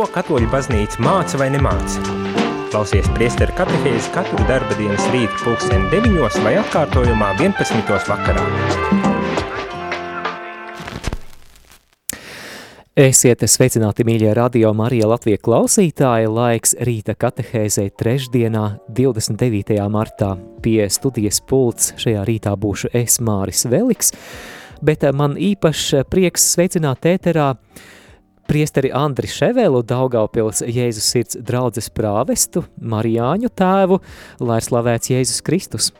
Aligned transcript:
Ko 0.00 0.06
katoļu 0.08 0.46
baznīca 0.48 1.02
māca 1.04 1.36
vai 1.36 1.50
nemāca? 1.52 2.00
Klausies 2.72 3.04
priesteru 3.18 3.52
katehēzi 3.58 4.08
katru 4.14 4.46
darba 4.48 4.72
dienas 4.78 5.04
rītu 5.12 5.42
pulksteni 5.42 5.90
9 5.92 6.38
vai 6.40 6.54
atkārtojumā 6.56 7.34
11. 7.36 7.90
vakarā. 8.08 8.46
Esiet 13.04 13.44
sveicināti, 13.44 14.08
mīļie 14.08 14.32
radio 14.40 14.72
Marija 14.72 15.12
Latvija 15.12 15.42
klausītāji, 15.44 16.32
laiks 16.32 16.78
rīta 16.80 17.12
katehēzē 17.20 17.90
trešdienā, 17.92 18.64
29. 18.88 19.84
martā. 19.92 20.32
Pie 20.64 20.88
studijas 20.88 21.44
pults 21.44 21.92
šajā 22.00 22.24
rītā 22.24 22.56
būšu 22.56 22.94
es, 22.96 23.20
Māris 23.20 23.68
Veliks, 23.68 24.16
bet 24.80 25.04
man 25.12 25.36
īpašs 25.36 26.06
prieks 26.08 26.54
sveicināt 26.56 27.04
ēterā 27.04 27.52
priesteri 28.50 28.90
Andri 28.90 29.30
Ševelu, 29.30 29.84
Daugaupils 29.86 30.64
Jēzus 30.66 31.06
sirds 31.12 31.38
draudzes 31.46 31.86
prāvestu, 31.94 32.64
Marijāņu 32.82 33.50
tēvu, 33.54 34.00
lai 34.42 34.58
ir 34.58 34.66
slavēts 34.66 35.12
Jēzus 35.12 35.44
Kristus. 35.46 35.92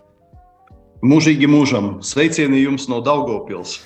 Mūžīgi 1.06 1.48
mūžam, 1.48 1.94
sveicieni 2.04 2.64
jums 2.64 2.88
no 2.90 2.98
Daugavpils. 3.04 3.78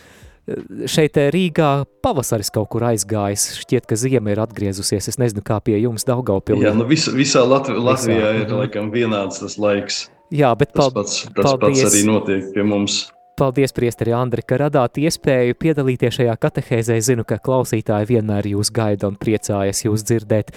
Šeit 0.90 1.16
Rīgā 1.32 1.68
pavasaris 2.04 2.50
kaut 2.52 2.68
kur 2.73 2.84
aizgājis, 2.90 3.46
šķiet, 3.62 3.87
ka 3.88 3.96
ziema 3.96 4.34
ir 4.34 4.42
atgriezusies, 4.42 5.09
es 5.12 5.20
nezinu, 5.20 5.45
kā 5.45 5.60
pie 5.65 5.78
jums 5.78 6.04
Daugavpilī. 6.09 6.66
Jā, 6.66 6.74
nu 6.76 6.88
vis, 6.88 7.06
visā 7.12 7.45
Latvi 7.48 7.78
Latvijā 7.78 8.32
visā. 8.32 8.42
ir 8.42 8.56
laikam 8.59 8.90
vienāds 8.92 9.40
tas 9.45 9.56
laiks. 9.60 10.06
Jā, 10.34 10.51
bet 10.59 10.74
tas 10.74 10.92
pats, 10.92 11.23
tas 11.30 11.46
paldies. 11.46 11.84
pats 11.84 11.92
arī 11.92 12.04
notiek 12.09 12.51
pie 12.56 12.65
mums. 12.66 13.04
Paldies, 13.37 13.73
Priesteri 13.74 14.12
Andri, 14.15 14.45
ka 14.47 14.61
radāt 14.61 14.98
iespēju 15.02 15.56
piedalīties 15.59 16.20
šajā 16.20 16.34
katehēzē. 16.38 17.01
Zinu, 17.02 17.24
ka 17.27 17.41
klausītāji 17.43 18.12
vienmēr 18.12 18.47
jūs 18.52 18.70
gaida 18.74 19.09
un 19.10 19.16
priecājas 19.19 19.83
jūs 19.83 20.05
dzirdēt. 20.07 20.52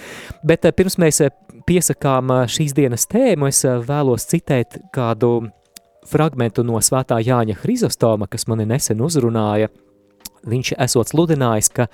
Bet 0.46 0.68
eh, 0.68 0.74
pirms 0.78 0.94
mēs 1.02 1.18
eh, 1.26 1.32
piesakām 1.66 2.30
eh, 2.36 2.44
šīs 2.54 2.76
dienas 2.78 3.08
tēmu, 3.10 3.48
es 3.50 3.64
vēlos 3.66 4.28
citēt 4.30 4.78
kādu 4.94 5.48
fragmentu 6.06 6.62
no 6.62 6.78
svētā 6.78 7.18
Jāņa 7.18 7.58
Hrizostoma, 7.64 8.30
kas 8.30 8.46
mani 8.46 8.68
nesen 8.70 9.02
uzrunāja. 9.02 9.72
Viņš 10.46 10.76
esot 10.78 11.10
sludinājis, 11.10 11.72
ka 11.74 11.88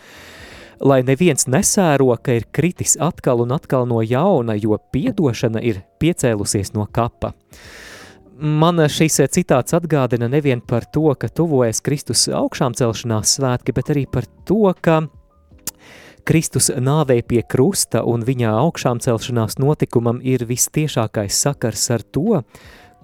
lai 0.84 1.00
neviens 1.06 1.48
nesēro, 1.48 2.12
ka 2.20 2.36
ir 2.36 2.44
kritis 2.52 2.98
atkal 3.00 3.40
un 3.46 3.56
atkal 3.56 3.88
no 3.88 4.04
jauna, 4.04 4.58
jo 4.60 4.76
piedošana 4.92 5.64
ir 5.64 5.80
piecēlusies 6.02 6.74
no 6.76 6.84
kapa. 6.92 7.32
Man 8.34 8.82
šīs 8.90 9.20
citāts 9.30 9.76
atgādina 9.76 10.26
nevien 10.26 10.58
par 10.60 10.88
to, 10.90 11.06
ka 11.14 11.28
tuvojas 11.30 11.78
Kristus 11.84 12.26
augšām 12.26 12.74
celšanās 12.74 13.36
svētki, 13.36 13.74
bet 13.76 13.92
arī 13.94 14.06
par 14.10 14.26
to, 14.48 14.72
ka 14.82 15.04
Kristus 16.26 16.70
nāvei 16.72 17.20
pie 17.22 17.42
krusta 17.46 18.02
un 18.08 18.24
viņa 18.26 18.54
augšām 18.58 18.98
celšanās 19.04 19.58
notikumam 19.62 20.18
ir 20.24 20.46
vistiešākais 20.48 21.36
sakars 21.46 21.84
ar 21.94 22.02
to, 22.02 22.40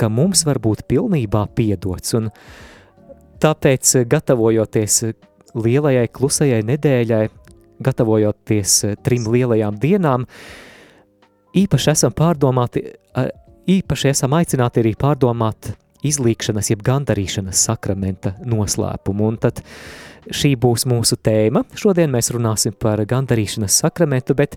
ka 0.00 0.08
mums 0.08 0.42
var 0.48 0.58
būt 0.58 0.86
pilnībā 0.88 1.44
piedots. 1.54 2.16
Un 2.16 2.30
tāpēc, 3.44 3.92
gatavojoties 4.10 5.02
lielajai 5.54 6.08
klusajai 6.08 6.62
nedēļai, 6.64 7.26
gatavojoties 7.84 8.78
trim 9.04 9.28
lielajām 9.30 9.78
dienām, 9.78 10.26
īpaši 11.60 11.92
esam 11.92 12.16
pārdomāti 12.16 12.88
īpaši 13.68 14.12
esam 14.12 14.36
aicināti 14.38 14.82
arī 14.82 14.94
pārdomāt 14.98 15.74
izlīkšanas, 16.06 16.70
jeb 16.72 16.84
gandarīšanas 16.84 17.64
sakramenta 17.68 18.34
noslēpumu. 18.48 19.26
Un 19.28 19.36
tad 19.40 19.60
šī 20.30 20.54
būs 20.60 20.86
mūsu 20.88 21.18
tēma. 21.20 21.64
Šodien 21.78 22.12
mēs 22.12 22.30
runāsim 22.34 22.74
par 22.76 23.02
gandarīšanas 23.08 23.80
sakramentu, 23.82 24.36
bet 24.38 24.56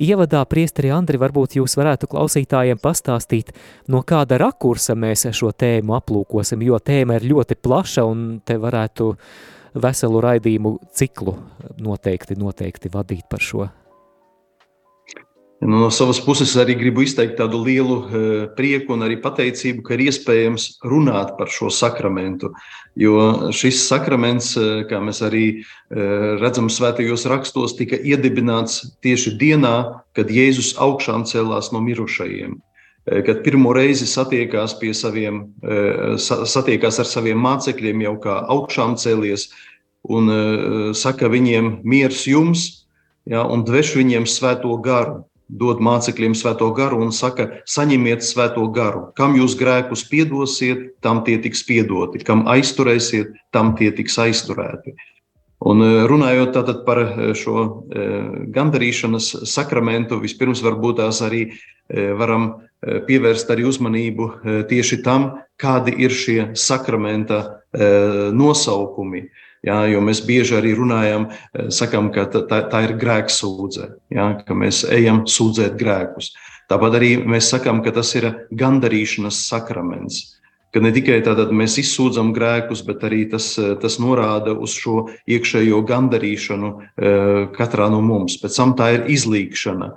ievadā 0.00 0.44
priesteri 0.48 0.92
Andri 0.94 1.20
varbūt 1.20 1.58
jūs 1.58 1.76
varētu 1.78 2.10
klausītājiem 2.12 2.80
pastāstīt, 2.82 3.52
no 3.88 4.02
kāda 4.06 4.40
rakursa 4.40 4.96
mēs 4.98 5.26
šo 5.36 5.52
tēmu 5.52 5.96
aplūkosim, 5.98 6.64
jo 6.64 6.80
tēma 6.80 7.18
ir 7.18 7.28
ļoti 7.32 7.58
plaša 7.60 8.06
un 8.08 8.28
te 8.44 8.58
varētu 8.60 9.12
veselu 9.78 10.22
raidījumu 10.24 10.78
ciklu 10.96 11.36
noteikti, 11.84 12.38
noteikti 12.40 12.90
vadīt 12.92 13.28
par 13.30 13.44
šo 13.44 13.68
Nu, 15.60 15.80
no 15.82 15.88
savas 15.90 16.20
puses 16.22 16.52
arī 16.54 16.76
gribu 16.78 17.02
izteikt 17.02 17.34
tādu 17.40 17.58
lielu 17.66 17.94
uh, 17.98 18.10
prieku 18.54 18.94
un 18.94 19.02
arī 19.02 19.16
pateicību, 19.18 19.82
ka 19.82 19.96
ir 19.96 20.04
iespējams 20.06 20.68
runāt 20.86 21.32
par 21.38 21.50
šo 21.50 21.66
sakramentu. 21.74 22.52
Jo 22.98 23.50
šis 23.50 23.80
sakraments, 23.88 24.52
uh, 24.54 24.84
kā 24.86 25.00
mēs 25.02 25.18
arī 25.26 25.44
uh, 25.58 26.38
redzam 26.38 26.70
svētajos 26.70 27.26
rakstos, 27.30 27.74
tika 27.78 27.98
iedibināts 27.98 28.84
tieši 29.02 29.34
dienā, 29.40 29.74
kad 30.14 30.30
Jēzus 30.30 30.76
augšām 30.78 31.26
cēlās 31.26 31.72
no 31.74 31.82
mirušajiem. 31.82 32.58
Kad 33.08 33.38
pirmo 33.40 33.70
reizi 33.72 34.04
satiekās, 34.04 34.74
saviem, 34.92 35.38
satiekās 36.20 36.98
ar 37.00 37.06
saviem 37.08 37.38
mācekļiem, 37.40 38.02
jau 38.04 38.12
kā 38.20 38.34
augšām 38.52 38.98
cēlies, 39.00 39.46
un 40.04 40.28
saka 40.92 41.30
viņiem, 41.32 41.70
miers 41.88 42.26
jums, 42.28 42.66
ja, 43.24 43.46
un 43.48 43.64
dveš 43.64 43.94
viņiem 43.96 44.28
svēto 44.28 44.76
garu 44.84 45.22
dod 45.48 45.80
mācekļiem 45.80 46.34
svēto 46.36 46.68
garu 46.76 47.00
un 47.04 47.12
saka, 47.14 47.48
saņemiet 47.68 48.24
svēto 48.24 48.66
garu. 48.72 49.08
Kam 49.16 49.36
jūs 49.38 49.56
grēkus 49.58 50.04
piedosiet, 50.08 50.90
tam 51.04 51.24
tie 51.24 51.38
tiks 51.40 51.64
piedoti, 51.64 52.20
kam 52.24 52.44
aizturēsiet, 52.50 53.32
tam 53.52 53.74
tie 53.78 53.90
tiks 53.96 54.18
aizturēti. 54.20 54.94
Un 55.66 55.82
e, 55.82 55.90
runājot 56.06 56.54
par 56.86 57.00
e, 57.02 57.32
šo 57.34 57.64
e, 57.64 58.06
gandarīšanas 58.54 59.32
sakramentu, 59.50 60.20
vispirms 60.22 60.62
varbūt 60.62 61.00
tās 61.02 61.22
arī 61.24 61.48
varam 61.88 62.50
pievērst 62.84 63.48
arī 63.48 63.64
uzmanību 63.64 64.26
tieši 64.68 64.98
tam, 65.00 65.38
kādi 65.56 65.94
ir 66.04 66.12
šie 66.12 66.50
sakramenta 66.52 67.38
nosaukumi. 68.36 69.22
Jā, 69.66 69.78
jo 69.90 69.98
mēs 70.04 70.20
bieži 70.22 70.54
arī 70.60 70.72
runājam, 70.78 71.28
eh, 71.30 71.70
sakam, 71.74 72.12
ka 72.14 72.28
tā, 72.30 72.62
tā 72.70 72.82
ir 72.86 72.94
grēksūdze, 72.98 73.90
jā, 74.14 74.26
ka 74.46 74.54
mēs 74.54 74.84
ejam 74.86 75.24
sūdzēt 75.26 75.74
grēkus. 75.78 76.30
Tāpat 76.70 76.98
arī 77.00 77.16
mēs 77.26 77.50
sakām, 77.50 77.82
ka 77.82 77.90
tas 77.90 78.14
ir 78.14 78.46
gandarīšanas 78.52 79.48
sakraments. 79.48 80.36
Ka 80.70 80.80
ne 80.80 80.92
tikai 80.92 81.22
tātad 81.24 81.50
mēs 81.50 81.78
izsūdzam 81.80 82.34
grēkus, 82.36 82.84
bet 82.86 83.02
arī 83.02 83.30
tas, 83.30 83.56
tas 83.80 83.98
norāda 83.98 84.52
uz 84.52 84.76
šo 84.76 85.08
iekšējo 85.26 85.82
gandarīšanu 85.88 86.72
eh, 86.78 87.48
katrā 87.56 87.90
no 87.90 88.00
mums. 88.04 88.38
Pēc 88.38 88.54
tam 88.54 88.76
tā 88.76 88.92
ir 88.94 89.08
izlīkšana. 89.10 89.90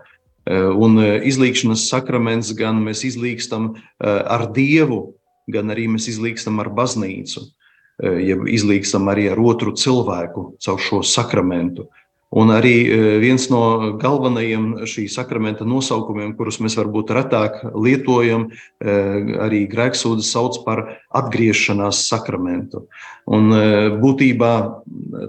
Eh, 0.48 0.72
un 0.74 0.98
izlīkšanas 1.22 1.86
sakraments 1.92 2.56
gan 2.58 2.82
mēs 2.82 3.06
izlīkstam 3.06 3.76
ar 4.00 4.48
Dievu, 4.56 5.14
gan 5.46 5.70
arī 5.70 5.92
mēs 5.92 6.08
izlīkstam 6.10 6.58
ar 6.64 6.72
baznīcu 6.74 7.52
ja 8.00 8.38
izlīgstam 8.48 9.10
arī 9.12 9.30
ar 9.32 9.42
otru 9.42 9.76
cilvēku 9.78 10.54
caur 10.62 10.80
šo 10.82 11.02
sakramentu. 11.06 11.90
Un 12.32 12.48
arī 12.48 12.76
viens 13.20 13.50
no 13.52 13.92
galvenajiem 14.00 14.86
šī 14.88 15.04
sakramenta 15.12 15.66
nosaukumiem, 15.68 16.32
kurus 16.38 16.62
mēs 16.64 16.78
varbūt 16.80 17.12
retāk 17.12 17.58
lietojam, 17.76 18.46
arī 18.80 19.66
grēksūdzes 19.68 20.30
sauc 20.32 20.62
par 20.64 20.86
atgriešanās 21.12 22.06
sakramentu. 22.08 22.86
Un 23.28 23.52
būtībā 24.00 24.54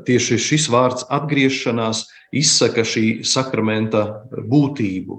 tieši 0.07 0.39
šis 0.47 0.69
vārds 0.71 1.09
atgriešanās 1.11 2.07
izsaka 2.31 2.87
šī 2.87 3.27
sakramenta 3.27 4.07
būtību. 4.31 5.19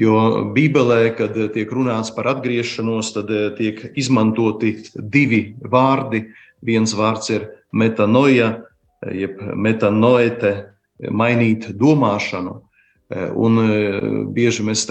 Jo 0.00 0.46
Bībelē, 0.54 1.02
kad 1.18 1.36
tiek 1.52 1.68
runāts 1.74 2.14
par 2.14 2.30
atgriešanos, 2.32 3.12
tad 3.12 3.28
tiek 3.58 3.90
izmantoti 3.98 4.76
divi 4.96 5.50
vārdi 5.60 6.30
Viens 6.62 6.92
vārds 6.96 7.30
ir 7.32 7.46
metanoja, 7.72 8.50
jeb 9.12 9.40
metanoete, 9.56 10.52
mainīt 11.08 11.70
domāšanu. 11.80 12.58
Un 13.10 13.58
e, 13.58 13.68
bieži 14.30 14.62
mēs 14.62 14.84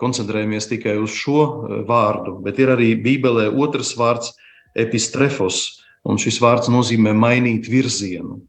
koncentrējamies 0.00 0.70
tikai 0.70 0.94
uz 1.02 1.12
šo 1.12 1.42
e, 1.44 1.80
vārdu, 1.88 2.38
bet 2.40 2.60
ir 2.62 2.72
arī 2.72 2.94
Bībelē 2.96 3.50
otrs 3.52 3.92
vārds- 3.98 4.32
epistrefos, 4.84 5.82
un 6.04 6.16
šis 6.16 6.40
vārds 6.40 6.70
nozīmē 6.72 7.12
mainīt 7.12 7.68
virzienu. 7.68 8.40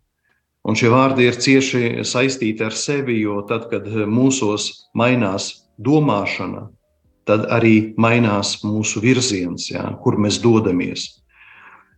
Un 0.63 0.75
šie 0.75 0.88
vārdi 0.92 1.27
ir 1.27 1.36
cieši 1.36 2.06
saistīti 2.07 2.63
ar 2.63 2.72
sevi, 2.72 3.19
jo 3.19 3.42
tad, 3.48 3.69
kad 3.72 3.88
mūsos 4.07 4.88
mainās 4.95 5.65
domāšana, 5.80 6.69
tad 7.25 7.48
arī 7.51 7.94
mainās 7.98 8.60
mūsu 8.63 9.01
virziens, 9.04 9.69
jā, 9.72 9.83
kur 10.04 10.15
mēs 10.15 10.39
dodamies. 10.44 11.19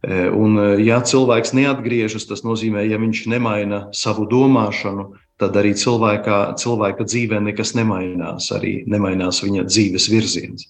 E, 0.02 0.30
un, 0.34 0.58
e, 0.58 0.70
ja 0.82 0.98
cilvēks 1.06 1.54
neatgriežas, 1.54 2.26
tas 2.26 2.42
nozīmē, 2.42 2.82
ja 2.90 2.98
viņš 2.98 3.26
nemaina 3.30 3.84
savu 3.94 4.26
domāšanu, 4.30 5.12
tad 5.42 5.58
arī 5.62 5.76
cilvēkā, 5.78 6.40
cilvēka 6.58 7.06
dzīvē 7.06 7.42
nekas 7.46 7.76
nemainās, 7.78 8.50
arī 8.56 8.80
nemainās 8.90 9.44
viņa 9.46 9.68
dzīves 9.70 10.08
virziens. 10.10 10.66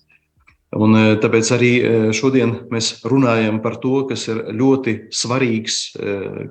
Un, 0.76 0.96
e, 1.00 1.06
tāpēc 1.24 1.52
arī 1.56 1.72
šodien 2.16 2.58
mēs 2.72 2.98
runājam 3.08 3.62
par 3.64 3.80
to, 3.80 4.04
kas 4.12 4.28
ir 4.32 4.44
ļoti 4.52 4.98
svarīgs 5.16 5.80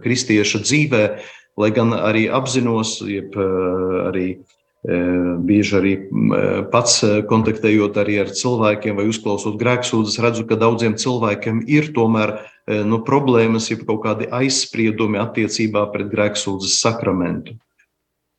kristieša 0.01 0.65
dzīvē, 0.65 1.05
lai 1.61 1.71
gan 1.77 1.93
arī 1.93 2.31
apzinos, 2.33 2.97
jeb 3.05 3.37
arī 3.37 4.39
Bieži 4.81 5.75
arī 5.77 5.91
pats 6.73 7.03
kontaktējot 7.29 7.99
arī 8.01 8.15
ar 8.23 8.31
cilvēkiem 8.33 8.97
vai 8.97 9.05
uzklausot 9.11 9.59
grēksūdzes, 9.61 10.21
redzu, 10.25 10.47
ka 10.49 10.57
daudziem 10.57 10.95
cilvēkiem 10.97 11.67
ir 11.69 11.91
tomēr 11.93 12.39
nu, 12.89 13.03
problēmas, 13.05 13.69
ja 13.69 13.77
kaut 13.83 14.01
kādi 14.07 14.31
aizspriedumi 14.33 15.21
attiecībā 15.21 15.85
pret 15.93 16.09
grēksūdzes 16.09 16.79
sakramentu. 16.81 17.59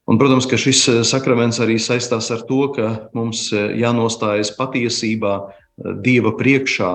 Un, 0.10 0.18
protams, 0.18 0.48
ka 0.50 0.58
šis 0.58 1.06
sakraments 1.06 1.62
arī 1.62 1.78
saistās 1.78 2.32
ar 2.34 2.42
to, 2.50 2.64
ka 2.74 2.88
mums 3.14 3.52
jānostājas 3.54 4.50
patiesībā 4.58 5.36
Dieva 6.02 6.34
priekšā 6.38 6.90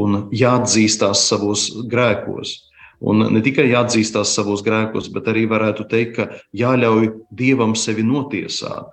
un 0.00 0.24
jāatzīstās 0.34 1.28
savos 1.28 1.68
grēkos. 1.88 2.67
Un 2.98 3.22
ne 3.30 3.40
tikai 3.44 3.68
jāatzīstās 3.70 4.32
savos 4.34 4.64
grēkos, 4.66 5.10
bet 5.14 5.28
arī 5.30 5.44
varētu 5.50 5.86
teikt, 5.90 6.16
ka 6.16 6.26
jāļauj 6.56 7.12
Dievam 7.30 7.76
sevi 7.78 8.02
notiesāt. 8.02 8.90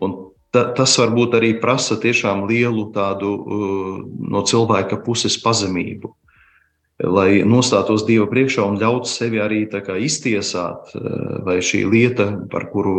Un 0.00 0.14
ta, 0.54 0.70
tas 0.76 0.94
varbūt 1.00 1.36
arī 1.36 1.52
prasa 1.60 1.98
tiešām 2.00 2.46
lielu 2.48 2.86
tādu 2.94 3.34
uh, 3.36 3.98
no 4.32 4.44
cilvēka 4.48 5.02
puses 5.04 5.36
pazemību, 5.42 6.14
lai 7.04 7.44
nostātos 7.46 8.06
Dieva 8.08 8.26
priekšā 8.30 8.64
un 8.66 8.80
ļautu 8.80 9.10
sevi 9.10 9.38
arī 9.42 9.64
iztiesāt, 10.02 10.94
uh, 10.94 11.42
vai 11.46 11.60
šī 11.62 11.84
lieta, 11.86 12.32
par 12.50 12.70
kuru 12.72 12.96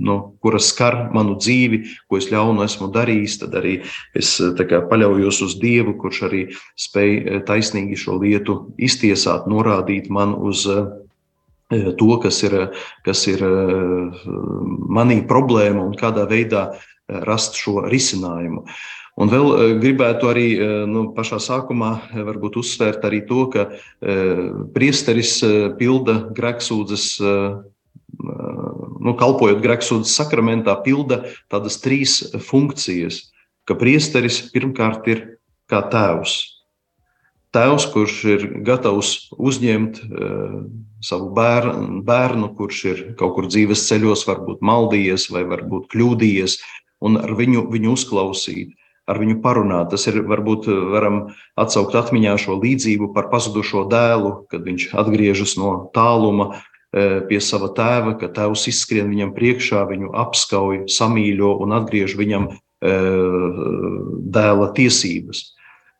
nu, 0.00 0.36
kuras 0.40 0.70
skar 0.72 0.96
manu 1.14 1.36
dzīvi, 1.38 1.82
ko 2.08 2.18
es 2.20 2.30
ļaunu 2.32 2.64
esmu 2.64 2.90
darījis, 2.94 3.38
tad 3.42 3.56
arī 3.60 3.76
es 4.16 4.32
kā, 4.56 4.82
paļaujos 4.90 5.42
uz 5.46 5.56
Dievu, 5.60 5.96
kurš 6.00 6.22
arī 6.30 6.42
spēj 6.78 7.12
eh, 7.18 7.40
taisnīgi 7.46 7.98
šo 8.00 8.18
lietu 8.22 8.60
iztiesāt, 8.80 9.48
norādīt 9.50 10.08
man 10.12 10.34
uz 10.34 10.64
eh, 10.70 11.90
to, 12.00 12.12
kas 12.22 12.40
ir, 12.48 12.56
kas 13.06 13.26
ir 13.30 13.44
eh, 13.46 14.24
manī 15.00 15.20
problēma 15.28 15.84
un 15.84 15.98
kādā 16.00 16.26
veidā 16.30 16.70
rast 17.26 17.58
šo 17.58 17.80
risinājumu. 17.90 18.64
Un 19.20 19.28
vēl 19.28 19.76
gribētu 19.82 20.30
arī 20.30 20.46
nu, 20.88 21.10
pašā 21.12 21.36
sākumā 21.44 21.90
uzsvērt 22.56 23.04
arī 23.04 23.20
to, 23.28 23.42
ka 23.52 23.66
priesteris 24.72 25.34
pilda 25.76 26.14
grēksūdzes 26.32 27.04
nu, 28.18 29.14
kalpojot 29.18 29.60
grēksūdzes 29.64 30.14
sakramentā, 30.16 30.76
pilda 30.84 31.24
tādas 31.52 31.78
trīs 31.82 32.20
funkcijas. 32.46 33.28
Ka 33.68 33.76
priesteris 33.78 34.40
pirmkārt 34.54 35.06
ir 35.12 35.22
kā 35.70 35.82
tēvs. 35.92 36.40
Tēvs, 37.54 37.86
kurš 37.90 38.16
ir 38.30 38.42
gatavs 38.66 39.30
uzņemt 39.34 40.00
uh, 40.06 40.60
savu 41.02 41.32
bērnu, 41.34 42.02
bērnu, 42.06 42.52
kurš 42.58 42.82
ir 42.86 43.00
kaut 43.18 43.34
kur 43.36 43.48
dzīves 43.50 43.88
ceļos, 43.88 44.22
varbūt 44.28 44.62
maldījies 44.62 45.26
vai 45.34 45.42
varbūt 45.50 45.88
kļūdījies, 45.90 46.60
un 47.06 47.18
ar 47.18 47.34
viņu, 47.38 47.64
viņu 47.72 47.96
uzklausīt, 47.96 48.76
ar 49.10 49.20
viņu 49.20 49.40
parunāt. 49.44 49.90
Tas 49.92 50.06
ir 50.06 50.22
varbūt 50.30 50.70
varam 50.94 51.20
atsaukt 51.58 51.98
atmiņā 51.98 52.38
šo 52.40 52.56
līdzību 52.62 53.10
par 53.16 53.28
pazudušo 53.32 53.84
dēlu, 53.90 54.34
kad 54.52 54.64
viņš 54.66 54.90
atgriežas 55.02 55.56
no 55.60 55.76
tāluma 55.96 56.52
Eh, 56.90 57.20
pie 57.30 57.38
sava 57.38 57.68
tēva, 57.70 58.16
ka 58.18 58.26
tēvs 58.34 58.64
izskrien 58.66 59.12
viņam 59.12 59.30
priekšā, 59.36 59.84
viņu 59.86 60.08
apskauj, 60.24 60.88
samīļo 60.90 61.52
un 61.62 61.74
atgriež 61.76 62.16
viņam 62.18 62.48
eh, 62.50 63.60
dēla 64.34 64.66
tiesības. 64.74 65.44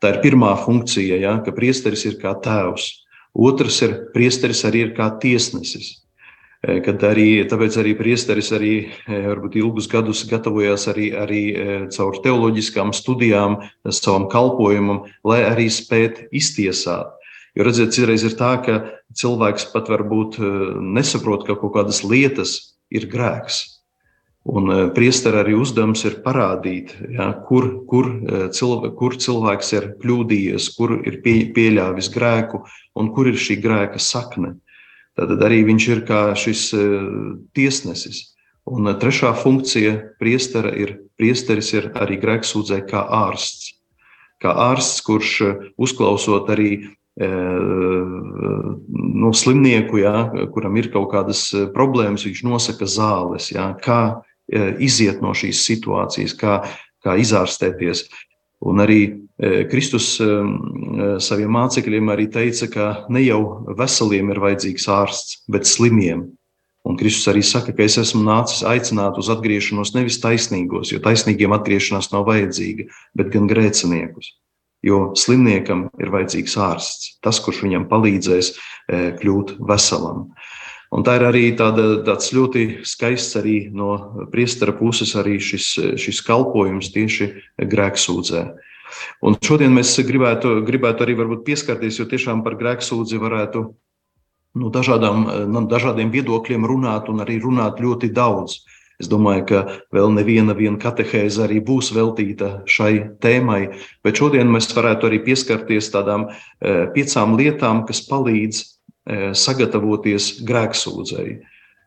Tā 0.03 0.11
ir 0.11 0.19
pirmā 0.25 0.51
funkcija, 0.59 1.21
ja, 1.21 1.37
ka 1.45 1.53
priesteris 1.55 2.03
ir 2.09 2.17
kā 2.19 2.33
tēvs. 2.43 2.89
Otrs 3.31 3.79
ir 3.87 3.95
priesteris 4.11 4.65
arī 4.67 4.89
ir 4.89 4.91
kā 4.97 5.07
tiesnesis. 5.23 6.01
Eh, 6.61 6.81
kad 6.85 7.01
arī, 7.07 7.41
tāpēc 7.49 7.79
arī 7.81 7.95
priesteris 7.97 8.51
arī 8.53 8.73
varbūt 9.07 9.57
ilgus 9.61 9.87
gadus 9.91 10.25
gatavojās 10.29 10.87
arī, 10.91 11.11
arī 11.17 11.43
caur 11.93 12.19
teoloģiskām 12.21 12.93
studijām 12.93 13.61
savam 13.89 14.29
kalpojumam, 14.29 15.07
lai 15.25 15.41
arī 15.47 15.71
spētu 15.73 16.29
iztiesāt 16.31 17.17
Jo 17.51 17.65
redziet, 17.67 17.91
citreiz 17.91 18.23
ir 18.23 18.37
tā, 18.39 18.53
ka 18.63 18.77
cilvēks 19.17 19.67
pat 19.73 19.89
varbūt 19.91 20.39
eh, 20.39 20.65
nesaprot, 20.95 21.43
ka 21.47 21.57
kaut 21.59 21.75
kādas 21.75 21.99
lietas 22.07 22.77
ir 22.93 23.09
grēks. 23.11 23.59
Un 24.47 24.71
eh, 24.71 24.83
priestera 24.95 25.41
arī 25.43 25.57
uzdevums 25.59 26.05
ir 26.07 26.21
parādīt, 26.23 26.93
ja, 27.11 27.27
kur, 27.47 27.67
kur, 27.91 28.07
eh, 28.07 28.45
cilvē, 28.55 28.93
kur 28.95 29.17
cilvēks 29.19 29.73
ir 29.75 29.89
kļūdījies, 29.99 30.69
kur 30.77 30.95
ir 31.03 31.19
pie, 31.25 31.35
pieļāvis 31.51 32.11
grēku 32.15 32.63
un 32.95 33.11
kur 33.11 33.27
ir 33.27 33.39
šī 33.39 33.59
grēka 33.59 33.99
sakne. 33.99 34.55
Tad 35.19 35.33
arī 35.43 35.63
viņš 35.67 35.87
ir 35.91 36.03
kā 36.07 36.21
šis 36.39 36.69
tiesnesis. 37.55 38.31
Un 38.71 38.87
trešā 39.01 39.33
funkcija 39.35 39.97
priestera 40.21 40.71
ir, 40.77 40.99
priesteris 41.19 41.73
ir 41.73 41.89
arī 41.97 42.19
grēksūdzē 42.21 42.83
kā 42.87 43.01
ārsts. 43.25 43.73
Kā 44.41 44.53
ārsts, 44.71 45.01
kurš 45.05 45.31
uzklausot 45.81 46.49
arī 46.53 46.71
nu, 49.21 49.33
slimnieku, 49.35 49.99
ja, 50.01 50.31
kuram 50.53 50.77
ir 50.79 50.89
kaut 50.93 51.11
kādas 51.11 51.49
problēmas, 51.75 52.25
viņš 52.25 52.43
nosaka 52.47 52.87
zāles, 52.89 53.51
ja, 53.51 53.73
kā 53.83 54.23
iziet 54.81 55.21
no 55.21 55.33
šīs 55.37 55.65
situācijas, 55.67 56.33
kā, 56.39 56.61
kā 57.03 57.17
izārstēties. 57.21 58.07
Un 58.61 58.83
arī 58.83 59.01
Kristus 59.71 60.13
saviem 60.21 61.55
mācekļiem 61.55 62.11
arī 62.13 62.27
teica, 62.29 62.67
ka 62.69 62.89
ne 63.09 63.23
jau 63.23 63.41
veseliem 63.79 64.29
ir 64.29 64.41
vajadzīgs 64.43 64.85
ārsts, 64.93 65.39
bet 65.49 65.65
slimiem. 65.65 66.27
Un 66.85 66.97
Kristus 66.97 67.29
arī 67.31 67.41
saka, 67.45 67.73
ka 67.77 67.85
es 67.85 67.97
esmu 68.01 68.21
nācis 68.25 68.61
aicināt 68.65 69.17
uz 69.21 69.29
atgriešanos 69.33 69.93
nevis 69.97 70.19
taisnīgos, 70.21 70.93
jo 70.93 71.01
taisnīgiem 71.01 71.53
atgriešanās 71.57 72.11
nav 72.13 72.27
vajadzīga, 72.29 72.87
bet 73.17 73.33
gan 73.33 73.49
grēciniekus 73.49 74.31
jo 74.85 75.11
slimniekam 75.17 75.85
ir 76.01 76.11
vajadzīgs 76.13 76.57
ārsts, 76.61 77.15
tas, 77.23 77.39
kurš 77.43 77.63
viņam 77.65 77.87
palīdzēs 77.91 78.51
e, 78.51 79.01
kļūt 79.21 79.55
veselam. 79.69 80.27
Un 80.91 81.05
tā 81.07 81.15
ir 81.15 81.23
arī 81.23 81.43
tāda, 81.55 82.01
tāds 82.03 82.33
ļoti 82.35 82.81
skaists 82.87 83.37
arī 83.39 83.55
no 83.71 83.93
priestera 84.33 84.73
puses 84.75 85.13
arī 85.15 85.37
šis, 85.39 85.69
šis 85.95 86.19
kalpojums 86.27 86.91
tieši 86.91 87.29
grēksūdzē. 87.71 88.41
Un 89.23 89.37
šodien 89.39 89.71
mēs 89.71 89.93
gribētu, 90.03 90.57
gribētu 90.67 91.05
arī 91.05 91.15
pieskarties, 91.47 92.01
jo 92.01 92.09
tiešām 92.11 92.43
par 92.43 92.57
grēksūdzi 92.59 93.21
varētu 93.21 93.63
no 94.55 94.67
nu, 94.67 94.69
dažādām, 94.73 95.25
no 95.47 95.63
dažādiem 95.71 96.11
viedokļiem 96.11 96.67
runāt 96.67 97.07
un 97.09 97.23
arī 97.23 97.39
runāt 97.39 97.79
ļoti 97.79 98.11
daudz. 98.11 98.59
Es 99.01 99.07
domāju, 99.09 99.45
ka 99.49 99.59
vēl 99.95 100.11
neviena 100.13 100.77
katehēze 100.77 101.47
arī 101.47 101.57
būs 101.65 101.89
veltīta 101.95 102.61
šai 102.69 103.17
tēmai, 103.23 103.71
bet 104.05 104.19
šodien 104.19 104.51
mēs 104.51 104.69
varētu 104.75 105.07
arī 105.07 105.23
pieskarties 105.25 105.89
tādām 105.95 106.27
eh, 106.29 106.85
piecām 106.93 107.33
lietām, 107.39 107.85
kas 107.87 108.03
palīdz 108.05 108.61
sagatavoties 109.07 110.35
grēksūdzēji. 110.45 111.39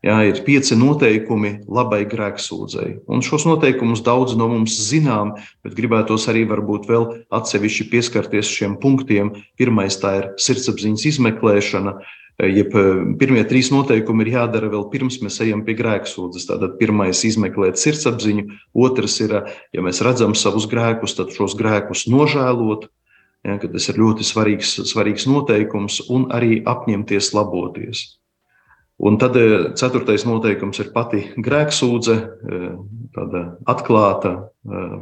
Jā, 0.05 0.17
ir 0.29 0.41
pieci 0.45 0.77
noteikumi 0.77 1.63
labai 1.65 2.03
grēksūdzēji. 2.11 2.99
Un 3.09 3.23
šos 3.25 3.47
noteikumus 3.49 4.03
daudz 4.05 4.35
no 4.37 4.51
mums 4.51 4.75
zinām, 4.91 5.37
bet 5.65 5.77
gribētos 5.79 6.27
arī 6.29 6.43
varbūt 6.51 6.91
vēl 6.91 7.07
atsevišķi 7.33 7.87
pieskarties 7.95 8.51
šiem 8.53 8.75
punktiem. 8.83 9.33
Pirmais 9.57 9.97
tā 10.03 10.13
ir 10.19 10.29
sirdsapziņas 10.45 11.07
izmeklēšana, 11.15 11.97
Eh, 12.35 12.51
jeb 12.51 12.73
eh, 12.75 13.03
pirmie 13.19 13.45
trīs 13.47 13.69
noteikumi 13.71 14.25
ir 14.25 14.33
jādara 14.33 14.67
vēl 14.73 14.89
pirms 14.91 15.21
mēs 15.23 15.39
ejam 15.45 15.63
pie 15.67 15.77
grēksūdzes. 15.79 16.49
Tātad 16.49 16.75
pirmais 16.81 17.21
ir 17.23 17.31
izmeklēt 17.31 17.79
sirdsapziņu, 17.79 18.49
otrs 18.75 19.21
ir, 19.23 19.37
ja 19.71 19.85
mēs 19.87 20.03
redzam 20.03 20.35
savus 20.39 20.67
grēkus, 20.71 21.15
tad 21.15 21.31
šos 21.35 21.55
grēkus 21.59 22.09
nožēlot. 22.11 22.89
Ja, 23.45 23.59
tas 23.61 23.89
ir 23.93 24.01
ļoti 24.01 24.25
svarīgs, 24.25 24.79
svarīgs 24.89 25.27
noteikums, 25.29 26.01
un 26.09 26.31
arī 26.33 26.63
apņemties 26.65 27.35
laboties. 27.37 28.07
Un 29.05 29.19
tad 29.19 29.35
ceturtais 29.75 30.23
noteikums 30.23 30.79
ir 30.79 30.93
pati 30.95 31.25
grēksūdze, 31.43 32.15
tāda 33.15 33.41
atklāta, 33.67 34.33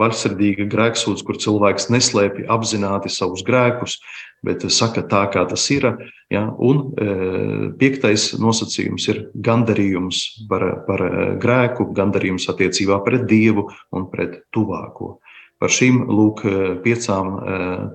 vaļsirdīga 0.01 0.65
grēksūdze, 0.73 1.27
kur 1.29 1.37
cilvēks 1.39 1.91
neslēpj 1.93 2.47
apzināti 2.51 3.13
savus 3.13 3.45
grēkus, 3.45 3.99
bet 4.43 4.65
saka 4.73 5.05
tā, 5.07 5.27
kā 5.31 5.45
tas 5.51 5.67
ir. 5.75 5.91
Ja? 6.33 6.47
Un 6.57 6.97
piektais 7.79 8.31
nosacījums 8.41 9.11
ir 9.13 9.27
gandarījums 9.37 10.25
par, 10.49 10.65
par 10.89 11.05
grēku, 11.43 11.93
gandarījums 11.93 12.49
attiecībā 12.49 12.99
pret 13.05 13.29
Dievu 13.29 13.69
un 13.93 14.09
pret 14.11 14.41
tuvāko. 14.57 15.19
Par 15.63 15.71
šīm 15.71 16.01
lūk, 16.11 16.43
e, 16.43 16.71
piecām 16.83 17.33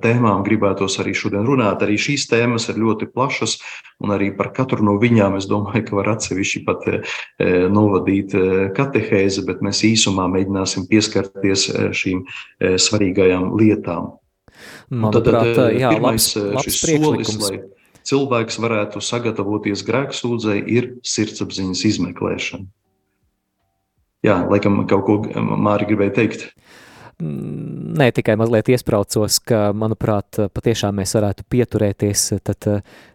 tēmām 0.04 0.46
gribētos 0.48 0.98
arī 1.04 1.12
šodien 1.18 1.44
runāt. 1.48 1.84
Arī 1.84 1.98
šīs 2.00 2.30
tēmas 2.32 2.70
ir 2.72 2.80
ļoti 2.80 3.10
plašas, 3.12 3.58
un 4.04 4.16
arī 4.16 4.32
par 4.38 4.54
katru 4.56 4.86
no 4.88 4.96
viņām 5.02 5.36
es 5.40 5.50
domāju, 5.52 5.84
ka 5.90 5.98
var 6.00 6.14
atsevišķi 6.16 6.64
pat 6.68 6.88
novadīt 7.74 8.36
katehēzi, 8.78 9.44
bet 9.50 9.66
mēs 9.66 9.84
īsumā 9.88 10.30
mēģināsim 10.32 10.88
pieskarties 10.88 11.68
šīm 11.98 12.24
svarīgajām 12.62 13.52
lietām. 13.60 14.14
Manuprāt, 14.88 15.52
tad, 15.58 15.76
jā, 15.78 15.92
labs, 16.00 16.32
labs 16.40 16.70
šis 16.70 16.96
solis, 16.98 17.34
lai 17.44 17.58
cilvēks 18.08 18.60
varētu 18.64 19.02
sagatavoties 19.04 19.84
grēksūdzei, 19.88 20.62
ir 20.72 20.92
sirdsapziņas 21.06 21.84
izmeklēšana. 21.92 22.68
Jā, 24.26 24.38
laikam 24.50 24.80
kaut 24.90 25.06
ko 25.08 25.18
Māri 25.62 25.88
gribēja 25.92 26.16
teikt. 26.22 26.48
Nē, 27.18 28.12
tikai 28.14 28.36
mazliet 28.38 28.68
iespraucos, 28.70 29.40
ka, 29.42 29.72
manuprāt, 29.74 30.38
patiešām 30.54 31.00
mēs 31.00 31.16
varētu 31.18 31.48
pieturēties 31.50 32.26
tad 32.46 32.68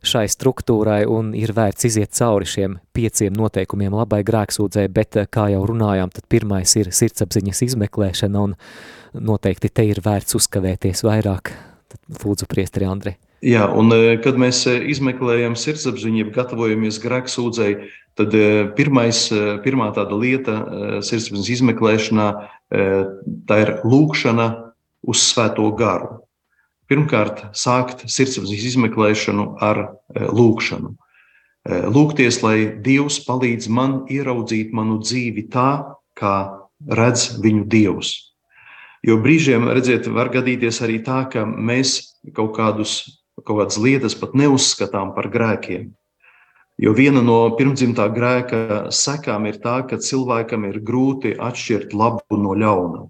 šai 0.03 0.25
struktūrai 0.33 1.05
un 1.07 1.31
ir 1.39 1.53
vērts 1.55 1.87
iziet 1.87 2.11
cauri 2.19 2.49
šiem 2.51 2.75
pieciem 2.99 3.37
noteikumiem 3.39 3.95
labai 3.95 4.25
grēksūdzē, 4.27 4.89
bet, 4.91 5.21
kā 5.31 5.47
jau 5.55 5.63
runājām, 5.71 6.11
tad 6.11 6.27
pirmais 6.27 6.75
ir 6.83 6.91
sirdsapziņas 6.91 7.63
izmeklēšana 7.69 8.43
un 8.43 8.57
noteikti 9.15 9.71
te 9.71 9.87
ir 9.87 10.03
vērts 10.03 10.35
uzkavēties 10.41 11.07
vairāk. 11.07 11.55
Tad 11.95 12.25
lūdzu, 12.25 12.51
priestri 12.51 12.91
Andri. 12.91 13.15
Jā, 13.43 13.67
un 13.75 13.91
kad 14.23 14.37
mēs 14.39 14.63
izmeklējam 14.71 15.57
sirdsapziņu, 15.59 16.29
gatavojamies 16.35 17.01
grēksūdzēji, 17.03 17.89
tad 18.15 18.35
pirmais, 18.79 19.25
pirmā 19.65 19.89
tāda 19.97 20.15
lieta 20.15 20.59
sirdsapziņas 21.03 21.49
izmeklēšanā 21.57 22.27
tā 23.49 23.57
ir 23.65 23.73
lūkšana 23.83 24.47
uz 25.11 25.25
svēto 25.27 25.67
garu. 25.75 26.21
Pirmkārt, 26.87 27.49
sākt 27.57 28.05
sirdsapziņas 28.07 28.67
izmeklēšanu 28.71 29.47
ar 29.65 29.81
lūkšanu. 30.15 30.93
Lūgties, 31.95 32.41
lai 32.43 32.57
Dievs 32.85 33.21
palīdz 33.27 33.69
man 33.71 34.05
ieraudzīt 34.11 34.71
manu 34.75 35.01
dzīvi 35.03 35.49
tā, 35.51 35.71
kā 36.19 36.37
redz 36.91 37.41
viņu 37.43 37.67
Dievs. 37.71 38.13
Jo 39.03 39.17
brīžiem, 39.23 39.67
redziet, 39.75 40.07
var 40.15 40.31
gadīties 40.31 40.79
arī 40.87 41.01
tā, 41.03 41.25
ka 41.31 41.43
mēs 41.47 41.97
kaut, 42.37 42.53
kādus, 42.55 43.22
kaut 43.47 43.63
kādas 43.63 43.81
lietas 43.83 44.17
pat 44.19 44.37
neuzskatām 44.39 45.15
par 45.17 45.29
grēkiem. 45.33 45.91
Jo 46.83 46.95
viena 46.97 47.21
no 47.23 47.39
pirmdzimtā 47.59 48.09
grēka 48.15 48.87
sekām 48.95 49.47
ir 49.51 49.61
tā, 49.63 49.83
ka 49.87 50.01
cilvēkam 50.01 50.65
ir 50.71 50.81
grūti 50.83 51.35
atšķirt 51.37 51.93
labu 51.95 52.39
no 52.41 52.57
ļauna. 52.59 53.05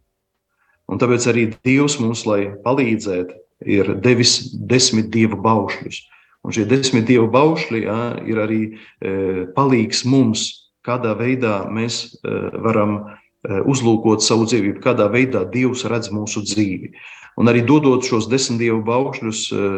Un 0.90 1.00
tāpēc 1.00 1.28
arī 1.30 1.46
Dievs 1.64 1.96
mums, 2.02 2.26
lai 2.28 2.50
palīdzētu, 2.64 3.38
ir 3.64 3.94
devis 4.02 4.50
desmit 4.52 5.08
dievu 5.14 5.38
baušļus. 5.40 6.02
Un 6.42 6.54
šie 6.54 6.66
desmit 6.66 7.06
dievu 7.06 7.28
baušļi 7.32 7.84
jā, 7.84 8.00
ir 8.26 8.40
arī 8.42 8.60
e, 8.66 9.12
palīgs 9.54 10.02
mums, 10.10 10.48
kādā 10.82 11.14
veidā 11.18 11.62
mēs 11.70 12.02
e, 12.18 12.34
varam 12.64 12.96
uzlūkot 13.42 14.22
savu 14.22 14.46
dzīvību, 14.46 14.80
kādā 14.82 15.08
veidā 15.10 15.42
Dievs 15.50 15.84
redz 15.90 16.12
mūsu 16.14 16.44
dzīvi. 16.46 16.92
Un 17.40 17.48
arī 17.48 17.62
dodot 17.64 18.04
šos 18.04 18.28
desmit 18.28 18.60
dievu 18.60 18.82
baušļus 18.86 19.40
e, 19.56 19.70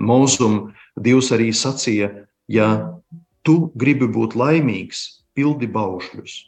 mūzum, 0.00 0.72
Dievs 0.96 1.30
arī 1.36 1.50
sacīja, 1.52 2.10
ja 2.48 2.68
tu 3.44 3.70
gribi 3.76 4.08
būt 4.08 4.36
laimīgs, 4.38 5.04
pildi 5.36 5.68
baušļus. 5.70 6.40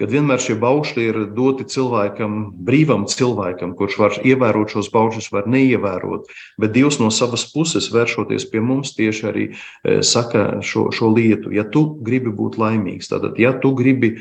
Kad 0.00 0.10
vienmēr 0.10 0.40
šie 0.40 0.54
baušļi 0.58 1.02
ir 1.04 1.16
doti 1.36 1.66
cilvēkam, 1.68 2.38
brīvam 2.66 3.04
cilvēkam, 3.10 3.74
kurš 3.78 3.98
var 4.00 4.16
ievērot 4.24 4.72
šos 4.72 4.88
baušļus, 4.94 5.28
var 5.34 5.50
neievērot, 5.52 6.30
bet 6.62 6.72
Dievs 6.74 6.96
no 7.02 7.10
savas 7.12 7.44
puses, 7.52 7.90
vēršoties 7.92 8.48
pie 8.50 8.62
mums, 8.64 8.94
tieši 8.96 9.28
arī 9.28 9.44
e, 9.50 9.98
saka 10.06 10.62
šo, 10.64 10.88
šo 10.94 11.12
lietu. 11.12 11.52
Ja 11.54 11.66
tu 11.68 11.84
gribi 12.02 12.32
būt 12.32 12.56
laimīgs, 12.58 13.12
tad, 13.12 13.28
ja 13.38 13.52
tu 13.60 13.74
gribi 13.78 14.16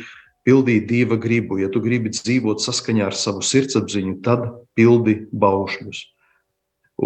pildīt 0.48 0.88
dieva 0.90 1.18
gribu, 1.22 1.60
ja 1.62 1.70
tu 1.72 1.82
gribi 1.84 2.12
dzīvot 2.14 2.64
saskaņā 2.64 3.10
ar 3.10 3.18
savu 3.18 3.44
sirdsapziņu, 3.46 4.20
tad 4.26 4.48
pildi 4.78 5.18
baušļus. 5.32 6.06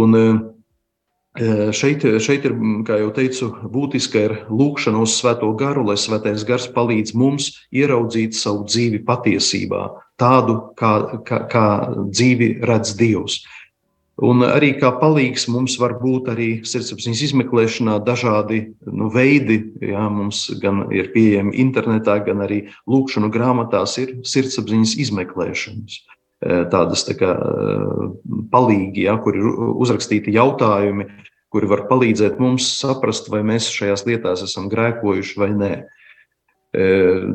Un, 0.01 0.19
e, 0.19 0.27
Šeit, 1.75 1.99
šeit 2.23 2.45
ir, 2.47 2.53
kā 2.87 2.95
jau 3.01 3.09
teicu, 3.11 3.49
būtiska 3.67 4.21
ir 4.23 4.33
lūkšana 4.47 5.01
uz 5.03 5.17
Svēto 5.17 5.49
garu, 5.59 5.81
lai 5.89 5.97
Svētais 5.99 6.45
gars 6.47 6.69
palīdz 6.71 7.11
mums 7.11 7.49
ieraudzīt 7.75 8.37
savu 8.39 8.63
dzīvi 8.63 9.01
patiesībā, 9.03 9.81
tādu, 10.15 10.55
kā, 10.79 10.93
kā, 11.27 11.41
kā 11.51 11.65
dzīvi 12.07 12.63
redz 12.63 12.95
Dievs. 12.95 13.41
Un 14.23 14.45
arī 14.47 14.69
kā 14.79 14.93
palīgs 14.95 15.49
mums 15.51 15.73
var 15.75 15.97
būt 15.99 16.29
arī 16.31 16.47
sirdsapziņas 16.63 17.23
izmeklēšanā 17.25 17.97
dažādi 18.07 18.61
nu, 18.87 19.09
veidi. 19.11 19.57
Jā, 19.83 20.05
mums 20.07 20.45
gan 20.61 20.85
ir 20.95 21.09
pieejami 21.11 21.51
internetā, 21.59 22.21
gan 22.23 22.45
arī 22.45 22.61
lūkšanu 22.87 23.27
grāmatās 23.33 23.97
ir 23.99 24.13
sirdsapziņas 24.23 24.95
izmeklēšanas. 25.03 25.99
Eh, 26.45 26.63
tādas 26.71 27.03
tā 27.07 27.17
kā, 27.19 27.33
eh, 27.35 28.39
palīgi, 28.51 29.03
ja, 29.09 29.17
kur 29.17 29.35
ir 29.35 29.51
uzrakstīti 29.83 30.31
jautājumi, 30.35 31.09
kuri 31.51 31.67
var 31.67 31.87
palīdzēt 31.89 32.39
mums 32.39 32.67
saprast, 32.79 33.27
vai 33.29 33.41
mēs 33.43 33.67
šajās 33.67 34.05
lietās 34.07 34.43
esam 34.43 34.69
grēkojuši 34.69 35.37
vai 35.37 35.49
nē. 35.49 35.73
Eh, 35.75 36.04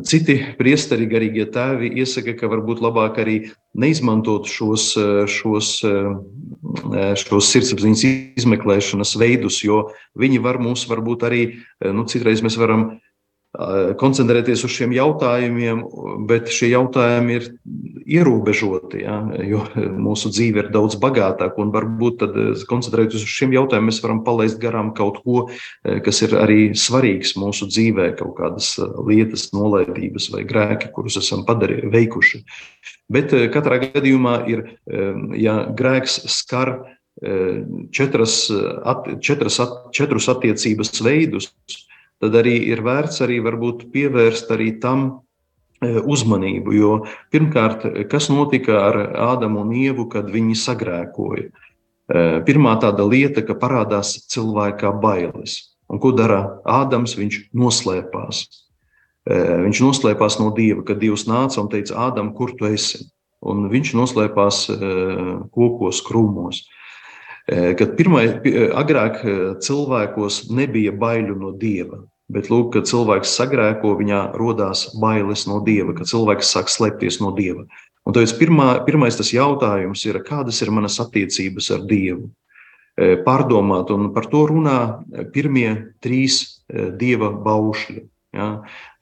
citi 0.05 0.37
priesteri, 0.59 1.09
garīgie 1.09 1.47
tēvi 1.53 1.93
iesaka, 2.03 2.35
ka 2.37 2.51
varbūt 2.51 2.83
labāk 2.85 3.21
arī 3.23 3.37
neizmantot 3.79 4.49
šos, 4.51 4.93
šos, 5.31 5.71
šos 7.23 7.53
sirdsapziņas 7.55 8.05
izmeklēšanas 8.41 9.15
veidus, 9.21 9.63
jo 9.65 9.87
viņi 10.21 10.43
var 10.45 10.61
mums 10.63 10.85
varbūt 10.91 11.25
arī, 11.31 11.43
nu, 11.81 12.05
citreiz 12.11 12.45
mēs 12.45 12.59
varam 12.61 12.91
koncentrēties 13.51 14.63
uz 14.63 14.71
šiem 14.71 14.93
jautājumiem, 14.95 15.81
bet 16.31 16.53
šie 16.55 16.69
jautājumi 16.71 17.35
ir 17.35 17.47
ierobežoti, 18.21 19.01
ja, 19.03 19.17
jo 19.43 19.65
mūsu 19.75 20.31
dzīve 20.31 20.63
ir 20.63 20.69
daudz 20.71 20.95
bagātāka. 21.03 21.59
Un 21.59 21.73
varbūt 21.75 22.21
tad, 22.23 22.39
koncentrēties 22.71 23.25
uz 23.27 23.35
šiem 23.35 23.57
jautājumiem, 23.57 23.91
mēs 23.91 23.99
varam 24.05 24.23
palaist 24.27 24.61
garām 24.63 24.93
kaut 24.95 25.19
ko, 25.25 25.49
kas 25.83 26.23
ir 26.23 26.37
arī 26.39 26.61
svarīgs 26.79 27.35
mūsu 27.41 27.67
dzīvē, 27.73 28.13
kaut 28.23 28.37
kādas 28.39 28.77
lietas, 28.79 29.49
nolaidības 29.57 30.31
vai 30.37 30.47
grēki, 30.47 30.93
kurus 30.95 31.19
esam 31.19 31.43
padarījuši, 31.49 31.93
veikuši. 31.97 32.43
Bet 33.11 33.35
katrā 33.51 33.83
gadījumā 33.89 34.39
ir, 34.47 34.67
ja 35.43 35.65
grēks 35.75 36.23
skar 36.31 36.77
četras, 37.91 38.45
četras, 39.27 39.63
četrus 39.91 40.31
attiecības 40.31 41.01
veidus, 41.03 41.51
tad 42.21 42.37
arī 42.43 42.59
ir 42.69 42.85
vērts 42.85 43.23
arī 43.25 43.41
varbūt 43.45 43.89
pievērst 43.95 44.53
arī 44.53 44.75
tam 44.83 45.07
e, 45.81 45.97
uzmanību. 46.01 46.77
Jo 46.77 46.93
pirmkārt, 47.33 47.87
kas 48.13 48.29
notika 48.33 48.79
ar 48.85 49.01
Ādamu 49.33 49.65
un 49.65 49.75
Ievu, 49.77 50.07
kad 50.13 50.29
viņi 50.33 50.57
sagrēkoja? 50.61 51.49
E, 52.11 52.25
pirmā 52.47 52.77
tāda 52.83 53.07
lieta, 53.09 53.45
ka 53.47 53.57
parādās 53.59 54.17
cilvēkā 54.33 54.93
bailes. 55.03 55.61
Un 55.91 56.03
ko 56.03 56.13
dara 56.15 56.61
Ādams? 56.69 57.17
Viņš 57.19 57.41
noslēpās. 57.57 58.45
E, 59.25 59.39
viņš 59.65 59.81
noslēpās 59.87 60.37
no 60.43 60.51
Dieva, 60.57 60.85
kad 60.87 61.01
Dievs 61.01 61.25
nāca 61.31 61.63
un 61.63 61.73
teica, 61.73 61.97
Ādam, 62.11 62.35
kur 62.37 62.53
tu 62.59 62.69
esi? 62.69 63.07
Un 63.41 63.71
viņš 63.73 63.95
noslēpās 63.97 64.67
kokos, 65.57 66.03
krūmos. 66.05 66.59
Kad 67.49 67.95
pirmai, 67.97 68.27
agrāk 68.77 69.23
cilvēkos 69.65 70.43
nebija 70.53 70.93
baiļu 70.93 71.39
no 71.41 71.55
Dieva. 71.57 72.03
Bet, 72.31 72.47
lūk, 72.53 72.69
kad 72.77 72.87
cilvēks 72.87 73.33
sagrēko, 73.35 73.97
viņā 73.99 74.21
radās 74.39 74.85
bailes 75.03 75.49
no 75.51 75.59
dieva, 75.67 75.97
kad 75.97 76.07
cilvēks 76.07 76.53
sāk 76.55 76.71
slēpties 76.71 77.19
no 77.23 77.33
dieva. 77.35 77.65
Un 78.07 78.15
tāpēc 78.15 78.37
pirmā, 78.39 78.69
pirmais 78.87 79.19
tas 79.19 79.33
jautājums 79.35 80.05
ir, 80.07 80.21
kādas 80.27 80.61
ir 80.63 80.71
manas 80.75 81.01
attiecības 81.03 81.73
ar 81.75 81.83
dievu? 81.91 82.31
E, 82.95 83.17
pārdomāt, 83.27 83.91
un 83.95 84.13
par 84.15 84.29
to 84.31 84.45
runā 84.51 84.79
pirmie 85.35 85.73
trīs 86.05 86.41
e, 86.45 86.91
dieva 87.01 87.33
baušļi. 87.35 88.03
Ja? 88.37 88.49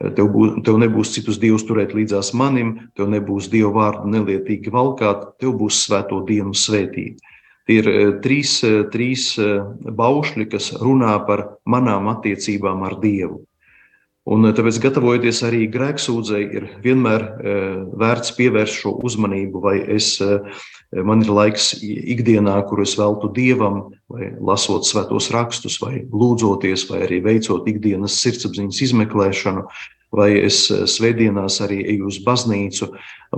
Tev, 0.01 0.31
būs, 0.33 0.57
tev 0.65 0.81
nebūs 0.81 1.13
citus 1.13 1.41
dievus 1.43 1.67
turēt 1.69 1.93
līdzās 1.97 2.33
manim, 2.37 2.75
tev 2.97 3.11
nebūs 3.13 3.51
dievu 3.53 3.75
vārdu 3.77 4.09
nelietīgi 4.13 4.73
valkāt, 4.73 5.35
tev 5.43 5.57
būs 5.61 5.83
svēto 5.85 6.23
dienu 6.29 6.57
svētīt. 6.57 7.21
Ir 7.69 7.89
eh, 7.89 8.15
trīs, 8.25 8.59
eh, 8.65 8.81
trīs 8.93 9.35
eh, 9.41 9.61
baušļi, 9.85 10.49
kas 10.55 10.73
runā 10.81 11.19
par 11.29 11.45
manām 11.69 12.09
attiecībām 12.15 12.87
ar 12.89 12.97
Dievu. 13.03 13.43
Un 14.29 14.45
tāpēc, 14.53 14.77
gatavojoties 14.85 15.39
arī 15.49 15.63
grēksūdzei, 15.73 16.41
ir 16.53 16.65
vienmēr 16.85 17.23
vērts 17.97 18.35
pievērst 18.37 18.83
šo 18.83 18.91
uzmanību, 19.09 19.63
vai 19.65 19.79
es, 19.95 20.19
man 20.93 21.25
ir 21.25 21.31
laiks 21.33 21.71
ikdienā, 21.81 22.59
kur 22.69 22.83
es 22.85 22.93
veltu 23.01 23.31
dievam, 23.33 23.87
vai 24.13 24.29
lasot 24.37 24.85
svētos 24.85 25.31
rakstus, 25.33 25.79
vai 25.81 26.03
lūdzoties, 26.13 26.85
vai 26.91 27.07
arī 27.07 27.23
veicot 27.25 27.73
ikdienas 27.73 28.21
sirdsapziņas 28.21 28.83
izmeklēšanu, 28.91 29.65
vai 30.15 30.31
es 30.41 30.67
eh, 30.73 30.85
svētdienās 30.89 31.61
arī 31.65 31.83
eju 31.95 32.09
uz 32.11 32.19
baznīcu, 32.25 32.91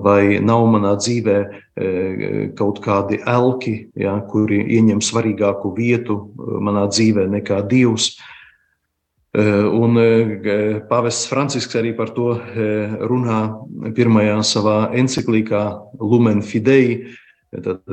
vai 0.05 0.39
nav 0.43 0.67
manā 0.71 0.95
dzīvē 1.00 1.39
eh, 1.41 2.50
kaut 2.59 2.83
kādi 2.85 3.21
elki, 3.27 3.77
ja, 3.99 4.17
kuri 4.31 4.62
ieņem 4.79 5.03
svarīgāku 5.05 5.75
vietu 5.77 6.21
eh, 6.21 6.53
manā 6.62 6.87
dzīvē 6.91 7.29
nekā 7.39 7.65
Dievs. 7.71 8.15
Un 9.31 9.95
Pāvests 10.91 11.29
Francisks 11.31 11.77
arī 11.79 11.93
par 11.95 12.09
to 12.17 12.33
runā 13.07 13.37
pirmajā 13.95 14.41
savā 14.43 14.75
enciklīkā 14.99 15.61
Lumen 16.03 16.43
Fidei, 16.43 17.12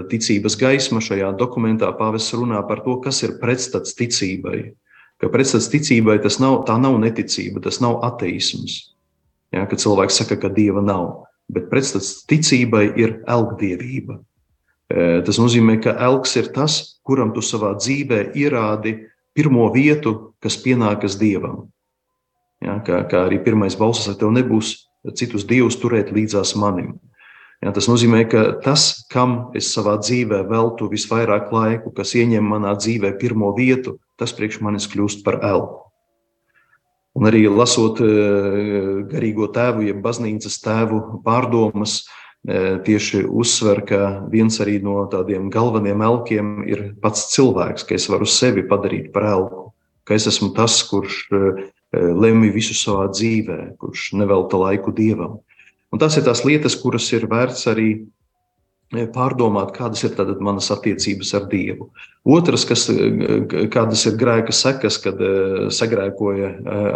ticības 0.09 0.55
gaisma 0.57 0.97
šajā 0.97 1.29
dokumentā. 1.37 1.91
Pāvests 1.93 2.33
runā 2.33 2.63
par 2.65 2.81
to, 2.81 2.97
kas 3.05 3.21
ir 3.21 3.35
pretstats 3.37 3.93
ticībai 3.99 4.63
ka 5.21 5.29
pretstats 5.33 5.69
ticībai 5.73 6.19
tas 6.23 6.39
nav, 6.43 6.63
tā 6.67 6.77
nav 6.81 6.99
neticība, 7.01 7.63
tas 7.63 7.81
nav 7.81 8.01
ateisms. 8.05 8.93
Ja, 9.55 9.63
kad 9.69 9.79
cilvēks 9.79 10.19
saka, 10.21 10.37
ka 10.41 10.51
dieva 10.53 10.83
nav. 10.83 11.23
bet 11.47 11.69
pretstats 11.71 12.25
ticībai 12.27 12.89
ir 12.99 13.21
elgdievība. 13.23 14.19
Tas 15.27 15.39
nozīmē, 15.39 15.77
ka 15.83 15.95
elks 16.03 16.35
ir 16.39 16.51
tas, 16.55 16.99
kuram 17.07 17.33
tu 17.35 17.43
savā 17.43 17.73
dzīvē 17.79 18.33
ierādi 18.35 18.97
pirmo 19.35 19.67
vietu, 19.71 20.33
kas 20.43 20.59
pienākas 20.63 21.17
dievam. 21.19 21.67
Ja, 22.63 22.79
kā, 22.83 23.03
kā 23.07 23.27
arī 23.27 23.39
pirmais 23.43 23.77
balss, 23.77 24.07
tev 24.17 24.31
nebūs 24.33 24.73
citus 25.15 25.45
dievus 25.47 25.77
turēt 25.79 26.11
līdzās 26.15 26.55
manim. 26.59 26.97
Ja, 27.63 27.71
tas 27.73 27.87
nozīmē, 27.89 28.23
ka 28.29 28.43
tas, 28.63 29.05
kam 29.11 29.53
es 29.57 29.69
savā 29.73 29.97
dzīvē 30.01 30.43
veltu 30.49 30.89
visvairāk 30.91 31.51
laiku, 31.53 31.93
kas 31.95 32.13
ieņem 32.17 32.43
manā 32.43 32.75
dzīvē 32.77 33.15
pirmo 33.21 33.53
vietu, 33.57 33.97
tas 34.17 34.33
priekš 34.35 34.61
manis 34.65 34.89
kļūst 34.91 35.23
par 35.25 35.39
elku. 35.45 35.83
Un 37.17 37.25
arī 37.25 37.47
lasot 37.49 37.97
garīgo 39.09 39.47
tēvu, 39.49 39.87
jeb 39.87 40.03
baznīcas 40.03 40.59
tēvu 40.61 41.21
pārdomas, 41.25 42.03
tieši 42.45 43.23
uzsver, 43.25 43.81
ka 43.89 44.01
viens 44.31 44.59
arī 44.63 44.77
no 44.83 45.01
tādiem 45.11 45.49
galvenajiem 45.51 46.03
elkiem 46.05 46.51
ir 46.69 46.83
pats 47.01 47.25
cilvēks, 47.33 47.87
ka 47.87 47.97
es 47.97 48.05
varu 48.11 48.27
sevi 48.29 48.63
padarīt 48.69 49.09
par 49.15 49.25
elku, 49.31 49.71
ka 50.05 50.13
es 50.15 50.29
esmu 50.29 50.53
tas, 50.55 50.77
kurš 50.87 51.25
lemj 51.91 52.51
visu 52.53 52.77
savā 52.77 53.07
dzīvē, 53.11 53.59
kurš 53.81 54.11
nevelta 54.19 54.59
laiku 54.61 54.93
dievam. 54.95 55.39
Un 55.91 55.99
tas 56.03 56.17
ir 56.19 56.25
tās 56.27 56.43
lietas, 56.45 56.75
kuras 56.79 57.07
ir 57.15 57.25
vērts 57.31 57.65
arī 57.71 57.89
pārdomāt, 58.91 59.73
kādas 59.75 60.03
ir 60.03 60.13
manas 60.39 60.71
attiecības 60.71 61.33
ar 61.35 61.47
Dievu. 61.51 61.89
Otrs, 62.23 62.65
kas, 62.65 62.87
kādas 63.71 64.05
ir 64.07 64.15
grēka 64.19 64.51
sekas, 64.51 64.97
kad 65.03 65.19
sagrēkoja 65.71 66.53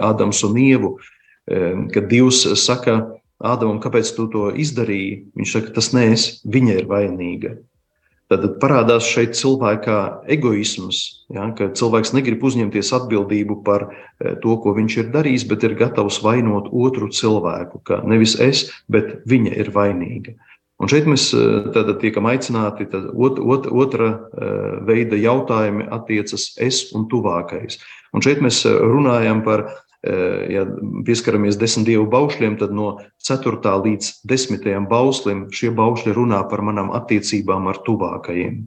Ādams 0.09 0.43
un 0.47 0.57
Ievu, 0.57 0.97
kad 1.47 2.07
Dievs 2.07 2.45
saka, 2.63 3.01
Ādamam, 3.41 3.79
kāpēc 3.81 4.13
tu 4.15 4.27
to 4.29 4.51
izdarīji? 4.53 5.25
Viņš 5.35 5.51
saka, 5.55 5.73
tas 5.73 5.91
nē, 5.95 6.11
es, 6.13 6.25
viņa 6.45 6.77
ir 6.77 6.89
vainīga. 6.89 7.55
Tad 8.31 8.45
parādās 8.61 9.09
šeit 9.11 9.33
cilvēka 9.35 9.95
egoisms, 10.31 11.25
ja, 11.35 11.49
ka 11.57 11.67
cilvēks 11.75 12.13
negrib 12.15 12.45
uzņemties 12.47 12.93
atbildību 12.95 13.57
par 13.65 13.89
e, 13.89 14.37
to, 14.39 14.53
ko 14.63 14.71
viņš 14.77 14.95
ir 15.01 15.09
darījis, 15.11 15.47
bet 15.49 15.65
ir 15.67 15.75
gatavs 15.81 16.21
vainot 16.23 16.69
otru 16.71 17.09
cilvēku. 17.11 17.81
Ka 17.89 17.99
nevis 18.07 18.37
es, 18.39 18.69
bet 18.87 19.25
viņa 19.27 19.57
ir 19.65 19.73
vainīga. 19.75 20.37
Un 20.81 20.89
šeit 20.89 21.05
mēs 21.05 21.27
e, 21.37 21.93
tiekam 22.01 22.25
aicināti, 22.25 22.87
tad 22.89 23.11
ot, 23.13 23.37
ot, 23.37 23.67
otra 23.69 24.07
e, 24.09 24.51
veida 24.87 25.19
jautājumi 25.19 25.85
attiecas 25.93 26.51
es 26.57 26.87
un 26.97 27.05
tuvākais. 27.11 27.77
Un 28.17 28.25
šeit 28.25 28.41
mēs 28.41 28.63
runājam 28.65 29.45
par 29.45 29.67
Eh, 30.01 30.53
ja 30.53 30.63
pieskaramies 31.05 31.59
desmit 31.61 31.85
dievu 31.91 32.07
baušļiem, 32.09 32.55
tad 32.57 32.71
no 32.73 32.95
4. 33.21 33.59
līdz 33.85 34.07
10. 34.25 34.63
bauslim 34.89 35.43
šie 35.53 35.69
baušļi 35.77 36.15
runā 36.17 36.39
par 36.49 36.63
manām 36.65 36.89
attiecībām 36.97 37.69
ar 37.69 37.77
tuvākajiem. 37.85 38.63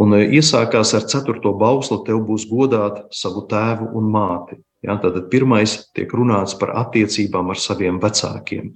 Un 0.00 0.16
eh, 0.16 0.32
iesākās 0.38 0.94
ar 0.96 1.04
4. 1.04 1.52
bauslu, 1.60 2.00
tev 2.08 2.22
būs 2.24 2.48
godāt 2.48 3.02
savu 3.12 3.44
tēvu 3.50 3.90
un 3.92 4.08
māti. 4.14 4.56
Ja, 4.80 4.96
tad 5.02 5.20
pirmais 5.28 5.76
tiek 5.92 6.08
runāts 6.16 6.56
par 6.56 6.72
attiecībām 6.80 7.52
ar 7.52 7.60
saviem 7.60 8.00
vecākiem. 8.00 8.72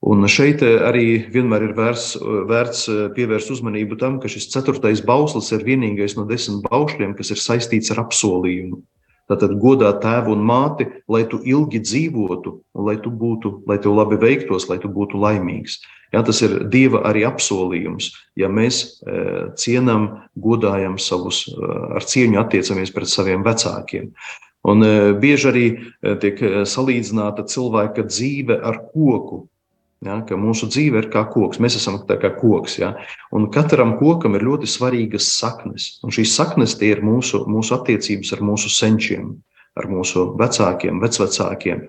Un 0.00 0.24
šeit 0.32 0.62
eh, 0.64 0.78
arī 0.88 1.04
vienmēr 1.32 1.68
ir 1.68 1.74
vērts, 1.76 2.14
vērts 2.48 2.86
pievērst 3.16 3.52
uzmanību 3.52 3.98
tam, 4.00 4.16
ka 4.22 4.30
šis 4.32 4.48
ceturtais 4.52 5.04
bauslis 5.04 5.52
ir 5.52 5.66
vienīgais 5.66 6.16
no 6.16 6.24
desmit 6.28 6.64
baušļiem, 6.70 7.12
kas 7.18 7.34
ir 7.34 7.42
saistīts 7.42 7.92
ar 7.92 8.06
apsolījumu. 8.06 8.80
Tātad 9.30 9.54
godāt 9.62 10.00
tēvu 10.02 10.32
un 10.34 10.42
māti, 10.42 10.88
lai 11.06 11.22
tu 11.30 11.38
ilgi 11.46 11.78
dzīvotu, 11.84 12.56
lai 12.82 12.96
tu 12.98 13.12
būtu, 13.14 13.60
lai 13.70 13.76
tev 13.78 13.94
labi 13.94 14.18
veiktos, 14.18 14.66
lai 14.66 14.80
tu 14.82 14.90
būtu 14.90 15.20
laimīgs. 15.22 15.78
Ja, 16.10 16.24
tas 16.26 16.40
ir 16.42 16.56
Dieva 16.72 17.04
arī 17.06 17.22
apsolījums. 17.28 18.10
Ja 18.40 18.48
mēs 18.50 18.80
e, 19.06 19.52
cienām, 19.54 20.08
godājam 20.34 20.98
savus, 20.98 21.44
ar 21.94 22.02
cieņu 22.02 22.40
attiecamies 22.42 22.90
pret 22.90 23.12
saviem 23.12 23.46
vecākiem. 23.46 24.10
Un 24.66 24.82
e, 24.82 24.90
bieži 25.22 25.50
arī 25.52 25.66
tiek 26.24 26.42
salīdzināta 26.66 27.46
cilvēka 27.46 28.08
dzīve 28.10 28.58
ar 28.58 28.82
koku. 28.90 29.44
Ja, 30.00 30.16
mūsu 30.40 30.64
dzīve 30.70 31.02
ir 31.02 31.06
kā 31.12 31.26
koks, 31.28 31.58
mēs 31.60 31.74
esam 31.76 31.98
kā 32.08 32.30
koks. 32.32 32.78
Ja, 32.80 32.94
un 33.36 33.50
katram 33.52 33.98
kokam 33.98 34.38
ir 34.38 34.46
ļoti 34.46 34.68
svarīgas 34.70 35.26
saknes. 35.36 35.98
Un 36.00 36.14
šīs 36.16 36.32
saknes 36.38 36.72
ir 36.80 37.02
mūsu, 37.04 37.42
mūsu 37.44 37.76
attiecības 37.76 38.32
ar 38.32 38.40
mūsu 38.40 38.72
senčiem, 38.72 39.34
ar 39.76 39.88
mūsu 39.92 40.30
vecākiem, 40.40 41.02
vecvecākiem. 41.04 41.84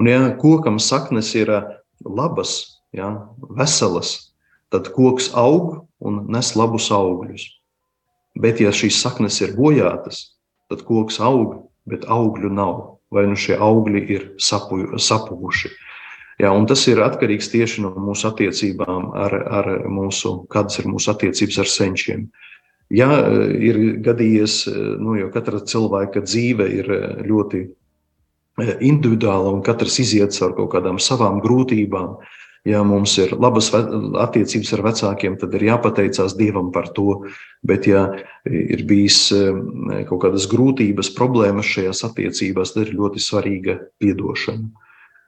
Un, 0.00 0.08
ja 0.08 0.30
kokam 0.40 0.78
saknes 0.80 1.34
ir 1.36 1.52
eh, 1.52 1.68
labas, 2.08 2.80
ja, 2.96 3.10
veselas, 3.52 4.32
tad 4.72 4.88
koks 4.94 5.28
aug 5.36 5.82
un 6.00 6.24
nes 6.32 6.54
labus 6.56 6.88
augļus. 6.96 7.44
Bet, 8.40 8.62
ja 8.64 8.72
šīs 8.72 9.02
saknes 9.02 9.36
ir 9.44 9.52
bojātas, 9.58 10.38
tad 10.72 10.86
koks 10.88 11.20
aug, 11.20 11.66
bet 11.84 12.08
augļu 12.08 12.48
nav. 12.56 12.80
Vai 13.10 13.26
nu 13.26 13.34
šie 13.34 13.56
augļi 13.58 14.04
ir 14.14 14.26
sapu, 14.38 14.84
sapuvuši. 14.96 15.74
Jā, 16.40 16.50
tas 16.68 16.86
ir 16.88 17.02
atkarīgs 17.04 17.50
tieši 17.52 17.82
no 17.84 17.90
mūsu 18.00 18.30
attiecībām, 18.30 19.10
ar, 19.12 19.34
ar 19.60 19.66
mūsu, 19.92 20.38
kādas 20.52 20.80
ir 20.80 20.88
mūsu 20.88 21.12
attiecības 21.12 21.58
ar 21.60 21.68
senčiem. 21.68 22.30
Ja 22.90 23.10
ir 23.54 23.76
gadījies, 24.02 24.64
nu, 24.98 25.18
jo 25.20 25.28
katra 25.34 25.60
cilvēka 25.60 26.24
dzīve 26.24 26.66
ir 26.80 26.88
ļoti 27.28 27.60
individuāla 28.82 29.52
un 29.54 29.62
katrs 29.66 30.00
iziet 30.02 30.34
caur 30.36 30.56
kaut 30.56 30.72
kādām 30.74 30.98
savām 31.02 31.42
grūtībām. 31.44 32.16
Ja 32.68 32.82
mums 32.84 33.14
ir 33.16 33.30
labas 33.40 33.70
attiecības 33.72 34.74
ar 34.76 34.82
vecākiem, 34.84 35.38
tad 35.40 35.54
ir 35.56 35.62
jāpateicās 35.70 36.34
Dievam 36.36 36.68
par 36.74 36.90
to. 36.96 37.22
Bet, 37.64 37.86
ja 37.88 38.02
ir 38.44 38.84
bijis 38.88 39.30
kaut 40.08 40.20
kādas 40.26 40.48
grūtības, 40.50 41.14
problēmas 41.16 41.68
šajās 41.72 42.04
attiecībās, 42.10 42.74
tad 42.74 42.88
ir 42.88 42.96
ļoti 42.98 43.22
svarīga 43.24 43.78
atdošana. 44.04 44.68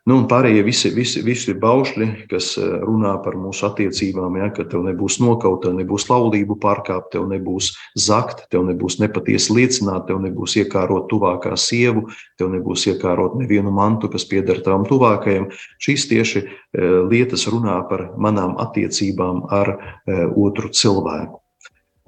Nu, 0.03 0.17
un 0.19 0.25
pārējie 0.27 0.65
visi, 0.67 0.91
visi, 0.91 1.21
visi 1.23 1.53
baušļi, 1.63 2.07
kas 2.31 2.49
eh, 2.59 2.71
runā 2.83 3.13
par 3.23 3.37
mūsu 3.39 3.69
attiecībām, 3.69 4.35
ja, 4.41 4.49
ka 4.51 4.65
tev 4.67 4.83
nebūs 4.83 5.21
nokaut, 5.23 5.61
tev 5.63 5.77
nebūs 5.77 6.09
laulību 6.09 6.57
pārkāpt, 6.65 7.13
tev 7.15 7.29
nebūs 7.31 7.69
zakt, 7.95 8.43
tev 8.51 8.65
nebūs 8.67 8.99
nepatiesi 8.99 9.55
liecināt, 9.55 10.09
tev 10.09 10.19
nebūs 10.25 10.57
iekārot 10.59 11.07
tuvākā 11.13 11.55
sievu, 11.55 12.09
tev 12.35 12.51
nebūs 12.51 12.89
iekārot 12.91 13.37
nevienu 13.39 13.71
mantu, 13.77 14.11
kas 14.11 14.27
pieder 14.27 14.59
tavam 14.67 14.89
tuvākajam. 14.91 15.53
Šīs 15.87 16.09
tieši 16.11 16.43
eh, 16.43 16.99
lietas 17.07 17.47
runā 17.55 17.79
par 17.87 18.09
manām 18.19 18.59
attiecībām 18.65 19.45
ar 19.55 19.77
eh, 19.77 20.27
otru 20.35 20.75
cilvēku. 20.75 21.42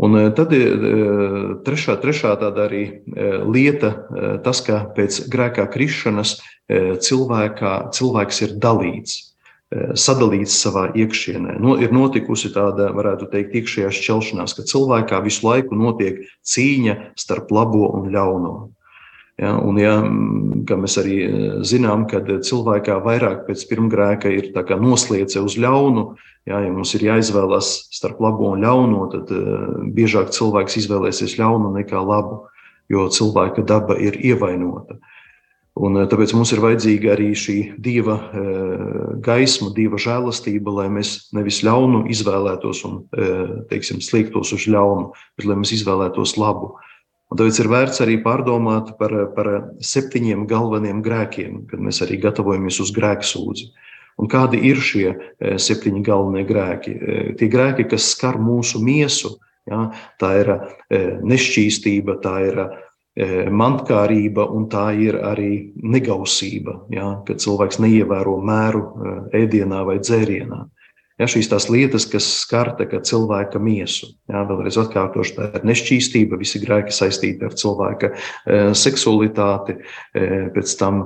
Un 0.03 0.17
tad 0.35 0.51
ir 0.57 1.61
trešā, 1.63 1.95
trešā 2.03 2.33
tāda 2.41 2.65
arī 2.67 2.83
lieta, 3.47 3.93
tas, 4.43 4.59
ka 4.67 4.81
pēc 4.97 5.21
grēkā 5.31 5.69
krišanas 5.71 6.35
E, 6.65 6.97
cilvēkā, 6.97 7.73
cilvēks 7.93 8.39
ir 8.47 8.53
dalīts, 8.57 9.17
e, 9.69 9.91
sadalīts 10.01 10.55
savā 10.65 10.87
iekšienē. 10.97 11.59
No, 11.61 11.75
ir 11.77 11.93
notikusi 11.93 12.49
tāda, 12.55 12.89
varētu 12.97 13.29
teikt, 13.33 13.59
iekšējā 13.61 13.91
šķelšanās, 13.93 14.55
ka 14.57 14.65
cilvēkā 14.71 15.21
visu 15.27 15.45
laiku 15.45 15.77
notiek 15.77 16.23
cīņa 16.41 16.97
starp 17.21 17.53
labo 17.53 17.91
un 17.99 18.09
ļauno. 18.15 18.55
Ja, 19.37 19.57
un, 19.59 19.77
ja, 19.83 19.99
kā 20.65 20.79
mēs 20.81 20.97
arī 21.03 21.19
e, 21.21 21.31
zinām, 21.69 22.07
kad 22.09 22.31
cilvēkā 22.49 22.97
vairāk 23.05 23.45
pēc 23.49 23.67
pirmgrēka 23.69 24.33
ir 24.33 24.55
noslēdze 24.55 25.45
uz 25.45 25.59
ļaunu, 25.61 26.15
ja, 26.49 26.61
ja 26.61 26.73
mums 26.73 26.95
ir 26.97 27.07
jāizvēlas 27.09 27.71
starp 27.95 28.21
labo 28.25 28.53
un 28.53 28.65
ļauno, 28.65 29.09
tad 29.13 29.33
biežāk 29.97 30.33
cilvēks 30.37 30.79
izvēlēsies 30.83 31.39
ļaunu 31.41 31.75
nekā 31.79 32.01
labu, 32.05 32.45
jo 32.93 33.09
cilvēka 33.13 33.65
daba 33.67 33.99
ir 34.01 34.19
ievainota. 34.21 34.99
Un 35.75 35.99
eh, 35.99 36.07
tāpēc 36.07 36.35
mums 36.37 36.53
ir 36.55 36.63
vajadzīga 36.63 37.15
arī 37.17 37.33
šī 37.39 37.57
dieva 37.83 38.15
eh, 38.31 38.83
gaisma, 39.25 39.73
dieva 39.75 39.99
žēlastība, 39.99 40.71
lai 40.79 40.89
mēs 41.01 41.33
nevis 41.35 41.65
ļaunu 41.67 42.05
izvēlētos 42.15 42.85
un 42.87 43.01
eh, 43.19 43.55
teiksim, 43.73 44.03
sliektos 44.05 44.55
uz 44.55 44.69
ļaunu, 44.71 45.11
bet 45.35 45.49
lai 45.51 45.59
mēs 45.59 45.75
izvēlētos 45.81 46.37
labu. 46.39 46.77
Un 47.33 47.41
tāpēc 47.41 47.59
ir 47.59 47.71
vērts 47.73 48.05
arī 48.05 48.21
pārdomāt 48.23 48.95
par, 49.01 49.17
par 49.35 49.51
septiņiem 49.83 50.45
galveniem 50.47 51.01
grēkiem, 51.03 51.65
kad 51.73 51.83
mēs 51.83 51.99
arī 52.07 52.21
gatavojamies 52.23 52.79
uz 52.85 52.95
grēksūdzi. 52.95 53.73
Un 54.21 54.31
kādi 54.31 54.61
ir 54.71 54.79
šie 54.79 55.09
septiņi 55.41 56.05
galvenie 56.07 56.45
grēki? 56.47 56.95
Tie 57.39 57.49
grēki, 57.51 57.89
kas 57.91 58.13
skar 58.15 58.39
mūsu 58.39 58.79
miesu, 58.85 59.35
ja, 59.67 59.89
tā 60.23 60.31
ir 60.43 60.53
nešķīstība, 61.27 62.21
tā 62.23 62.35
ir 62.47 62.61
E, 63.15 63.47
mantkārība, 63.47 64.43
un 64.51 64.65
tā 64.67 64.89
ir 64.99 65.15
arī 65.23 65.71
negausība, 65.87 66.81
ja, 66.91 67.13
kad 67.23 67.39
cilvēks 67.39 67.79
neievēro 67.79 68.41
mēru 68.43 68.81
e, 68.83 69.13
ēdienā 69.45 69.85
vai 69.87 70.01
dzērienā. 70.01 70.59
Ja, 71.23 71.29
šīs 71.31 71.47
tās 71.47 71.69
lietas, 71.71 72.09
kas 72.11 72.27
skar 72.41 72.73
cilvēka 72.75 73.61
miesu, 73.63 74.09
ja, 74.27 74.43
vēlreiz 74.49 74.81
atkārtošu, 74.83 75.37
tā 75.37 75.47
ir 75.61 75.69
nešķīstība, 75.71 76.41
visi 76.41 76.59
grēki 76.65 76.91
saistīti 76.91 77.47
ar 77.47 77.55
cilvēka 77.55 78.11
e, 78.11 78.59
seksualitāti, 78.83 79.79
pēc 80.59 80.75
tam 80.83 81.05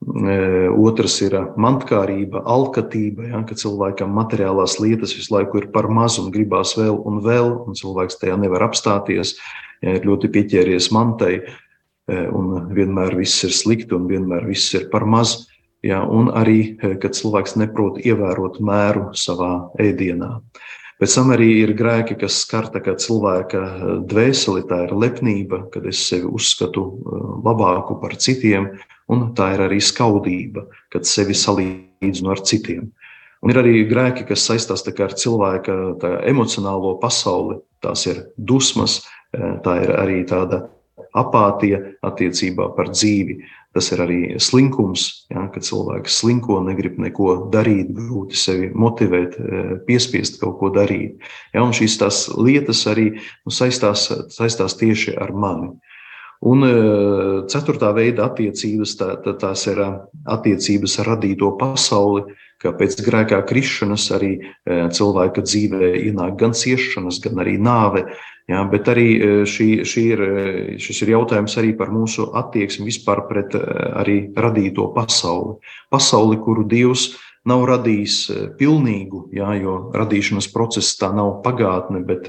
Otrs 0.00 1.18
ir 1.20 1.34
mantkārība, 1.60 2.40
alkatība, 2.48 3.26
ja, 3.34 3.42
ka 3.44 3.56
cilvēkam 3.58 4.14
materiālās 4.16 4.78
lietas 4.80 5.12
visu 5.12 5.34
laiku 5.34 5.60
ir 5.60 5.66
par 5.74 5.90
maz 5.92 6.16
un 6.22 6.30
gribās 6.32 6.72
vēl 6.78 6.96
un 7.04 7.20
vēl, 7.24 7.50
un 7.68 7.76
cilvēks 7.76 8.16
tajā 8.22 8.38
nevar 8.40 8.64
apstāties. 8.70 9.36
Ja 9.84 9.98
ir 9.98 10.08
ļoti 10.08 10.32
pieķēries 10.32 10.90
mantai, 10.92 11.42
un 12.08 12.72
vienmēr 12.72 13.16
viss 13.16 13.44
ir 13.44 13.52
slikti, 13.52 13.94
un 13.96 14.08
vienmēr 14.08 14.48
viss 14.48 14.72
ir 14.76 14.88
par 14.92 15.04
maz. 15.04 15.46
Ja, 15.84 16.02
un 16.04 16.28
arī, 16.36 16.76
kad 16.80 17.16
cilvēks 17.16 17.56
neprot 17.56 18.00
ievērot 18.04 18.58
mēru 18.60 19.14
savā 19.16 19.70
ēdienā. 19.80 20.34
Pēc 21.00 21.14
tam 21.16 21.30
arī 21.32 21.62
ir 21.62 21.70
grēki, 21.72 22.18
kas 22.20 22.42
skar 22.42 22.68
cilvēka 22.72 23.60
dvēseli, 24.04 24.66
tā 24.68 24.82
ir 24.84 24.92
lepnība, 24.92 25.62
kad 25.72 25.86
es 25.88 26.02
sevi 26.08 26.28
uzskatu 26.28 26.84
labāku 27.44 27.96
par 28.02 28.16
citiem, 28.20 28.68
un 29.10 29.30
tā 29.36 29.52
ir 29.56 29.64
arī 29.66 29.80
skaudība, 29.82 30.66
kad 30.92 31.08
sevi 31.08 31.36
salīdzinu 31.36 32.32
ar 32.32 32.42
citiem. 32.46 32.90
Un 33.40 33.52
ir 33.52 33.60
arī 33.62 33.84
grēki, 33.88 34.26
kas 34.28 34.44
saistās 34.44 34.84
ar 34.84 35.14
cilvēka 35.16 35.76
emocionālo 36.28 36.98
pasauli. 37.00 37.60
Tās 37.80 38.04
ir 38.06 38.26
dusmas, 38.36 39.00
eh, 39.32 39.56
tā 39.64 39.82
ir 39.82 39.94
arī 39.96 40.24
tāda 40.28 40.68
apātija 41.16 41.80
attiecībā 42.04 42.76
par 42.76 42.92
dzīvi. 42.92 43.40
Tas 43.72 43.92
ir 43.92 43.98
arī 43.98 44.20
slinkums, 44.42 45.26
ja, 45.30 45.46
kad 45.48 45.62
cilvēks 45.62 46.20
slinko, 46.20 46.58
negrib 46.66 46.98
neko 46.98 47.50
darīt, 47.50 47.94
grūti 47.94 48.36
sevi 48.36 48.70
motivēt, 48.74 49.38
eh, 49.38 49.76
piespiest 49.86 50.40
kaut 50.40 50.58
ko 50.58 50.70
darīt. 50.70 51.18
Ja, 51.54 51.60
šīs 51.60 51.96
lietas 52.36 52.84
arī 52.86 53.14
nu, 53.14 53.50
saistās, 53.50 54.10
saistās 54.28 54.76
tieši 54.76 55.16
ar 55.16 55.32
mani. 55.32 55.70
Un 56.40 56.64
e, 56.64 56.74
ceturtā 57.52 57.90
veida 57.92 58.24
attiecības, 58.30 58.94
tā, 58.96 59.10
tā, 59.20 59.34
tās 59.36 59.66
ir 59.68 59.80
e, 59.84 59.88
attiecības 60.32 60.96
ar 61.02 61.10
radīto 61.12 61.50
pasauli, 61.60 62.32
ka 62.60 62.72
pēc 62.76 62.96
grēkā 63.04 63.42
krišanas 63.48 64.06
arī 64.16 64.32
e, 64.40 64.78
cilvēka 64.88 65.44
dzīvē 65.44 65.90
ienāk 66.08 66.38
gan 66.40 66.56
ciešanas, 66.56 67.20
gan 67.26 67.42
arī 67.44 67.58
nāve. 67.60 68.06
Jā, 68.48 68.64
bet 68.72 68.88
arī 68.90 69.06
šī, 69.46 69.66
šī 69.86 70.02
ir, 70.10 70.20
šis 70.82 71.04
ir 71.04 71.12
jautājums 71.12 71.52
arī 71.60 71.68
par 71.78 71.92
mūsu 71.94 72.32
attieksmi 72.34 72.88
vispār 72.88 73.20
pret 73.28 73.54
arī 73.54 74.16
radīto 74.34 74.88
pasauli. 74.96 75.60
Pasauli, 75.92 76.40
kuru 76.42 76.64
Dievs 76.66 77.12
nav 77.46 77.62
radījis 77.70 78.16
pilnīgu, 78.58 79.28
jā, 79.38 79.52
jo 79.60 79.76
radīšanas 79.94 80.50
process 80.50 80.98
tā 80.98 81.12
nav 81.14 81.44
pagātne, 81.44 82.02
bet 82.02 82.26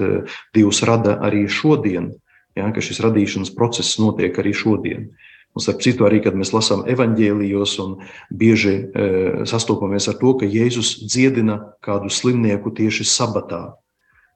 Dievs 0.54 0.84
rada 0.86 1.16
arī 1.26 1.48
šodienu 1.50 2.14
ja, 2.58 2.70
ka 2.72 2.84
šis 2.84 3.02
radīšanas 3.04 3.52
process 3.56 4.00
notiek 4.02 4.36
arī 4.38 4.54
šodien. 4.56 5.12
Un, 5.52 5.60
starp 5.60 5.82
citu, 5.84 6.06
arī 6.08 6.22
kad 6.24 6.36
mēs 6.38 6.54
lasām 6.54 6.86
evaņģēlijos 6.88 7.74
un 7.84 7.98
bieži 8.32 8.72
e, 8.72 9.08
sastopamies 9.48 10.08
ar 10.08 10.16
to, 10.20 10.32
ka 10.40 10.48
Jēzus 10.48 10.94
dziedina 11.04 11.58
kādu 11.84 12.08
slimnieku 12.08 12.72
tieši 12.72 13.04
sabatā. 13.04 13.74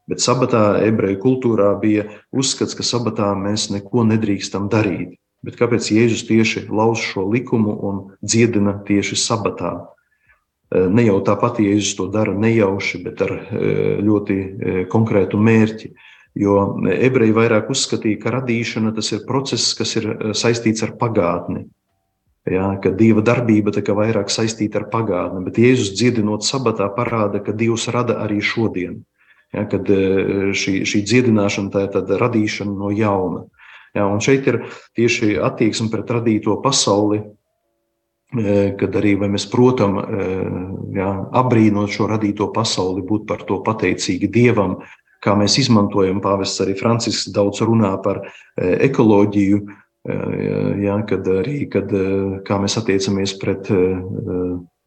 Bet 0.06 0.20
sabatā 0.22 0.76
ebreju 0.84 1.18
kultūrā 1.22 1.72
bija 1.80 2.04
uzskats, 2.36 2.76
ka 2.76 2.84
sabatā 2.84 3.32
mēs 3.38 3.70
neko 3.72 4.04
nedrīkstam 4.12 4.68
darīt. 4.70 5.16
Bet 5.46 5.56
kāpēc 5.56 5.88
Jēzus 5.88 6.26
tieši 6.28 6.66
lauž 6.68 7.00
šo 7.14 7.24
likumu 7.32 7.72
un 7.88 8.02
dziedina 8.20 8.76
tieši 8.84 9.16
sabatā? 9.16 9.72
E, 10.68 10.84
ne 10.92 11.06
jau 11.06 11.16
tāpat 11.24 11.62
Jēzus 11.64 11.96
to 11.96 12.10
dara 12.12 12.36
nejauši, 12.36 13.00
bet 13.08 13.24
ar 13.24 13.32
e, 13.32 13.72
ļoti 14.04 14.36
e, 14.36 14.76
konkrētu 14.92 15.40
mērķi. 15.40 15.94
Jo 16.36 16.76
ebreji 16.92 17.32
vairāk 17.32 17.70
uzskatīja, 17.72 18.20
ka 18.20 18.34
radīšana 18.34 18.92
tas 18.96 19.08
ir 19.14 19.24
process, 19.28 19.72
kas 19.76 19.96
ir 19.96 20.10
eh, 20.12 20.32
saistīts 20.36 20.84
ar 20.84 20.92
pagātni. 21.00 21.64
Jā, 22.46 22.68
ka 22.78 22.92
dieva 22.94 23.24
darbība 23.26 23.72
kā 23.74 23.94
vairāk 23.96 24.28
saistīta 24.30 24.78
ar 24.78 24.90
pagātni, 24.92 25.42
bet 25.48 25.56
Jēzus 25.58 25.96
dziedinot 25.98 26.44
sabatā 26.46 26.86
parāda, 26.94 27.40
ka 27.42 27.50
Dievs 27.56 27.88
rada 27.90 28.20
arī 28.22 28.38
šodien. 28.38 29.00
Jā, 29.56 29.64
kad 29.70 29.88
eh, 29.90 30.52
šī, 30.52 30.82
šī 30.84 31.00
dziedināšana 31.08 31.72
tā 31.72 31.86
ir 31.86 31.94
tāda 31.96 32.20
radīšana 32.20 32.76
no 32.84 32.92
jauna. 32.92 33.46
Jā, 33.96 34.04
un 34.04 34.20
šeit 34.20 34.46
ir 34.52 34.60
tieši 34.98 35.38
attieksme 35.40 35.88
pret 35.88 36.12
radīto 36.18 36.58
pasauli, 36.60 37.22
eh, 38.36 38.76
kad 38.76 39.00
arī 39.00 39.16
mēs, 39.24 39.48
protams, 39.48 40.04
abrīnot 41.40 41.96
šo 41.96 42.12
radīto 42.12 42.52
pasauli, 42.52 43.08
būt 43.08 43.24
par 43.24 43.48
to 43.48 43.62
pateicīgi 43.64 44.28
Dievam, 44.28 44.76
kā 45.26 45.34
mēs 45.38 45.58
izmantojam. 45.62 46.22
Pāvests 46.24 46.62
arī 46.64 46.76
Francisks 46.78 47.32
daudz 47.34 47.62
runā 47.66 47.92
par 48.04 48.22
e, 48.22 48.30
ekoloģiju, 48.88 49.60
e, 49.66 50.18
ja, 50.84 51.00
kad 51.08 51.26
arī 51.40 51.66
kad, 51.72 51.90
e, 51.90 52.40
kā 52.46 52.60
mēs 52.62 52.78
attiecamies 52.80 53.36
pret 53.42 53.70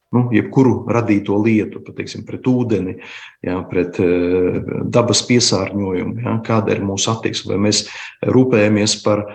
nu, 0.09 0.23
jebkuru 0.33 0.87
radīto 0.89 1.37
lietu, 1.43 1.83
pateiksim, 1.85 2.23
pret 2.25 2.47
ūdeni, 2.49 2.95
ja, 3.45 3.59
pret 3.69 3.99
dabas 4.89 5.21
piesārņojumu, 5.27 6.15
ja, 6.23 6.39
kāda 6.45 6.73
ir 6.73 6.81
mūsu 6.85 7.11
attieksme. 7.13 7.53
Vai 7.53 7.67
mēs 7.69 7.83
rūpējamies 8.25 8.97
par 9.05 9.27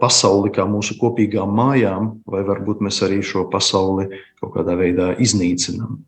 pasauli 0.00 0.52
kā 0.54 0.62
mūsu 0.70 0.94
kopīgām 0.96 1.50
mājām, 1.52 2.12
vai 2.22 2.44
varbūt 2.46 2.84
mēs 2.86 3.02
arī 3.02 3.18
šo 3.26 3.48
pasauli 3.50 4.06
kaut 4.38 4.54
kādā 4.54 4.78
veidā 4.78 5.10
iznīcinām. 5.20 5.98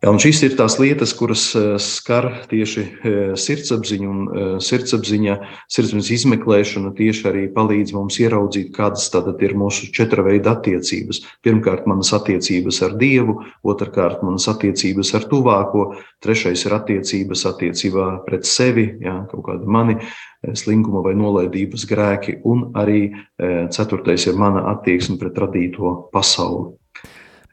Ja, 0.00 0.08
šīs 0.16 0.38
ir 0.46 0.54
tās 0.56 0.78
lietas, 0.80 1.10
kuras 1.12 1.42
eh, 1.58 1.74
skar 1.76 2.30
tieši 2.48 2.82
eh, 2.82 3.18
sirdsapziņu, 3.36 4.06
un 4.08 4.22
eh, 4.32 4.46
sirdsapziņa, 4.64 5.34
sirdsapziņas 5.68 6.08
izmeklēšana 6.14 6.92
tieši 6.96 7.26
arī 7.28 7.42
palīdz 7.52 7.92
mums 7.98 8.16
ieraudzīt, 8.22 8.70
kādas 8.72 9.10
ir 9.44 9.54
mūsu 9.60 9.90
četra 9.92 10.24
veida 10.24 10.54
attiecības. 10.56 11.20
Pirmkārt, 11.44 11.84
manas 11.84 12.14
attiecības 12.16 12.80
ar 12.88 12.96
Dievu, 12.96 13.36
otrkārt, 13.60 14.24
manas 14.24 14.48
attiecības 14.48 15.12
ar 15.20 15.28
tuvāko, 15.28 15.86
trešais 16.24 16.64
ir 16.64 16.78
attiecības 16.80 17.44
attiecībā 17.52 18.08
pret 18.24 18.48
sevi, 18.48 18.88
ja, 19.04 19.18
kaut 19.28 19.50
kādi 19.52 19.68
mani 19.68 20.00
slinkuma 20.56 21.04
vai 21.04 21.12
nolaidības 21.12 21.84
grēki, 21.84 22.40
un 22.48 22.70
arī 22.72 23.10
ceturtais 23.68 24.24
ir 24.30 24.40
mana 24.40 24.64
attieksme 24.72 25.20
pret 25.20 25.36
radīto 25.44 25.98
pasauli. 26.14 26.79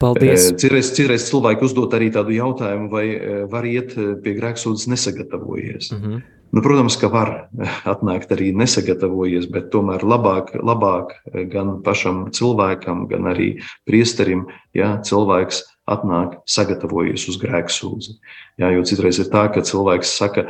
Paldies! 0.02 0.52
Citreiz, 0.62 0.92
citreiz 0.94 1.28
cilvēki 1.32 1.66
uzdot 1.66 1.94
arī 1.98 2.12
tādu 2.14 2.36
jautājumu, 2.36 2.90
vai 2.92 3.06
var 3.50 3.66
iet 3.66 3.96
pie 4.24 4.34
grēksūdzes 4.38 4.92
nesagatavojies. 4.94 5.92
Mm 5.92 6.02
-hmm. 6.02 6.22
nu, 6.52 6.62
protams, 6.62 6.98
ka 7.02 7.10
var 7.10 7.50
atnākt 7.94 8.32
arī 8.36 8.52
nesagatavojies, 8.54 9.50
bet 9.50 9.72
tomēr 9.74 10.06
labāk, 10.06 10.54
labāk 10.62 11.18
gan 11.50 11.82
pašam 11.82 12.28
cilvēkam, 12.32 13.08
gan 13.08 13.34
arī 13.34 13.58
priesterim, 13.86 14.46
ja 14.74 15.02
cilvēks 15.02 15.64
atnāk 15.88 16.42
sagatavojies 16.46 17.28
uz 17.32 17.40
grēksūdzi. 17.42 18.18
Jā, 18.60 18.72
jo 18.76 18.84
citreiz 18.84 19.20
ir 19.24 19.32
tā, 19.32 19.48
ka 19.54 19.64
cilvēks 19.64 20.18
saka, 20.20 20.44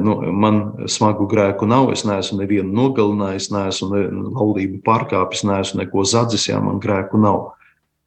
nu, 0.00 0.16
man 0.32 0.88
smagu 0.88 1.28
grēku 1.30 1.68
nav, 1.68 1.92
es 1.92 2.04
neesmu 2.08 2.40
nevienu 2.40 2.72
nogalinājis, 2.72 3.50
neesmu 3.52 4.04
laulību 4.34 4.80
pārkāpis, 4.86 5.44
neesmu 5.44 5.82
neko 5.82 6.04
zadzis, 6.08 6.48
jā, 6.48 6.60
man 6.64 6.80
grēku 6.80 7.20
nav. 7.20 7.59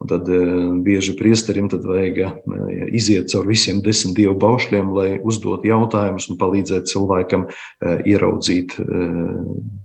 Un 0.04 0.10
tad 0.12 0.28
eh, 0.30 0.40
bieži 0.84 1.16
priesterim 1.16 1.70
tad 1.72 1.86
vajag 1.88 2.18
eh, 2.20 2.32
iziet 2.92 3.32
cauri 3.32 3.54
visiem 3.54 3.80
desmit 3.84 4.18
dievu 4.18 4.36
baušļiem, 4.42 4.90
lai 4.92 5.10
uzdot 5.24 5.64
jautājumus 5.64 6.28
un 6.28 6.40
palīdzētu 6.42 6.92
cilvēkam 6.92 7.46
eh, 7.48 8.02
ieraudzīt 8.12 8.76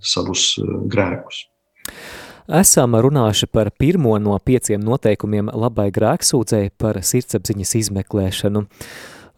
savus 0.03 0.51
grēkus. 0.91 1.45
Esam 2.59 2.97
runājuši 2.97 3.47
par 3.53 3.69
pirmo 3.71 4.17
no 4.19 4.35
pieciem 4.43 4.81
noteikumiem 4.83 5.51
labai 5.53 5.87
grēksūdzēji 5.95 6.73
par 6.81 6.99
sirdsapziņas 7.05 7.75
izmeklēšanu. 7.79 8.65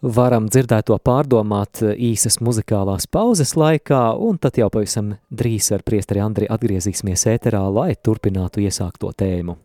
Varam 0.02 0.48
dzirdēt 0.50 0.88
to 0.90 0.96
pārdomāt 0.98 1.84
īsas 1.94 2.40
muzikālās 2.42 3.06
pauzes 3.06 3.54
laikā, 3.54 4.06
un 4.18 4.40
tad 4.42 4.58
jau 4.58 4.72
pavisam 4.72 5.14
drīz 5.30 5.70
ar 5.76 5.84
priesteri 5.86 6.24
Andri 6.24 6.48
atgriezīsimies 6.50 7.28
ēterā, 7.36 7.68
lai 7.70 7.92
turpinātu 7.94 8.64
iesākto 8.64 9.12
tēmu. 9.14 9.60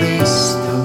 Kristu, 0.00 0.76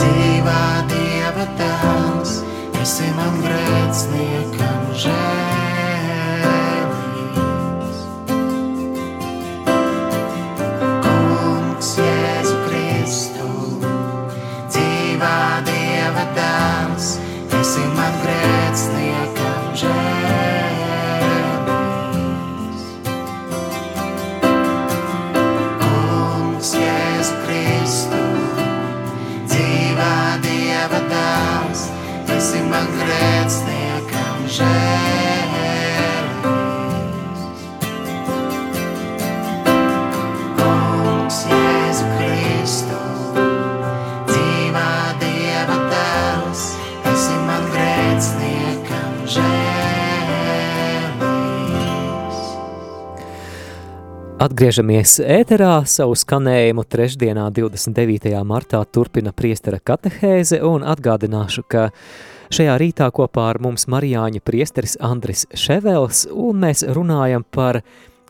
dzīvā 0.00 0.64
Dieva 0.90 1.46
tēls, 1.60 2.34
esi 2.82 3.06
man 3.14 3.38
grēciniekam 3.46 4.92
žēlīgs. 4.98 5.43
Atgriežamies 54.44 55.22
ēterā. 55.24 55.86
Savu 55.88 56.12
skanējumu 56.20 56.82
trešdienā, 56.90 57.46
29. 57.54 58.32
martā, 58.44 58.82
turpina 58.84 59.30
priestera 59.32 59.78
katehēze, 59.80 60.58
un 60.68 60.82
atgādināšu, 60.84 61.62
ka 61.64 61.86
šajā 62.52 62.74
rītā 62.82 63.06
kopā 63.14 63.46
ar 63.54 63.62
mums 63.64 63.86
Marijāņa 63.88 64.42
priesteris 64.44 64.98
Andris 65.00 65.46
Ševels, 65.56 66.26
un 66.28 66.60
mēs 66.60 66.84
runājam 66.84 67.46
par 67.56 67.80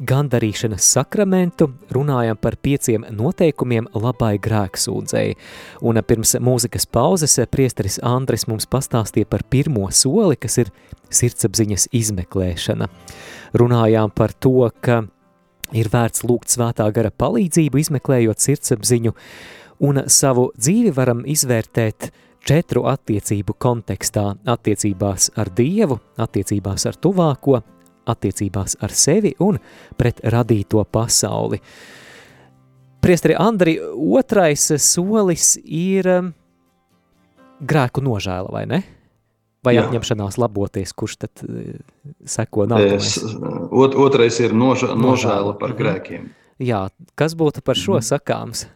gandarīšanas 0.06 0.86
sakramentu, 0.94 1.72
runājam 1.96 2.38
par 2.38 2.60
pieciem 2.62 3.08
noteikumiem 3.10 3.88
labai 3.98 4.36
grēksūdzēji. 4.44 5.34
Un 5.82 5.98
pirms 6.06 6.36
mūzikas 6.38 6.86
pauzes 6.94 7.40
priesteris 7.50 7.98
Andris 8.06 8.46
mums 8.46 8.70
pastāstīja 8.70 9.26
par 9.34 9.42
pirmo 9.50 9.90
soli, 9.90 10.38
kas 10.38 10.60
ir 10.62 10.70
sirdsapziņas 11.10 11.88
izmeklēšana. 11.90 12.90
Runājām 13.58 14.14
par 14.14 14.34
to, 14.38 14.70
ka 14.82 15.02
ir 15.74 15.90
vērts 15.92 16.24
lūgt 16.26 16.54
svētā 16.54 16.86
gara 16.94 17.10
palīdzību, 17.10 17.80
izmeklējot 17.82 18.42
sirdsapziņu, 18.44 19.14
un 19.84 20.04
savu 20.06 20.50
dzīvi 20.56 20.94
varam 20.94 21.24
izvērtēt 21.26 22.10
četru 22.44 22.84
attiecību 22.90 23.56
kontekstā- 23.58 24.34
attiecībās 24.54 25.30
ar 25.36 25.50
Dievu, 25.50 25.98
attiecībās 26.18 26.86
ar 26.86 26.94
tuvāko, 26.96 27.62
attiecībās 28.06 28.76
ar 28.82 28.90
sevi 28.90 29.34
un 29.40 29.58
pret 29.96 30.20
radīto 30.20 30.84
pasauli. 30.84 31.60
Priesteri 33.00 33.34
Andri, 33.36 33.78
otrais 33.80 34.72
solis 34.80 35.58
ir 35.64 36.08
um, 36.08 36.34
grēku 37.60 38.00
nožēla, 38.00 38.50
vai 38.52 38.64
ne? 38.66 38.82
Vai 39.64 39.74
Jā. 39.78 39.86
atņemšanās 39.88 40.36
laboties, 40.38 40.92
kurš 40.92 41.16
tad 41.24 41.44
eh, 41.48 41.78
seko 42.28 42.66
nākamais? 42.68 43.16
Es, 43.16 43.36
ot, 43.72 43.94
otrais 43.96 44.38
ir 44.44 44.52
noža, 44.52 44.92
nožēla 44.94 45.58
par 45.58 45.72
Mhm. 45.72 45.78
grēkiem. 45.80 46.30
Jā, 46.60 46.88
kas 47.16 47.34
būtu 47.34 47.62
par 47.64 47.74
šo 47.74 47.96
Mhm. 47.98 48.04
sakāms? 48.12 48.66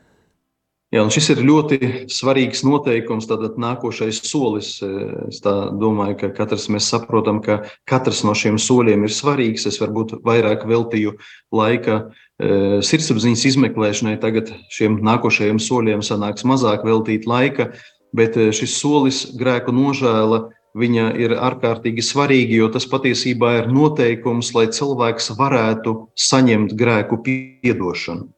Jā, 0.90 1.02
un 1.04 1.10
šis 1.10 1.28
ir 1.36 1.44
ļoti 1.44 2.08
svarīgs 2.08 2.62
noteikums. 2.64 3.26
Tad 3.28 3.58
nākošais 3.60 4.22
solis. 4.24 4.82
Es 5.28 5.42
tā 5.44 5.68
domāju, 5.76 6.16
ka 6.18 6.28
katrs 6.30 6.68
mēs 6.72 6.88
saprotam, 6.88 7.42
ka 7.44 7.58
katrs 7.86 8.24
no 8.24 8.32
šiem 8.32 8.56
soļiem 8.56 9.04
ir 9.04 9.12
svarīgs. 9.12 9.66
Es 9.66 9.76
varbūt 9.78 10.22
vairāk 10.24 10.64
veltīju 10.64 11.12
laika 11.52 12.10
eh, 12.40 12.80
sirdsapziņas 12.80 13.44
izmeklēšanai. 13.44 14.18
Tagad 14.18 14.48
šiem 14.72 15.02
nākošajiem 15.02 15.60
soļiem 15.60 16.00
sanāks 16.00 16.42
mazāk 16.48 16.84
veltīt 16.84 17.26
laika, 17.26 17.74
bet 18.14 18.32
šis 18.32 18.80
solis 18.80 19.36
grēku 19.36 19.68
nožēla. 19.68 20.48
Viņa 20.78 21.10
ir 21.18 21.34
ārkārtīgi 21.34 22.04
svarīga, 22.04 22.54
jo 22.60 22.68
tas 22.74 22.86
patiesībā 22.86 23.54
ir 23.62 23.70
noteikums, 23.72 24.52
lai 24.54 24.68
cilvēks 24.74 25.32
varētu 25.38 25.94
saņemt 26.14 26.74
grēku 26.78 27.18
piedošanu. 27.24 28.28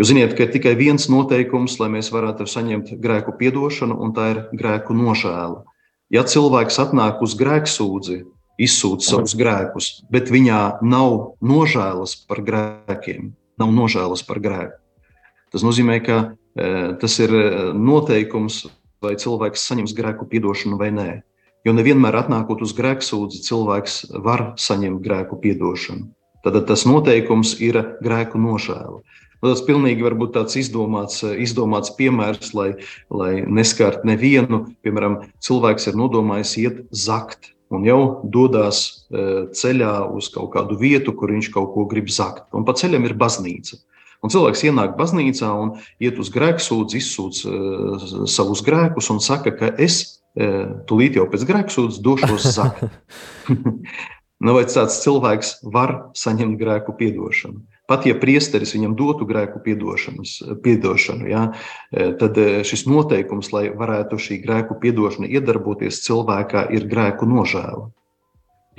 Jo 0.00 0.06
ziniet, 0.08 0.32
ka 0.32 0.46
ir 0.46 0.52
tikai 0.54 0.72
viens 0.78 1.10
noteikums, 1.12 1.74
lai 1.82 1.90
mēs 1.92 2.08
varētu 2.14 2.46
saņemt 2.48 2.94
grēku 3.02 3.34
piedošanu, 3.36 3.98
un 4.00 4.14
tā 4.16 4.30
ir 4.32 4.42
grēku 4.56 4.96
nožēla. 4.96 5.64
Ja 6.10 6.24
cilvēks 6.24 6.80
atnāk 6.80 7.20
uz 7.22 7.34
grēksūdzi, 7.38 8.22
izsūta 8.60 9.06
savus 9.06 9.36
grēkus, 9.38 9.90
bet 10.12 10.32
viņā 10.32 10.80
nav 10.82 11.36
nožēlas 11.44 12.16
par 12.28 12.40
grēkiem, 12.46 13.32
nav 13.60 13.72
nožēlas 13.76 14.24
par 14.26 14.40
grēku. 14.42 14.78
Tas 15.52 15.64
nozīmē, 15.66 15.98
ka 16.06 16.18
e, 16.24 16.96
tas 17.00 17.18
ir 17.20 17.34
e, 17.34 17.46
noteikums, 17.76 18.64
vai 19.04 19.16
cilvēks 19.20 19.64
saņems 19.68 19.96
grēku 19.96 20.28
piedošanu 20.30 20.78
vai 20.80 20.90
nē. 20.94 21.10
Jo 21.66 21.74
nevienmēr 21.76 22.16
atnākot 22.22 22.62
uz 22.64 22.72
grēksūdzi, 22.76 23.42
cilvēks 23.44 23.96
var 24.24 24.54
saņemt 24.60 25.02
grēku 25.04 25.36
piedošanu. 25.42 26.08
Tad 26.40 26.56
tas 26.68 26.86
noteikums 26.88 27.58
ir 27.60 27.76
grēku 28.00 28.40
nožēla. 28.40 29.02
Nu, 29.40 29.48
tas 29.48 29.62
pilnīgi 29.64 30.04
var 30.04 30.16
būt 30.20 30.34
tāds 30.36 30.56
izdomāts, 30.60 31.22
izdomāts 31.24 31.92
piemērs, 31.96 32.52
lai, 32.56 32.70
lai 33.12 33.32
neskārtu 33.48 34.08
nevienu. 34.08 34.66
Piemēram, 34.84 35.20
cilvēks 35.44 35.88
ir 35.88 35.96
nodomājis 36.00 36.56
iet 36.60 36.82
zakt 36.92 37.52
un 37.72 37.86
jau 37.86 38.00
dodas 38.24 38.82
e, 39.08 39.46
ceļā 39.56 39.94
uz 40.16 40.28
kaut 40.34 40.50
kādu 40.56 40.76
vietu, 40.80 41.14
kur 41.16 41.32
viņš 41.32 41.52
kaut 41.54 41.72
ko 41.76 41.86
grib 41.88 42.10
zakt. 42.12 42.48
Un 42.56 42.66
pa 42.68 42.76
ceļam 42.76 43.08
ir 43.08 43.16
baznīca. 43.20 43.80
Un 44.20 44.32
cilvēks 44.32 44.66
ienāk 44.68 44.96
baznīcā 44.98 45.48
un 45.56 45.74
iet 46.02 46.20
uz 46.20 46.28
grēksūdzi, 46.34 47.00
izsūdz 47.00 47.38
uh, 47.48 48.02
savus 48.28 48.60
grēkus 48.66 49.08
un 49.14 49.20
saka, 49.24 49.54
ka 49.56 49.70
es 49.80 50.19
tūlīt 50.88 51.18
jau 51.18 51.26
pēc 51.30 51.44
grēksūdzes 51.48 52.00
došos 52.04 52.48
zakt. 52.56 52.86
nu, 54.44 54.54
vai 54.56 54.64
tāds 54.70 55.02
cilvēks 55.04 55.60
var 55.74 55.96
saņemt 56.16 56.58
grēku 56.60 56.96
piedošanu? 56.96 57.62
Pat 57.90 58.04
ja 58.06 58.14
priesteris 58.14 58.70
viņam 58.76 58.92
dotu 58.94 59.26
grēku 59.26 59.58
piedošanu, 59.64 61.24
ja, 61.26 61.40
tad 61.90 62.38
šis 62.62 62.84
noteikums, 62.86 63.50
lai 63.50 63.64
varētu 63.74 64.14
šī 64.14 64.38
grēku 64.44 64.76
piedošana 64.78 65.26
iedarboties 65.26 65.98
cilvēkā, 66.04 66.68
ir 66.70 66.86
grēku 66.86 67.26
nožēla. 67.26 67.88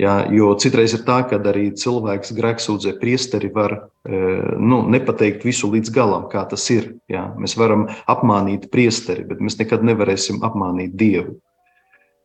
Ja, 0.00 0.14
jo 0.32 0.48
citreiz 0.58 0.94
ir 0.96 1.04
tā, 1.04 1.20
ka 1.28 1.36
arī 1.50 1.68
cilvēks 1.76 2.32
grēksūdzē 2.34 2.96
priesteri 2.98 3.52
var 3.52 3.76
nu, 4.08 4.80
nepateikt 4.90 5.44
visu 5.44 5.68
līdz 5.70 5.92
galam, 5.94 6.24
kā 6.32 6.46
tas 6.48 6.64
ir. 6.72 6.94
Ja. 7.12 7.28
Mēs 7.38 7.54
varam 7.60 7.84
apmānīt 8.10 8.70
priesteri, 8.72 9.26
bet 9.28 9.44
mēs 9.44 9.60
nekad 9.60 9.84
nevarēsim 9.86 10.40
apmānīt 10.42 10.96
Dievu. 10.96 11.36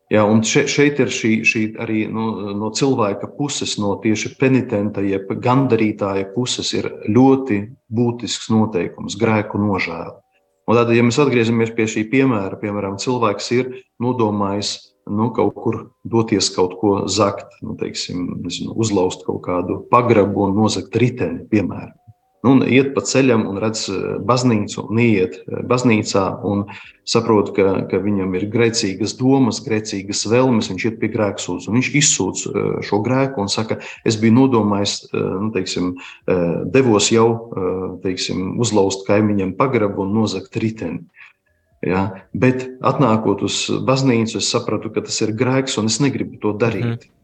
Ja, 0.10 0.24
un 0.24 0.40
šeit, 0.48 0.70
šeit 0.72 1.02
ir 1.04 1.10
šī, 1.12 1.32
šī 1.44 1.62
arī 1.84 2.06
no, 2.08 2.54
no 2.56 2.70
cilvēka 2.72 3.28
puses, 3.36 3.74
no 3.82 3.98
tieši 4.00 4.38
penitenta, 4.40 5.04
jeb 5.04 5.34
gandarītāja 5.44 6.30
puses, 6.32 6.72
ir 6.78 6.88
ļoti 7.12 7.60
būtisks 7.92 8.48
noteikums- 8.54 9.18
grēku 9.24 9.60
nožēla. 9.60 10.16
Un 10.68 10.76
tad, 10.76 10.92
ja 10.96 11.04
mēs 11.04 11.20
atgriežamies 11.20 11.76
pie 11.76 11.88
šī 11.92 12.06
piemēra, 12.12 12.60
piemēram, 12.60 12.96
cilvēks 13.00 13.52
ir 13.56 13.74
nodomājis 14.04 14.78
nu, 15.10 15.30
kaut 15.36 15.56
kur 15.56 15.78
doties 16.04 16.50
kaut 16.56 16.76
ko 16.80 17.08
zakt, 17.08 17.60
nu, 17.64 17.76
teiksim, 17.80 18.42
nezinu, 18.44 18.76
uzlauzt 18.76 19.24
kaut 19.28 19.44
kādu 19.48 19.82
pagrabu 19.92 20.48
un 20.48 20.56
nozagt 20.56 20.96
riteni, 20.96 21.46
piemēram. 21.52 21.96
Un 22.46 22.62
iet 22.70 22.92
pa 22.94 23.02
ceļam 23.02 23.48
un 23.50 23.58
redz 23.58 23.88
baznīcu, 24.28 24.84
un 24.92 25.00
iet 25.02 25.40
baznīcā 25.48 26.26
un 26.46 26.68
saprot, 27.08 27.50
ka, 27.56 27.88
ka 27.90 27.98
viņam 28.04 28.36
ir 28.38 28.46
grēcīgas 28.54 29.16
domas, 29.18 29.64
grēcīgas 29.66 30.22
vēlmes, 30.30 30.70
viņš 30.70 30.86
iet 30.86 31.00
pie 31.02 31.10
grēksūdzes. 31.16 31.72
Viņš 31.74 31.90
izsūdz 31.98 32.46
šo 32.86 33.02
grēku 33.06 33.42
un 33.42 33.50
saka, 33.50 33.80
es 34.06 34.20
biju 34.22 34.36
nodomājis, 34.38 34.96
nu, 35.18 35.50
teiksim, 35.56 35.96
devos 36.74 37.10
jau 37.12 37.28
teiksim, 38.06 38.54
uzlauzt 38.62 39.08
kaimiņam 39.10 39.56
pagrabu 39.58 40.06
un 40.06 40.14
nozagt 40.22 40.62
riteni. 40.62 41.08
Ja? 41.82 42.08
Bet 42.38 42.68
atnākot 42.86 43.44
uz 43.50 43.66
baznīcu, 43.88 44.38
es 44.42 44.54
sapratu, 44.54 44.94
ka 44.94 45.04
tas 45.10 45.20
ir 45.26 45.34
grēks 45.38 45.78
un 45.82 45.90
es 45.90 46.02
negribu 46.04 46.38
to 46.44 46.54
darīt. 46.58 47.08
Mm. 47.08 47.17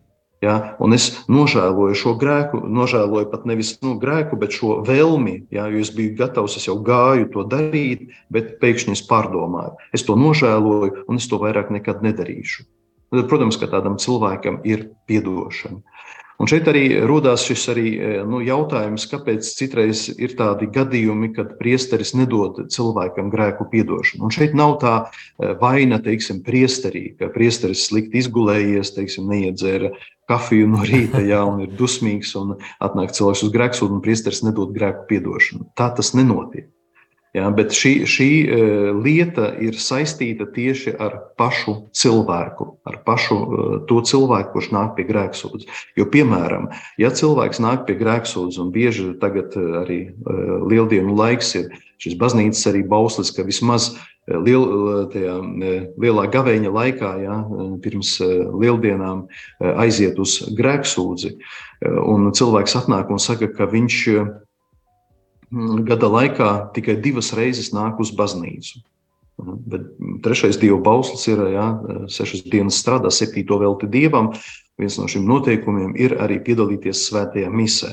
Ja, 0.43 0.75
un 0.83 0.91
es 0.91 1.05
nožēloju 1.31 1.95
šo 1.95 2.13
grēku, 2.19 2.59
nožēloju 2.67 3.29
pat 3.31 3.45
nevis 3.47 3.77
nu, 3.85 3.93
grēku, 4.01 4.35
bet 4.41 4.55
šo 4.57 4.81
vēlmi. 4.83 5.37
Ja, 5.55 5.69
jo 5.71 5.79
es 5.79 5.93
biju 5.95 6.17
gatavs, 6.19 6.57
es 6.59 6.67
jau 6.67 6.75
gāju 6.83 7.29
to 7.31 7.45
darīt, 7.47 8.09
bet 8.33 8.57
pēkšņi 8.59 8.97
es 8.97 9.05
pārdomāju. 9.07 9.77
Es 9.95 10.03
to 10.03 10.17
nožēloju, 10.19 11.05
un 11.07 11.21
es 11.21 11.29
to 11.31 11.39
vairāk 11.39 11.71
nekad 11.71 12.03
nedarīšu. 12.03 12.67
Tad, 13.13 13.29
protams, 13.29 13.59
ka 13.61 13.69
tādam 13.71 13.95
cilvēkam 14.01 14.59
ir 14.67 14.89
piedošana. 15.07 15.79
Un 16.41 16.49
šeit 16.49 16.65
arī 16.67 16.87
rodas 17.07 17.45
šis 17.45 17.61
arī, 17.71 17.89
e, 17.93 18.07
nu, 18.27 18.41
jautājums, 18.43 19.05
kāpēc 19.07 19.47
citreiz 19.55 20.07
ir 20.11 20.33
tādi 20.35 20.67
gadījumi, 20.73 21.29
kad 21.37 21.53
priesteris 21.59 22.11
nedod 22.17 22.57
cilvēkam 22.73 23.29
grēku 23.31 23.69
piedošanu. 23.71 24.25
Un 24.27 24.33
šeit 24.33 24.57
nav 24.57 24.79
tā 24.81 24.95
e, 25.05 25.53
vaina, 25.61 26.01
teiksim, 26.03 26.41
priesterī, 26.43 27.13
ka 27.19 27.29
priesteris 27.31 27.85
slikti 27.87 28.19
izgulējies, 28.19 28.91
teiksim, 28.97 29.29
neiedzēra 29.29 29.93
kafiju 30.29 30.69
no 30.71 30.83
rīta, 30.87 31.21
un 31.47 31.63
ir 31.65 31.73
dusmīgs, 31.79 32.35
un 32.39 32.55
atnāk 32.83 33.15
cilvēks 33.17 33.43
uz 33.47 33.51
grēksūdu, 33.53 33.97
un 33.97 34.05
priesteris 34.05 34.43
nedod 34.45 34.73
grēku 34.75 35.07
piedošanu. 35.09 35.71
Tā 35.77 35.89
tas 35.97 36.13
nenotiek. 36.17 36.71
Ja, 37.33 37.47
bet 37.49 37.73
šī, 37.73 37.91
šī 38.05 38.27
e, 38.45 38.57
lieta 38.93 39.47
ir 39.57 39.73
saistīta 39.81 40.45
tieši 40.53 40.91
ar 41.01 41.15
pašu 41.39 41.87
cilvēku, 41.97 42.67
ar 42.85 42.99
pašu 43.07 43.37
e, 43.37 43.63
to 43.89 44.03
cilvēku, 44.05 44.51
kurš 44.53 44.69
nāk 44.75 44.91
pie 44.99 45.07
grēksūdzes. 45.07 45.81
Jo, 45.97 46.05
piemēram, 46.13 46.69
ja 47.01 47.09
cilvēks 47.09 47.61
nāk 47.65 47.87
pie 47.87 47.97
grēksūdzes, 47.97 48.61
un 48.61 48.69
bieži 48.75 49.15
tagad 49.21 49.57
e, 49.57 49.65
arī 49.81 49.99
lieldienu 50.69 51.17
laiks 51.17 51.55
ir 51.57 51.73
šis 52.03 52.19
baznīcas 52.21 52.69
arī 52.69 52.85
bauslis, 52.85 53.33
ka 53.33 53.47
vismaz 53.47 53.95
liel, 54.29 55.09
tajā, 55.11 55.33
lielā 55.99 56.29
gaveņa 56.31 56.69
laikā, 56.71 57.11
ja, 57.25 57.41
pirms 57.83 58.13
lieldienām, 58.21 59.25
aiziet 59.73 60.21
uz 60.21 60.37
grēksūdzi, 60.55 61.33
un 62.07 62.29
cilvēks 62.35 62.77
atnāk 62.83 63.11
un 63.11 63.19
saka, 63.23 63.49
ka 63.51 63.67
viņš 63.71 63.99
Mm, 64.13 64.42
gada 65.87 66.09
laikā 66.09 66.49
tikai 66.73 66.97
divas 67.01 67.33
reizes 67.37 67.71
nāk 67.75 68.01
uz 68.01 68.11
baznīcu. 68.15 68.81
Bet 69.43 69.87
trešais 70.25 70.59
dievu 70.61 70.79
bauslis 70.85 71.25
ir, 71.31 71.41
ja 71.53 71.67
sešas 72.11 72.45
dienas 72.45 72.77
strādā, 72.81 73.09
septīto 73.11 73.57
velti 73.61 73.89
dievam. 73.89 74.31
Viens 74.79 74.97
no 74.97 75.07
šiem 75.09 75.25
noteikumiem 75.29 75.93
ir 75.99 76.15
arī 76.21 76.39
piedalīties 76.45 77.05
svētajā 77.09 77.49
misē. 77.53 77.91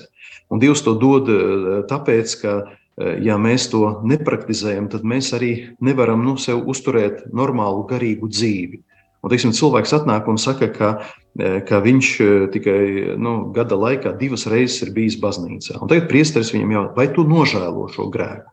Un 0.51 0.59
Dievs 0.59 0.83
to 0.83 0.97
dod 0.99 1.29
eh, 1.31 1.81
tāpēc, 1.91 2.37
ka, 2.43 2.55
eh, 2.99 3.19
ja 3.25 3.37
mēs 3.39 3.69
to 3.73 4.01
nepraktizējam, 4.05 4.89
tad 4.93 5.05
mēs 5.07 5.31
arī 5.37 5.53
nevaram 5.81 6.25
nu, 6.27 6.37
sev 6.41 6.65
uzturēt 6.69 7.29
normālu 7.33 7.85
garīgu 7.91 8.31
dzīvi. 8.33 8.83
Un, 9.21 9.29
teiksim, 9.29 9.53
cilvēks 9.53 9.93
atnāk 9.99 10.29
un 10.33 10.39
saka, 10.41 10.71
ka, 10.73 10.91
e, 11.37 11.59
ka 11.69 11.83
viņš 11.85 12.11
e, 12.25 12.29
tikai 12.55 12.81
nu, 13.21 13.35
gada 13.57 13.77
laikā 13.77 14.15
divas 14.17 14.47
reizes 14.49 14.81
ir 14.87 14.95
bijis 14.97 15.19
baznīcā. 15.21 15.77
Un 15.77 15.91
tagad 15.93 16.09
priesteris 16.09 16.55
viņam 16.55 16.73
jautā, 16.77 16.95
vai 16.97 17.09
tu 17.13 17.27
nožēlo 17.29 17.89
šo 17.93 18.09
grēku? 18.13 18.49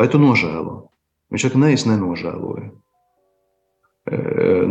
Vai 0.00 0.06
tu 0.08 0.20
nožēlo? 0.22 0.76
Viņš 1.30 1.44
saka, 1.46 1.60
nē, 1.60 1.74
es 1.76 1.84
nenožēloju. 1.84 2.70
E, 4.08 4.22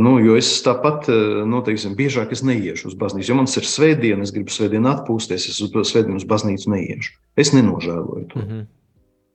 nu, 0.01 0.15
jo 0.25 0.33
es 0.39 0.49
tāpat, 0.65 1.11
nu, 1.45 1.61
teiksim, 1.65 1.93
biežāk 1.99 2.33
es 2.33 2.41
neiešu 2.41 2.89
uz 2.89 2.97
baznīcu. 2.97 3.29
Ja 3.29 3.37
man 3.37 3.45
ir 3.53 3.69
svētdiena, 3.69 4.25
es 4.25 4.33
gribu 4.33 4.55
svētdienu 4.55 4.89
atpūsties, 4.95 5.45
es 5.53 5.61
uz 5.61 5.93
svētdienu 5.93 6.17
uz 6.17 6.25
baznīcu 6.25 6.73
neiešu. 6.73 7.13
Es 7.37 7.53
nenožēloju 7.53 8.25
to. 8.33 8.41
Mm 8.41 8.49
-hmm. 8.49 8.67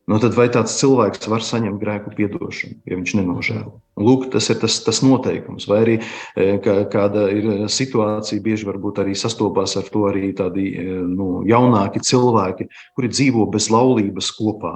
Nu, 0.05 0.19
tad 0.21 0.35
vai 0.37 0.51
tāds 0.53 0.75
cilvēks 0.77 1.31
var 1.33 1.41
saņemt 1.41 1.81
grēku 1.81 2.11
piedošanu, 2.13 2.77
ja 2.85 2.99
viņš 2.99 3.13
nenožēlo? 3.17 3.79
Lūk, 4.05 4.27
tas 4.35 4.51
ir 4.53 4.59
tas, 4.61 4.77
tas 4.85 5.01
noteikums. 5.01 5.65
Vai 5.71 5.79
arī 5.81 5.95
e, 5.97 6.59
kā, 6.61 6.75
kāda 6.93 7.25
ir 7.33 7.65
situācija, 7.73 8.43
bieži 8.45 8.69
varbūt 8.69 9.01
arī 9.01 9.15
sastopās 9.17 9.79
ar 9.81 9.89
to 9.89 10.05
arī 10.11 10.35
tādi 10.37 10.67
e, 10.77 10.99
nu, 11.09 11.29
jaunāki 11.49 12.05
cilvēki, 12.05 12.69
kuri 12.99 13.13
dzīvo 13.15 13.47
bez 13.55 13.71
laulības 13.73 14.29
kopā. 14.37 14.75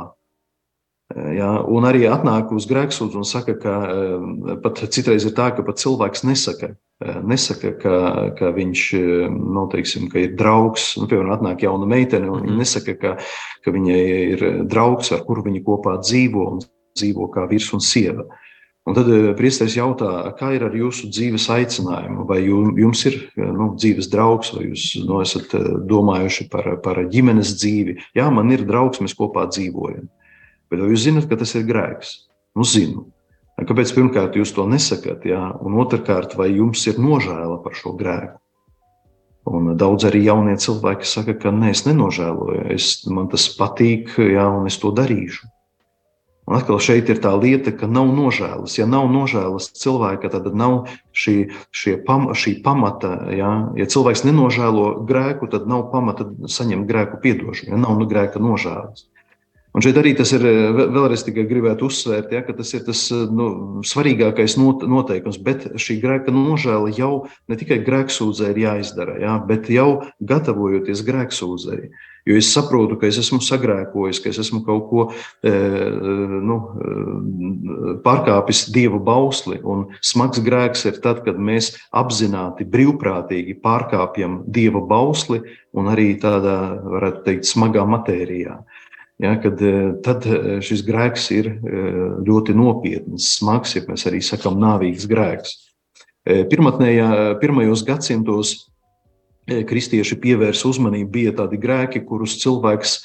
Ja, 1.17 1.55
un 1.65 1.87
arī 1.89 2.03
atnāk 2.05 2.51
uz 2.53 2.67
grēksūdzu 2.69 3.17
un 3.17 3.25
saka, 3.25 3.55
ka 3.57 3.77
pat 4.61 4.83
citreiz 4.93 5.25
ir 5.25 5.33
tā, 5.37 5.47
ka 5.57 5.63
pat 5.65 5.81
cilvēks 5.81 6.27
nesaka, 6.29 6.75
nesaka, 7.25 7.71
ka, 7.81 8.01
ka 8.37 8.51
viņš 8.53 8.83
nu, 9.33 9.63
teiksim, 9.73 10.11
ka 10.13 10.21
ir 10.21 10.35
draugs. 10.37 10.91
Nu, 11.01 11.09
piemēram, 11.09 11.33
atnāk 11.39 11.65
jauna 11.65 11.89
meitene, 11.89 12.29
un 12.29 12.43
viņa 12.43 12.53
mhm. 12.53 12.61
nesaka, 12.61 12.97
ka, 13.01 13.15
ka 13.65 13.73
viņai 13.73 14.03
ir 14.35 14.45
draugs, 14.69 15.09
ar 15.17 15.25
kuru 15.25 15.47
viņa 15.49 15.65
kopā 15.65 15.97
dzīvo 16.03 16.45
un 16.53 16.61
dzīvo 16.99 17.31
kā 17.33 17.47
vīrs 17.49 17.71
un 17.73 17.85
sieva. 17.85 18.29
Un 18.89 18.97
tad 18.97 19.09
priesteris 19.37 19.77
jautā, 19.77 20.11
kā 20.37 20.55
ir 20.57 20.63
ar 20.65 20.77
jūsu 20.77 21.11
dzīves 21.13 21.49
aicinājumu, 21.53 22.25
vai 22.29 22.39
jums 22.45 23.05
ir 23.09 23.19
nu, 23.37 23.73
dzīves 23.81 24.09
draugs, 24.13 24.53
vai 24.57 24.69
jūs 24.71 24.91
nu, 25.09 25.23
esat 25.25 25.57
domājuši 25.89 26.49
par, 26.53 26.71
par 26.85 27.03
ģimenes 27.13 27.57
dzīvi. 27.61 27.99
Jā, 28.17 28.29
man 28.33 28.53
ir 28.53 28.65
draugs, 28.69 29.01
mēs 29.05 29.17
kopā 29.17 29.45
dzīvojam. 29.49 30.09
Bet 30.69 30.83
vai 30.83 30.91
jūs 30.93 31.07
zinat, 31.07 31.29
ka 31.31 31.39
tas 31.41 31.55
ir 31.57 31.65
grēks? 31.69 32.15
Nu, 32.57 32.67
zinu. 32.69 33.07
Kāpēc 33.59 33.91
pirmkārt 33.97 34.37
jūs 34.39 34.53
to 34.55 34.69
nesakāt, 34.71 35.25
jā? 35.27 35.41
un 35.67 35.81
otrkārt, 35.83 36.37
vai 36.39 36.53
jums 36.53 36.85
ir 36.87 37.01
nožēla 37.03 37.59
par 37.65 37.75
šo 37.75 37.97
grēku? 37.99 38.39
Un 39.49 39.73
daudz 39.81 40.05
arī 40.05 40.21
jaunie 40.27 40.55
cilvēki 40.61 41.09
saka, 41.09 41.35
ka 41.41 41.51
nē, 41.55 41.73
es 41.73 41.87
nenožēloju, 41.87 42.67
es, 42.75 42.91
man 43.09 43.31
tas 43.33 43.49
patīk, 43.57 44.13
jā, 44.21 44.45
un 44.45 44.69
es 44.69 44.77
to 44.83 44.93
darīšu. 44.95 45.49
Un 46.49 46.57
atkal 46.57 46.79
šeit 46.81 47.11
ir 47.13 47.19
tā 47.21 47.35
lieta, 47.37 47.75
ka 47.77 47.85
nav 47.91 48.09
nožēlas. 48.17 48.79
Ja 48.79 48.87
nav 48.89 49.11
nožēlas 49.13 49.67
cilvēka, 49.77 50.31
tad 50.33 50.47
nav 50.57 50.87
šī, 51.13 51.35
pam, 52.07 52.31
šī 52.33 52.55
pamata. 52.65 53.11
Ja? 53.37 53.51
ja 53.77 53.89
cilvēks 53.89 54.25
nenožēlo 54.25 55.03
grēku, 55.09 55.51
tad 55.53 55.69
nav 55.69 55.91
pamata 55.93 56.25
saņemt 56.49 56.89
grēku 56.89 57.21
piedošanu, 57.25 57.75
ja 57.75 57.81
nav 57.83 58.01
nu 58.01 58.09
grēka 58.09 58.41
nožēlas. 58.41 59.05
Un 59.77 59.85
šeit 59.85 59.99
arī 60.01 60.15
tas 60.17 60.31
ir 60.33 60.45
eh, 60.49 60.59
vēlreiz 60.75 61.23
tikai 61.27 61.45
gribētu 61.49 61.89
uzsvērt, 61.91 62.33
ja, 62.33 62.43
ka 62.47 62.55
tas 62.57 62.73
ir 62.75 62.85
tas 62.87 63.03
eh, 63.15 63.25
nu, 63.29 63.49
svarīgākais 63.87 64.57
noteikums. 64.59 65.41
Bet 65.45 65.69
šī 65.79 65.99
grēka 66.03 66.35
nožēla 66.35 66.93
jau 66.97 67.13
ne 67.51 67.59
tikai 67.61 67.83
grēksūdzē 67.87 68.55
ir 68.55 68.63
jāizdara, 68.65 69.19
ja, 69.23 69.37
bet 69.45 69.69
jau 69.73 69.91
gatavojoties 70.25 71.05
grēksūdzēji. 71.07 71.93
Jo 72.29 72.37
es 72.37 72.49
saprotu, 72.53 72.99
ka 73.01 73.09
es 73.09 73.17
esmu 73.23 73.39
sagrēkojis, 73.41 74.19
ka 74.21 74.29
es 74.29 74.41
esmu 74.43 74.59
kaut 74.67 74.89
ko 74.91 75.05
e, 75.09 75.53
nu, 76.45 76.59
pārkāpis 78.05 78.67
dieva 78.75 78.99
bausli. 79.01 79.57
Un 79.65 79.87
smags 80.05 80.43
grēks 80.45 80.85
ir 80.91 80.99
tad, 81.05 81.23
kad 81.25 81.41
mēs 81.41 81.71
apzināti, 81.97 82.69
brīvprātīgi 82.69 83.57
pārkāpjam 83.65 84.43
dieva 84.45 84.83
bausli 84.85 85.41
un 85.73 85.89
arī 85.89 86.11
tādā, 86.21 86.59
varētu 86.99 87.25
teikt, 87.31 87.49
smagā 87.49 87.87
matērijā. 87.89 88.59
Ja, 89.19 89.41
kad, 89.43 89.63
eh, 89.63 89.93
tad 90.03 90.23
eh, 90.31 90.61
šis 90.63 90.85
grēks 90.87 91.25
ir 91.35 91.49
eh, 91.51 91.97
ļoti 92.23 92.55
nopietns, 92.55 93.33
smags, 93.41 93.75
ja 93.75 93.83
mēs 93.89 94.07
arī 94.07 94.23
sakām, 94.23 94.61
nāvīgs 94.63 95.09
grēks. 95.11 95.57
Pirmajos 96.29 97.83
gadsimtos 97.89 98.51
kristieši 99.49 100.19
pievērsa 100.21 100.67
uzmanību, 100.69 101.09
bija 101.15 101.33
tādi 101.39 101.57
grēki, 101.63 102.03
kurus 102.05 102.35
cilvēks 102.43 102.99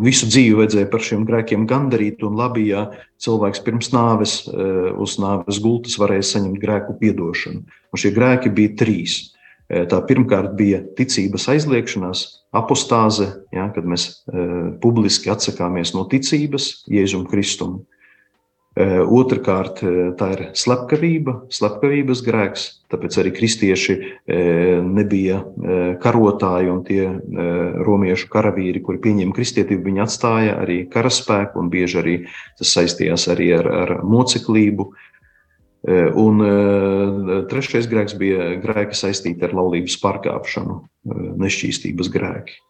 visu 0.00 0.30
dzīvi 0.30 0.54
vajadzēja 0.62 0.88
par 0.88 1.04
šiem 1.04 1.26
grēkiem 1.28 1.66
gandarīt, 1.68 2.24
un 2.24 2.38
labi, 2.40 2.70
ja 2.70 2.86
cilvēks 3.20 3.60
pirms 3.66 3.92
nāves 3.92 4.38
uz 4.48 5.18
nāves 5.20 5.60
gultas 5.60 5.98
varēja 6.00 6.24
saņemt 6.30 6.62
grēku 6.62 6.96
piedošanu. 7.02 7.66
Un 7.92 8.00
šie 8.00 8.14
grēki 8.16 8.54
bija 8.54 8.72
trīs. 8.80 9.18
Tā 9.72 10.02
pirmkārt 10.04 10.52
bija 10.58 10.82
ticības 10.98 11.46
aizliekšanās, 11.54 12.26
apostāze, 12.52 13.30
ja, 13.54 13.70
kad 13.72 13.86
mēs 13.88 14.10
publiski 14.82 15.32
atsakāmies 15.32 15.94
no 15.96 16.04
ticības 16.10 16.84
Jēzum 16.92 17.24
Kristum. 17.30 17.80
Otrakārt, 18.72 19.82
tā 20.16 20.26
ir 20.32 20.42
slepkavība, 20.56 21.34
slepkavības 21.52 22.22
grēks, 22.24 22.62
tāpēc 22.92 23.18
arī 23.20 23.32
kristieši 23.36 23.96
nebija 24.88 25.42
karotāji 26.00 26.70
un 26.72 26.80
tie 26.86 27.02
romiešu 27.84 28.30
karavīri, 28.32 28.80
kuri 28.84 29.00
pieņēma 29.04 29.36
kristietību, 29.36 29.84
viņi 29.90 30.04
atstāja 30.06 30.56
arī 30.64 30.78
karaspēku 30.92 31.60
un 31.60 31.68
bieži 31.72 32.00
arī 32.00 32.16
tas 32.60 32.72
saistījās 32.72 33.28
arī 33.32 33.50
ar, 33.58 33.68
ar 33.84 33.94
moceklību, 34.08 34.88
un 35.82 36.42
eh, 36.46 37.38
trešais 37.50 37.88
grēks 37.90 38.14
bija 38.18 38.52
grēki 38.62 38.94
saistīti 38.94 39.42
ar 39.42 39.56
laulības 39.58 39.98
pārkāpšanu, 40.02 40.82
eh, 40.82 41.24
nešķīstības 41.42 42.12
grēki. 42.12 42.60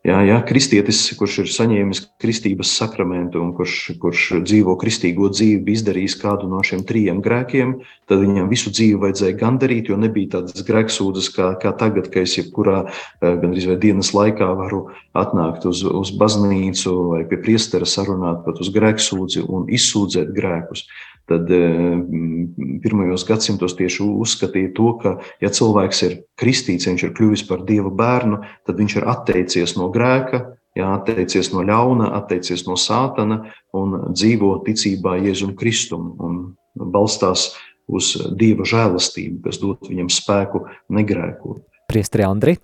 Jā, 0.00 0.16
jā, 0.24 0.38
kristietis, 0.48 1.02
kurš 1.12 1.34
ir 1.42 1.48
saņēmis 1.52 1.98
kristības 2.22 2.70
sakramentu 2.72 3.42
un 3.44 3.50
kurš, 3.52 3.98
kurš 4.00 4.22
dzīvo 4.48 4.72
kristīgo 4.80 5.28
dzīvi, 5.28 5.74
izdarījis 5.76 6.16
kādu 6.22 6.48
no 6.48 6.62
šiem 6.64 6.86
trim 6.88 7.20
grēkiem, 7.20 7.74
tad 8.08 8.22
viņam 8.22 8.48
visu 8.48 8.72
dzīvi 8.72 8.96
vajadzēja 9.02 9.36
gandarīt, 9.42 9.90
jo 9.92 9.98
nebija 10.00 10.38
tādas 10.38 10.64
grēksūdzes 10.64 11.28
kā, 11.36 11.50
kā 11.60 11.74
tagad, 11.76 12.08
ka 12.08 12.24
es 12.24 12.38
jebkurā 12.38 12.86
gandrīz 13.20 13.68
vai 13.68 13.76
dienas 13.76 14.14
laikā 14.16 14.48
varu 14.56 14.86
atnākt 15.12 15.68
uz, 15.68 15.84
uz 15.84 16.14
baznīcu 16.16 16.96
vai 17.12 17.20
pie 17.28 17.36
priestera 17.44 17.84
sarunāt 17.84 18.40
pat 18.48 18.64
uz 18.64 18.72
grēksūdzi 18.72 19.44
un 19.52 19.68
izsūdzēt 19.68 20.32
grēkus 20.32 20.88
tad 21.30 21.50
eh, 21.54 22.00
pirmajos 22.82 23.24
gadsimtos 23.28 23.76
tieši 23.78 24.04
uzskatīja 24.04 24.72
to, 24.76 24.92
ka, 25.02 25.16
ja 25.42 25.50
cilvēks 25.54 26.02
ir 26.08 26.16
kristīts, 26.40 26.88
viņš 26.90 27.06
ir 27.06 27.14
kļuvis 27.16 27.46
par 27.48 27.62
dieva 27.68 27.92
bērnu, 27.94 28.40
tad 28.66 28.80
viņš 28.80 28.96
ir 28.98 29.08
atteicies 29.12 29.76
no 29.78 29.90
grēka, 29.94 30.42
jā, 30.78 30.90
atteicies 30.96 31.52
no 31.54 31.64
ļauna, 31.66 32.10
atteicies 32.18 32.66
no 32.68 32.78
sātana 32.80 33.44
un 33.76 33.96
dzīvo 34.10 34.56
ticībā 34.66 35.18
Jēzum 35.22 35.54
Kristum 35.58 36.12
un 36.18 36.42
balstās 36.74 37.52
uz 37.90 38.12
dieva 38.38 38.66
žēlastību, 38.66 39.40
kas 39.46 39.62
dod 39.62 39.88
viņam 39.90 40.10
spēku 40.12 40.66
negrēkot. 40.94 41.64
Priestri 41.90 42.26
Andri. 42.26 42.58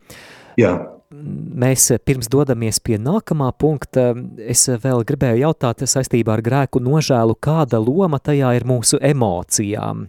Jā 0.56 0.95
mēs 1.10 1.90
pirms 2.06 2.28
dodamies 2.32 2.80
pie 2.82 2.98
nākamā 2.98 3.52
punkta, 3.58 4.10
es 4.38 4.66
vēl 4.68 5.04
gribēju 5.06 5.44
jautāt 5.44 5.84
saistībā 5.86 6.36
ar 6.36 6.42
grēku 6.44 6.82
nožēlu, 6.82 7.36
kāda 7.38 7.80
loma 7.82 8.18
tajā 8.18 8.56
ir 8.58 8.66
mūsu 8.66 9.00
emocijām. 9.02 10.06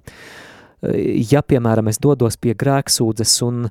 Ja, 1.32 1.42
piemēram, 1.42 1.90
es 1.90 2.02
dodos 2.02 2.38
pie 2.38 2.54
grēksūdzes 2.58 3.36
un 3.46 3.68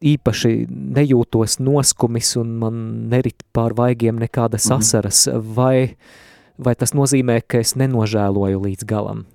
īpaši 0.00 0.54
nejūtos 0.70 1.58
noskumis 1.60 2.32
un 2.40 2.54
man 2.62 2.78
nerit 3.12 3.44
pār 3.52 3.76
vaigiem 3.76 4.20
nekādas 4.20 4.70
mhm. 4.70 4.80
asaras, 4.80 5.26
vai, 5.56 5.96
vai 6.56 6.76
tas 6.76 6.96
nozīmē, 6.96 7.42
ka 7.44 7.60
es 7.60 7.76
nenožēloju 7.76 8.64
līdz 8.68 8.88
galam? 8.88 9.26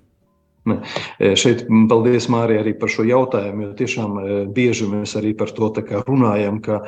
Ne. 0.66 0.80
E, 1.22 1.34
šeit 1.38 1.64
paldies 1.90 2.26
Mārija 2.32 2.64
arī 2.64 2.74
par 2.78 2.90
šo 2.90 3.06
jautājumu, 3.06 3.68
jo 3.68 3.76
tiešām 3.78 4.18
e, 4.18 4.38
bieži 4.56 4.88
mēs 4.90 5.14
arī 5.18 5.30
par 5.38 5.52
to 5.54 5.70
runājam, 6.08 6.58
ka, 6.64 6.80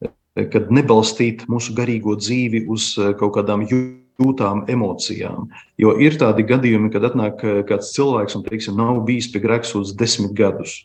e, 0.00 0.46
kad 0.52 0.72
nebalstīt 0.72 1.44
mūsu 1.52 1.76
garīgo 1.76 2.16
dzīvi 2.16 2.64
uz 2.72 2.94
kaut 3.20 3.36
kādām 3.36 3.66
jūtām 3.68 4.64
emocijām. 4.72 5.50
Jo 5.76 5.92
ir 6.00 6.16
tādi 6.16 6.48
gadījumi, 6.48 6.90
kad 6.92 7.04
atnāk 7.04 7.44
kāds 7.68 7.92
cilvēks 7.96 8.38
un, 8.38 8.44
teiksim, 8.48 8.80
nav 8.80 9.04
bijis 9.04 9.28
pie 9.32 9.44
grēksūdzes 9.44 9.96
desmit 10.00 10.32
gadus 10.36 10.80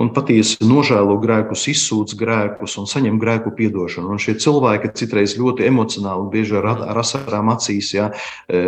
un 0.00 0.10
patiesi 0.16 0.58
nožēlo 0.64 1.16
grēkus, 1.20 1.66
izsūdz 1.74 2.16
grēkus 2.18 2.76
un 2.80 2.88
saņem 2.90 3.18
grēku 3.20 3.52
piedošanu. 3.56 4.14
Un 4.14 4.22
šie 4.22 4.36
cilvēki 4.40 4.92
citreiz 4.96 5.36
ļoti 5.38 5.66
emocionāli, 5.68 6.28
bieži 6.32 6.56
ar, 6.60 6.70
ar 6.88 7.00
asarām 7.02 7.52
acīs, 7.52 7.92
ja, 7.96 8.10
e, 8.48 8.62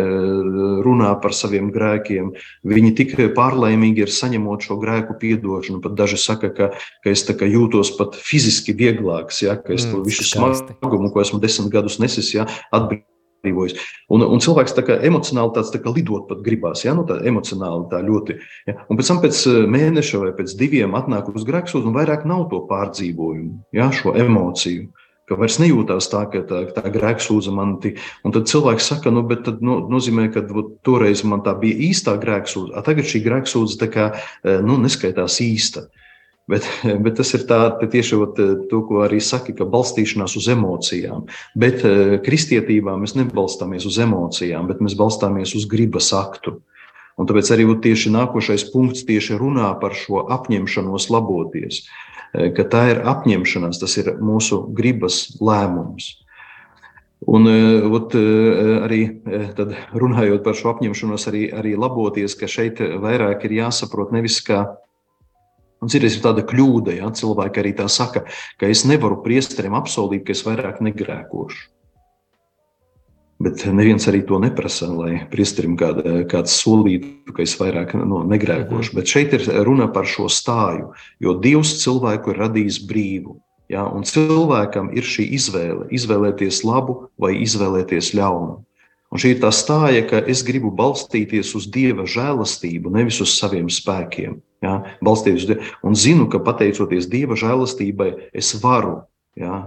runā 0.85 1.13
par 1.23 1.35
saviem 1.37 1.71
grēkiem. 1.73 2.33
Viņi 2.69 2.93
tik 2.99 3.15
pārlaimīgi 3.37 4.05
ir 4.05 4.13
saņemot 4.13 4.67
šo 4.67 4.77
grēku 4.81 5.17
piedošanu. 5.21 5.81
Pat 5.83 5.97
daži 5.97 6.19
saka, 6.21 6.51
ka, 6.53 6.69
ka 7.03 7.13
es 7.13 7.25
jūtos 7.25 7.95
pat 7.97 8.19
fiziski 8.19 8.75
vieglāks, 8.77 9.41
ja, 9.45 9.57
ka 9.57 9.73
es 9.73 9.87
mm, 9.87 9.95
to 9.95 10.03
visu 10.05 10.27
smagumu, 10.27 11.09
ko 11.13 11.23
esmu 11.23 11.41
desmit 11.41 11.73
gadus 11.73 11.99
nesis, 12.03 12.33
ja, 12.35 12.45
atbrīvoju 12.71 13.12
atbrīvojas. 13.43 13.75
Un, 14.09 14.23
un 14.23 14.39
cilvēks 14.39 14.75
tā 14.75 14.83
kā 14.87 14.97
emocionāli 15.03 15.53
tāds 15.55 15.71
tā 15.73 15.81
kā 15.83 15.91
lidot 15.91 16.27
pat 16.29 16.43
gribās, 16.45 16.83
ja? 16.85 16.93
nu, 16.95 17.03
tā 17.07 17.19
emocionāli 17.27 17.89
tā 17.91 18.01
ļoti. 18.03 18.39
Ja? 18.67 18.79
Un 18.89 18.97
pēc 18.97 19.11
tam 19.11 19.21
pēc 19.23 19.45
eh, 19.47 19.61
mēneša 19.67 20.23
vai 20.23 20.33
pēc 20.37 20.55
diviem 20.59 20.95
atnāk 20.95 21.31
uz 21.33 21.45
grēksūdu 21.47 21.89
un 21.89 21.97
vairāk 21.97 22.25
nav 22.25 22.47
to 22.51 22.63
pārdzīvojumu, 22.69 23.63
ja? 23.75 23.91
šo 23.91 24.15
emociju. 24.15 24.91
Ka 25.23 25.37
vairs 25.39 25.55
nejūtās 25.55 26.09
tā, 26.11 26.25
ka 26.27 26.41
tā, 26.43 26.65
tā 26.75 26.89
grēksūdze 26.91 27.51
man 27.55 27.77
ir. 27.87 27.95
Un 28.27 28.33
tad 28.35 28.49
cilvēks 28.51 28.89
saka, 28.91 29.11
nu, 29.13 29.23
bet 29.23 29.45
tas 29.45 29.61
no, 29.63 29.77
nozīmē, 29.87 30.27
ka 30.33 30.43
ot, 30.43 30.73
toreiz 30.83 31.23
man 31.23 31.45
tā 31.45 31.53
bija 31.61 31.79
īstā 31.87 32.17
grēksūdze, 32.19 32.75
a 32.75 32.83
tagad 32.83 33.07
šī 33.07 33.23
grēksūdze 33.23 33.87
eh, 33.87 34.59
nu, 34.59 34.75
neskaitās 34.83 35.39
īsta. 35.43 35.87
Uh, 35.87 36.02
Bet, 36.47 36.67
bet 37.05 37.17
tas 37.19 37.31
ir 37.37 37.45
tā, 37.47 37.59
tieši 37.79 38.19
to, 38.35 38.81
ko 38.87 39.03
arī 39.05 39.21
saka, 39.23 39.55
ka 39.55 39.67
balstīšanās 39.69 40.35
uz 40.39 40.49
emocijām. 40.51 41.27
Bet 41.55 41.85
eh, 41.87 42.17
kristietībā 42.23 42.97
mēs 42.99 43.15
nebalstāmies 43.19 43.87
uz 43.89 43.99
emocijām, 44.03 44.67
bet 44.71 44.83
mēs 44.83 44.97
balstāmies 44.99 45.55
uz 45.57 45.67
gribas 45.69 46.11
aktu. 46.15 46.59
Un 47.13 47.29
tāpēc 47.29 47.51
arī 47.53 47.67
tieši 47.77 48.09
nākošais 48.09 48.65
punkts 48.73 49.05
tieši 49.05 49.37
runā 49.37 49.69
par 49.79 49.93
šo 49.95 50.25
apņemšanos 50.33 51.07
laboties. 51.13 51.85
Eh, 52.33 52.51
ka 52.55 52.67
tā 52.67 52.89
ir 52.91 53.05
apņemšanās, 53.07 53.79
tas 53.79 53.95
ir 54.01 54.15
mūsu 54.19 54.65
gribas 54.75 55.37
lēmums. 55.39 56.17
Un 57.23 57.47
eh, 57.47 57.87
ot, 57.87 58.17
arī 58.83 59.03
runājot 59.95 60.43
par 60.43 60.59
šo 60.59 60.73
apņemšanos, 60.73 61.31
arī, 61.31 61.47
arī 61.55 61.77
laboties, 61.79 62.35
ka 62.35 62.51
šeit 62.51 62.83
vairāk 62.83 63.47
ir 63.47 63.61
jāsaprot 63.61 64.11
nevis 64.11 64.41
kā 64.43 64.65
Un 65.83 65.91
ir 65.91 66.07
tāda 66.23 66.45
kļūda, 66.47 66.95
ja 66.95 67.11
cilvēki 67.11 67.59
arī 67.59 67.75
tā 67.75 67.89
saka, 67.91 68.23
ka 68.59 68.71
es 68.71 68.85
nevaru 68.87 69.19
priesterim 69.25 69.75
apsolīt, 69.75 70.23
ka 70.27 70.31
es 70.31 70.43
vairāk 70.47 70.79
negrēkošu. 70.85 71.69
Bet 73.43 73.65
neviens 73.75 74.05
arī 74.07 74.21
to 74.23 74.37
neprasa, 74.39 74.87
lai 74.87 75.17
priesterim 75.31 75.73
kāda, 75.75 76.21
kāds 76.31 76.53
solītu, 76.61 77.33
ka 77.35 77.43
es 77.43 77.57
vairāk 77.59 77.91
no, 77.99 78.21
negrēkošu. 78.29 78.93
Mhm. 78.93 78.99
Bet 78.99 79.11
šeit 79.11 79.33
ir 79.35 79.47
runa 79.67 79.89
par 79.91 80.07
šo 80.07 80.29
stāju, 80.31 80.93
jo 81.19 81.33
Dievs 81.43 81.75
cilvēku 81.81 82.31
ir 82.31 82.39
radījis 82.45 82.79
brīvu. 82.87 83.39
Ja, 83.71 83.83
un 83.89 84.05
cilvēkam 84.07 84.91
ir 84.95 85.07
šī 85.07 85.25
izvēle, 85.35 85.89
izvēlēties 85.91 86.61
labu 86.67 87.09
vai 87.19 87.33
izvēlēties 87.41 88.13
ļaunu. 88.15 88.61
Un 89.13 89.21
šī 89.21 89.35
ir 89.35 89.43
tā 89.43 89.51
stāja, 89.53 90.03
ka 90.09 90.23
es 90.29 90.43
gribu 90.45 90.71
balstīties 90.73 91.51
uz 91.57 91.67
Dieva 91.69 92.05
žēlastību, 92.09 92.91
nevis 92.93 93.19
uz 93.23 93.35
saviem 93.35 93.67
spēkiem. 93.69 94.39
Ja, 94.63 94.79
balstīties 95.03 95.43
uz 95.43 95.49
Dievu. 95.51 95.71
Un 95.83 95.95
zinu, 95.99 96.27
ka 96.31 96.39
pateicoties 96.43 97.09
Dieva 97.11 97.35
žēlastībai, 97.39 98.13
es 98.31 98.53
varu 98.63 99.01
ja, 99.35 99.65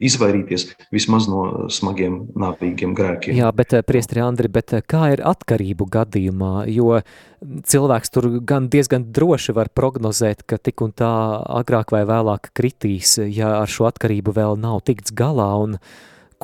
izvairīties 0.00 0.68
vismaz 0.94 1.26
no 1.28 1.68
smagiem, 1.72 2.30
nāpīgiem 2.38 2.94
grēkiem. 2.96 3.36
Jā, 3.36 3.50
bet, 3.52 3.74
eh, 3.74 3.82
priestri 3.82 4.22
Andri, 4.24 4.48
bet 4.48 4.72
eh, 4.72 4.82
kā 4.82 5.12
ir 5.12 5.20
atkarību 5.20 5.86
gadījumā? 5.90 6.66
Jo 6.72 7.02
cilvēks 7.44 8.10
tur 8.10 8.40
gan 8.40 8.68
diezgan 8.68 9.12
droši 9.12 9.52
var 9.52 9.68
prognozēt, 9.68 10.46
ka 10.46 10.56
tik 10.56 10.80
un 10.80 10.92
tā 10.92 11.44
agrāk 11.44 11.92
vai 11.92 12.04
vēlāk 12.08 12.50
kritīs, 12.54 13.18
ja 13.28 13.60
ar 13.60 13.68
šo 13.68 13.84
atkarību 13.90 14.32
vēl 14.32 14.56
nav 14.58 14.80
tikts 14.84 15.12
galā. 15.12 15.52
Un, 15.60 15.78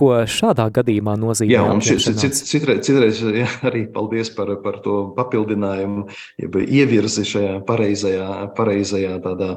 ko 0.01 0.11
šādā 0.25 0.67
gadījumā 0.81 1.15
nozīmē. 1.21 1.53
Jā, 1.53 1.67
un 1.69 1.85
šis, 1.85 2.09
cit, 2.17 2.41
citreiz, 2.49 2.83
citreiz 2.87 3.21
jā, 3.43 3.49
arī 3.69 3.85
paldies 3.93 4.33
par, 4.35 4.55
par 4.65 4.81
to 4.85 5.03
papildinājumu, 5.19 6.09
jeb 6.41 6.61
ievirzi 6.65 7.27
šajā 7.29 7.61
pareizajā, 7.69 8.29
pareizajā 8.57 9.21
tādā 9.25 9.55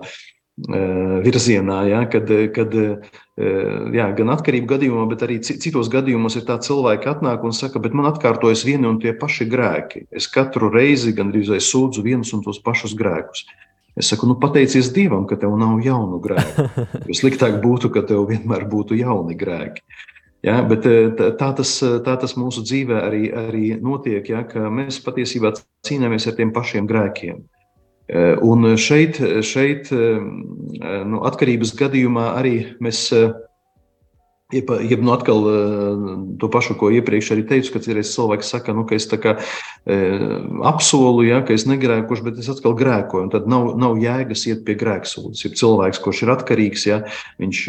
virzienā, 0.54 1.80
ja, 1.90 2.04
kad, 2.06 2.30
kad 2.54 2.76
jā, 2.78 4.06
gan 4.14 4.34
atkarību 4.36 4.70
gadījumā, 4.70 5.08
bet 5.10 5.26
arī 5.26 5.40
citos 5.42 5.90
gadījumos 5.90 6.38
ir 6.38 6.46
tā 6.46 6.60
cilvēki 6.62 7.10
atnāk 7.10 7.42
un 7.44 7.56
saka, 7.58 7.82
bet 7.82 7.96
man 7.98 8.12
atkārtojas 8.12 8.62
vieni 8.68 8.86
un 8.86 9.00
tie 9.02 9.16
paši 9.18 9.50
grēki. 9.50 10.06
Es 10.14 10.30
katru 10.30 10.70
reizi 10.74 11.16
gandrīz 11.18 11.50
sūdzu 11.58 12.06
vienus 12.06 12.36
un 12.38 12.46
tos 12.46 12.62
pašus 12.62 12.94
grēkus. 13.00 13.48
Es 13.98 14.10
saku, 14.10 14.26
nu, 14.30 14.38
pateicies 14.42 14.90
Dievam, 14.94 15.26
ka 15.30 15.38
tev 15.38 15.54
nav 15.58 15.82
jaunu 15.86 16.18
grēku. 16.22 16.70
Jo 17.10 17.18
sliktāk 17.18 17.60
būtu, 17.62 17.92
ka 17.94 18.02
tev 18.10 18.26
vienmēr 18.30 18.66
būtu 18.70 18.98
jauni 18.98 19.38
grēki. 19.38 19.86
Ja, 20.44 20.58
bet 20.68 20.84
eh, 20.90 21.08
tā 21.40 21.50
tas, 21.56 21.72
tā 22.04 22.18
tas 22.20 22.36
mūsu 22.36 22.66
dzīvē 22.68 23.00
arī, 23.08 23.24
arī 23.32 23.68
notiek, 23.80 24.28
ja, 24.28 24.44
ka 24.44 24.68
mēs 24.68 25.00
patiesībā 25.06 25.54
cīnāmies 25.88 26.28
ar 26.28 26.36
tiem 26.36 26.52
pašiem 26.56 26.90
grēkiem. 26.90 27.40
Eh, 28.12 28.36
un 28.44 28.74
šeit, 28.76 29.22
šeit 29.48 29.88
eh, 29.96 30.20
nu, 31.08 31.22
atkarības 31.30 31.72
gadījumā 31.80 32.34
arī 32.42 32.58
mēs 32.84 33.06
Jeb 34.54 35.02
nu 35.02 35.14
atkal 35.14 35.46
to 36.40 36.50
pašu, 36.54 36.76
ko 36.80 36.92
iepriekš 36.94 37.32
arī 37.36 37.46
teicu, 37.50 37.74
ka 37.74 37.82
ir 37.90 38.02
cilvēks, 38.06 38.46
kas 38.46 38.54
saka, 38.56 38.76
nu, 38.78 38.86
ka 38.90 38.98
es 38.98 39.08
kā, 39.10 39.36
e, 39.90 40.00
apsolu, 40.70 41.26
ja, 41.28 41.42
ka 41.46 41.56
es 41.58 41.68
negrēkošu, 41.70 42.28
bet 42.28 42.42
es 42.44 42.50
atkal 42.54 42.78
grēkoju. 42.78 43.32
Tad 43.34 43.50
nav, 43.52 43.74
nav 43.82 44.00
jēgas 44.02 44.46
iet 44.52 44.66
pie 44.68 44.78
grēksūdzes. 44.80 45.46
Ir 45.50 45.60
cilvēks, 45.60 46.02
kurš 46.04 46.26
ir 46.26 46.34
atkarīgs, 46.38 46.88
ja 46.90 47.04
viņš 47.42 47.64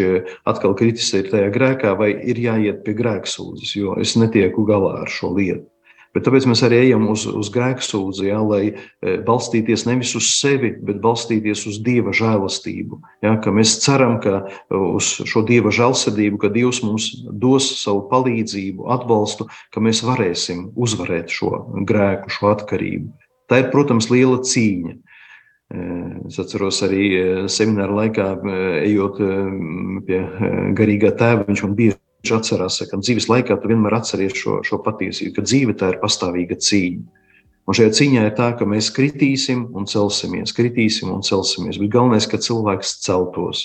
atkal 0.50 0.76
kritisē 0.78 1.24
tajā 1.30 1.52
grēkā, 1.54 1.94
vai 1.98 2.12
ir 2.22 2.40
jāiet 2.40 2.84
pie 2.86 2.96
grēksūdzes, 2.98 3.76
jo 3.80 3.98
es 4.00 4.16
netieku 4.20 4.66
galā 4.68 5.00
ar 5.04 5.10
šo 5.12 5.34
lietu. 5.36 5.73
Bet 6.14 6.28
tāpēc 6.28 6.44
mēs 6.46 6.62
arī 6.62 6.78
ejam 6.84 7.08
uz, 7.10 7.24
uz 7.26 7.48
grēksūdzi, 7.50 8.28
ja, 8.28 8.38
lai 8.38 8.62
e, 8.70 9.14
balstīties 9.26 9.82
nevis 9.88 10.12
uz 10.14 10.28
sevi, 10.36 10.70
bet 10.86 11.00
balstīties 11.02 11.64
uz 11.66 11.80
Dieva 11.82 12.14
žēlastību. 12.14 13.00
Ja, 13.26 13.34
mēs 13.56 13.80
ceram, 13.82 14.20
ka 14.22 14.44
uz 14.70 15.10
šo 15.26 15.42
Dieva 15.48 15.72
žēlsirdību, 15.74 16.38
ka 16.44 16.52
Dievs 16.54 16.84
mums 16.86 17.08
dos 17.26 17.66
savu 17.80 18.04
palīdzību, 18.12 18.86
atbalstu, 18.94 19.48
ka 19.74 19.82
mēs 19.82 20.04
varēsim 20.06 20.68
uzvarēt 20.78 21.34
šo 21.34 21.50
grēku, 21.82 22.30
šo 22.30 22.52
atkarību. 22.54 23.10
Tā 23.50 23.64
ir, 23.64 23.68
protams, 23.74 24.06
liela 24.12 24.38
cīņa. 24.46 24.94
Es 26.28 26.38
atceros 26.38 26.78
arī 26.86 27.04
semināru 27.50 27.98
laikā, 27.98 28.30
ejot 28.84 29.18
pie 30.06 30.22
garīgā 30.78 31.10
tēva, 31.18 31.46
viņš 31.48 31.66
man 31.66 31.78
bieži 31.78 31.98
atcerās, 32.32 32.80
ka 32.88 33.00
dzīves 33.00 33.28
laikā 33.28 33.58
tu 33.60 33.68
vienmēr 33.68 33.98
atceries 33.98 34.36
šo, 34.38 34.62
šo 34.64 34.80
patiesību, 34.84 35.34
ka 35.36 35.44
dzīve 35.44 35.76
tā 35.76 35.92
ir 35.92 36.00
pastāvīga 36.00 36.56
cīņa. 36.56 37.22
Un 37.64 37.76
šajā 37.76 37.92
cīņā 37.96 38.24
ir 38.28 38.34
tā, 38.36 38.50
ka 38.58 38.66
mēs 38.68 38.90
kritīsim 38.92 39.66
un 39.76 39.88
celsimies, 39.88 40.52
kritīsim 40.56 41.12
un 41.12 41.24
celsimies. 41.24 41.78
Bet 41.80 41.92
galvenais, 41.92 42.28
ka 42.28 42.40
cilvēks 42.40 42.98
celtos. 43.04 43.64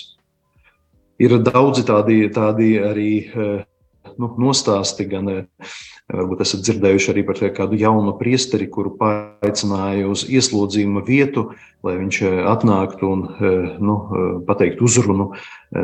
Ir 1.20 1.36
daudzi 1.44 1.84
tādi, 1.88 2.22
tādi 2.32 2.70
arī 2.80 3.10
nu, 4.16 4.30
nostāsti, 4.40 5.04
gan 5.10 5.28
Varbūt 6.10 6.42
esat 6.42 6.64
dzirdējuši 6.66 7.10
arī 7.12 7.22
par 7.26 7.38
kādu 7.54 7.78
jaunu 7.78 8.16
priesteri, 8.18 8.66
kuru 8.72 8.92
paaicināja 8.98 10.08
uz 10.10 10.24
ieslodzījuma 10.26 11.04
vietu, 11.06 11.50
lai 11.86 11.96
viņš 12.00 12.20
eh, 12.26 12.38
atnāktu 12.50 13.10
un 13.10 13.22
eh, 13.30 13.68
nu, 13.78 13.96
eh, 13.96 14.32
pateiktu 14.48 14.88
uzrunu 14.88 15.30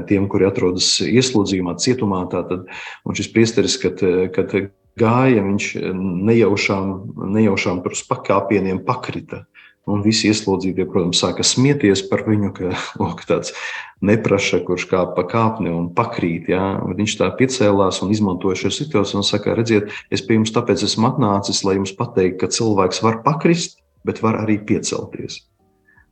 tiem, 0.09 0.27
kuri 0.27 0.49
atrodas 0.49 0.97
ieslodzījumā, 1.05 1.77
cietumā. 1.79 2.25
Tātad, 2.33 2.67
un 3.07 3.19
šis 3.19 3.31
priesteris, 3.31 3.77
kad, 3.79 4.03
kad 4.35 4.55
gāja, 4.99 5.45
viņš 5.47 5.69
nejaušām, 6.27 6.91
nejaušām 7.37 7.85
tur 7.85 7.95
uz 7.95 8.03
pakāpieniem 8.09 8.83
pakrita. 8.89 9.45
Un 9.87 10.01
visi 10.03 10.27
ieslodzītie, 10.33 10.83
protams, 10.91 11.21
sāka 11.23 11.45
smieties 11.47 12.01
par 12.11 12.25
viņu, 12.27 12.51
ka 12.57 12.73
lūk, 13.01 13.23
tāds 13.29 13.53
neprasa, 14.03 14.59
kurš 14.67 14.89
kāp 14.91 15.15
pa 15.15 15.23
kāpni 15.31 15.71
un 15.71 15.93
pakrīt. 15.95 16.51
Ja? 16.51 16.77
Viņš 16.83 17.19
tā 17.21 17.31
piecēlās 17.39 18.03
un 18.03 18.11
izmantoja 18.15 18.59
šo 18.65 18.73
situāciju 18.75 19.23
un 19.23 19.27
saka, 19.27 19.55
redziet, 19.55 19.95
es 20.11 20.27
pie 20.27 20.41
jums 20.41 20.55
tāpēc 20.57 20.83
esmu 20.89 21.13
atnācis, 21.13 21.63
lai 21.67 21.79
jums 21.79 21.95
pateiktu, 21.99 22.41
ka 22.43 22.51
cilvēks 22.59 23.03
var 23.07 23.21
pakrist, 23.27 23.79
bet 24.07 24.23
var 24.27 24.41
arī 24.43 24.59
piecelties. 24.67 25.45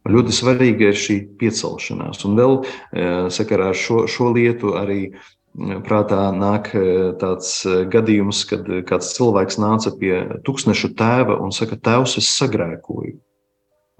Ļoti 0.04 0.36
svarīga 0.36 0.90
ir 0.92 0.98
šī 1.00 1.18
piecelšanās. 1.40 2.22
Un 2.28 2.38
vēl 2.38 2.58
eh, 2.62 3.26
sakarā 3.32 3.72
ar 3.72 3.78
šo, 3.78 4.04
šo 4.06 4.30
lietu 4.36 4.76
arī 4.78 5.00
eh, 5.10 5.76
prātā 5.82 6.28
nāk 6.36 6.74
eh, 6.78 7.10
tāds 7.18 7.56
gadījums, 7.90 8.46
kad 8.50 8.68
kāds 8.86 9.14
cilvēks 9.16 9.58
nāca 9.58 9.94
pie 9.98 10.18
tūkstneša 10.46 10.94
tēva 10.98 11.40
un 11.42 11.56
saka, 11.56 11.80
tēvs, 11.80 12.20
es 12.20 12.28
sagrēkoju. 12.36 13.16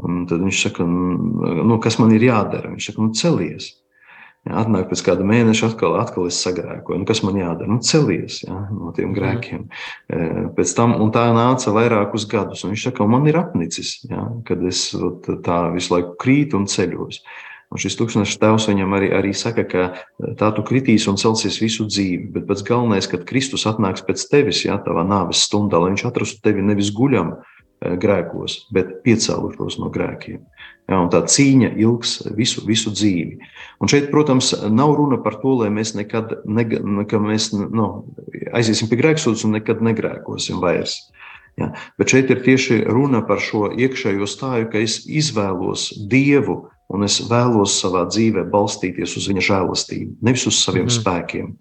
Un 0.03 0.25
tad 0.27 0.43
viņš 0.43 0.61
saka, 0.67 0.85
nu, 0.85 1.79
kas 1.83 2.01
man 2.01 2.13
ir 2.17 2.27
jādara? 2.27 2.73
Viņš 2.73 2.91
saka, 2.91 3.03
nu, 3.05 3.15
celies. 3.15 3.71
Jā, 4.45 4.59
atnāk 4.61 4.91
pēc 4.91 5.01
kāda 5.07 5.25
mēneša, 5.25 5.71
atkal, 5.71 5.95
atkal 5.97 6.27
es 6.29 6.37
sagrēkoju. 6.45 6.99
Nu, 7.01 7.07
kas 7.09 7.23
man 7.25 7.39
jādara? 7.39 7.71
Nu, 7.71 7.79
celies 7.81 8.43
jā, 8.43 8.59
no 8.75 8.93
tiem 8.97 9.09
mhm. 9.09 9.17
grēkiem. 9.17 9.63
Mm. 10.13 10.51
Pēc 10.59 10.75
tam, 10.77 10.93
un 11.01 11.15
tā 11.15 11.25
nāca 11.37 11.73
vairākus 11.73 12.27
gadus. 12.29 12.67
Viņš 12.67 12.91
saka, 12.91 13.07
man 13.09 13.25
ir 13.31 13.41
apnicis, 13.41 13.97
jā, 14.11 14.27
kad 14.49 14.65
es 14.69 14.91
tā 15.47 15.59
visu 15.73 15.95
laiku 15.95 16.13
krītu 16.21 16.61
un 16.61 16.69
ceļos. 16.69 17.23
Un 17.73 17.81
šis 17.81 17.97
tūkstošs 17.99 18.37
tēvs 18.39 18.69
viņam 18.69 18.93
arī, 18.95 19.09
arī 19.17 19.33
saka, 19.35 19.65
ka 19.67 19.87
tā 20.39 20.51
tu 20.55 20.63
kritīs 20.67 21.09
un 21.11 21.17
celsies 21.19 21.57
visu 21.63 21.89
dzīvi. 21.89 22.29
Bet 22.37 22.45
pats 22.51 22.63
galvenais, 22.67 23.09
kad 23.11 23.25
Kristus 23.27 23.65
atnāks 23.67 24.05
pēc 24.05 24.29
tevis, 24.31 24.61
jā, 24.67 24.77
tavā 24.85 25.03
nāves 25.09 25.41
stundā, 25.49 25.81
lai 25.81 25.95
viņš 25.95 26.05
atrastu 26.07 26.45
tevi 26.45 26.63
nevis 26.63 26.93
guļam, 26.95 27.33
grēkos, 27.83 28.65
bet 28.75 29.01
piecēlušos 29.05 29.79
no 29.83 29.91
grēkiem. 29.93 30.43
Ja, 30.85 30.99
tā 31.09 31.23
cīņa 31.25 31.71
ilgs 31.81 32.19
visu, 32.37 32.61
visu 32.69 32.93
dzīvi. 32.93 33.39
Un 33.81 33.89
šeit, 33.89 34.11
protams, 34.13 34.51
nav 34.69 34.93
runa 34.99 35.17
par 35.25 35.39
to, 35.41 35.55
lai 35.63 35.71
mēs 35.73 35.95
nekad 35.97 36.43
nega, 36.45 36.83
mēs, 37.25 37.51
nu, 37.57 37.89
aiziesim 38.53 38.91
pie 38.91 39.01
grēksūdzes 39.01 39.47
un 39.49 39.57
nekad 39.57 39.81
negrēkosim 39.85 40.61
vairs. 40.61 40.99
Ja, 41.57 41.71
bet 42.01 42.11
šeit 42.11 42.33
ir 42.35 42.43
tieši 42.45 42.83
runa 42.91 43.23
par 43.25 43.41
šo 43.41 43.69
iekšējo 43.73 44.27
stāju, 44.29 44.69
ka 44.73 44.83
es 44.83 45.05
izvēlos 45.07 45.93
Dievu 46.11 46.65
un 46.93 47.07
es 47.07 47.21
vēlos 47.31 47.79
savā 47.81 48.05
dzīvē 48.11 48.45
balstīties 48.51 49.15
uz 49.17 49.29
Viņa 49.31 49.45
žēlastību, 49.49 50.17
nevis 50.27 50.49
uz 50.51 50.59
saviem 50.61 50.89
mm. 50.89 50.97
spēkiem. 50.99 51.55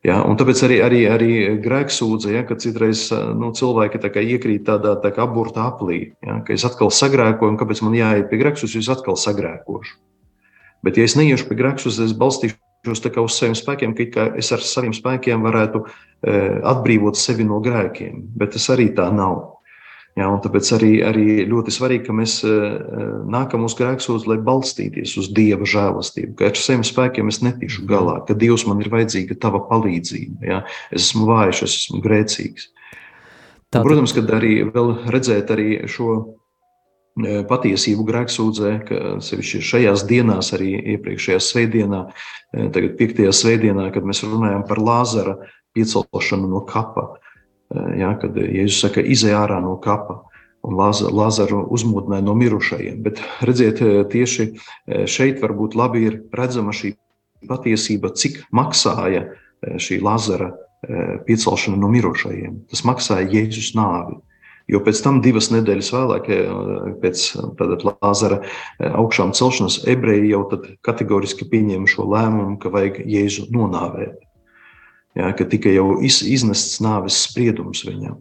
Ja, 0.00 0.22
un 0.24 0.38
tāpēc 0.40 0.62
arī, 0.64 0.78
arī, 0.80 1.00
arī 1.12 1.32
grēksūdze, 1.60 2.30
ja, 2.32 2.40
ka 2.48 2.56
citreiz 2.60 3.02
nu, 3.36 3.50
cilvēki 3.56 4.00
tā 4.00 4.08
iekrīt 4.08 4.64
tādā 4.64 4.94
tā 5.02 5.10
aburtā 5.20 5.66
aplī, 5.68 6.14
ja, 6.24 6.38
ka 6.46 6.54
es 6.56 6.64
atkal 6.64 6.88
sagrēkoju, 6.88 7.52
un 7.52 7.58
kāpēc 7.60 7.82
man 7.84 7.98
jāiet 7.98 8.30
pie 8.30 8.38
grēksūdzes, 8.40 8.78
jo 8.78 8.84
es 8.86 8.88
atkal 8.94 9.20
sagrēkošu. 9.20 9.98
Bet, 10.80 10.96
ja 10.96 11.04
es 11.04 11.18
neiešu 11.20 11.50
pie 11.50 11.58
grēksūdzes, 11.58 12.00
es 12.08 12.16
balstīšos 12.16 12.56
uz 13.20 13.36
saviem 13.36 13.58
spēkiem, 13.60 13.92
ka 14.14 14.30
es 14.40 14.48
ar 14.56 14.64
saviem 14.64 14.96
spēkiem 14.96 15.44
varētu 15.44 15.84
e, 15.84 16.38
atbrīvot 16.72 17.20
sevi 17.20 17.44
no 17.44 17.60
grēkiem, 17.60 18.22
bet 18.40 18.56
tas 18.56 18.70
arī 18.72 18.88
tā 18.96 19.10
nav. 19.12 19.59
Ja, 20.18 20.26
tāpēc 20.42 20.68
arī, 20.74 20.90
arī 21.06 21.26
ļoti 21.48 21.72
svarīgi, 21.72 22.04
ka 22.08 22.14
mēs 22.16 22.40
eh, 22.42 22.50
eh, 22.50 23.12
nākam 23.30 23.62
uz 23.68 23.76
grēksūdzi, 23.78 24.26
lai 24.32 24.40
balstīties 24.42 25.14
uz 25.20 25.30
Dieva 25.36 25.68
žēlastību, 25.68 26.34
ka 26.38 26.48
ar 26.50 26.58
saviem 26.58 26.82
spēkiem 26.86 27.30
es 27.30 27.38
netikšu 27.46 27.86
galā, 27.88 28.18
ka 28.26 28.34
Dievs 28.38 28.66
man 28.66 28.82
ir 28.82 28.90
vajadzīga 28.90 29.38
tava 29.40 29.62
palīdzība. 29.70 30.42
Ja. 30.48 30.58
Es 30.90 31.06
esmu 31.06 31.28
vājš, 31.30 31.62
es 31.68 31.78
esmu 31.84 32.02
grēcīgs. 32.04 32.68
Tātad... 33.70 33.86
Protams, 33.86 34.16
kad 34.16 34.34
arī 34.34 34.56
redzēt 35.14 35.54
arī 35.54 35.68
šo 35.86 36.10
eh, 36.18 37.40
patiesību 37.46 38.08
grēksūdzē, 38.10 38.74
ka 38.90 39.00
sevišķi 39.22 39.62
šajās 39.70 40.04
dienās, 40.10 40.50
arī 40.58 40.74
iepriekšējā 40.96 41.40
svētdienā, 41.52 42.04
tagad 42.74 42.98
piektajā 42.98 43.30
svētdienā, 43.30 43.92
kad 43.94 44.10
mēs 44.10 44.24
runājam 44.26 44.66
par 44.66 44.82
Lāzara 44.82 45.38
piecelšanu 45.78 46.50
no 46.50 46.66
kapa. 46.66 47.12
Ja, 47.70 48.14
kad 48.18 48.34
Jēzus 48.34 48.80
saka, 48.82 49.02
izej 49.02 49.36
ārā 49.38 49.60
no 49.62 49.76
kapa 49.82 50.24
un 50.66 50.74
Lāzaru 50.76 51.62
uzmodināja 51.70 52.24
no 52.26 52.34
mirušajiem. 52.36 52.98
Bet 53.04 53.20
redziet, 53.46 53.78
tieši 54.10 54.48
šeit 55.08 55.38
varbūt 55.40 55.76
labi 55.78 56.02
ir 56.08 56.16
redzama 56.36 56.74
šī 56.76 56.96
patiesība, 57.48 58.10
cik 58.18 58.42
maksāja 58.52 59.28
šī 59.80 60.00
Lāzara 60.02 60.50
piecelšana 61.28 61.78
no 61.78 61.88
mirušajiem. 61.92 62.58
Tas 62.72 62.82
maksāja 62.88 63.30
Jēzus 63.30 63.70
nāvi. 63.78 64.18
Jo 64.70 64.82
pēc 64.86 65.00
tam, 65.02 65.18
divas 65.22 65.48
nedēļas 65.50 65.92
vēlāk, 65.94 66.28
pēc 67.02 67.22
Lāzara 67.86 68.42
augšām 68.90 69.32
celšanas, 69.34 69.80
ebreji 69.90 70.34
jau 70.34 70.42
kategoriski 70.86 71.48
pieņēma 71.50 71.90
šo 71.90 72.06
lēmumu, 72.10 72.58
ka 72.62 72.70
vajag 72.74 73.00
Jēzu 73.06 73.46
nonāvēt 73.54 74.18
ja, 75.18 75.30
ka 75.36 75.46
tika 75.48 75.72
jau 75.72 76.00
iz, 76.04 76.22
iznests 76.26 76.80
nāves 76.84 77.22
spriedums 77.28 77.84
viņam. 77.86 78.18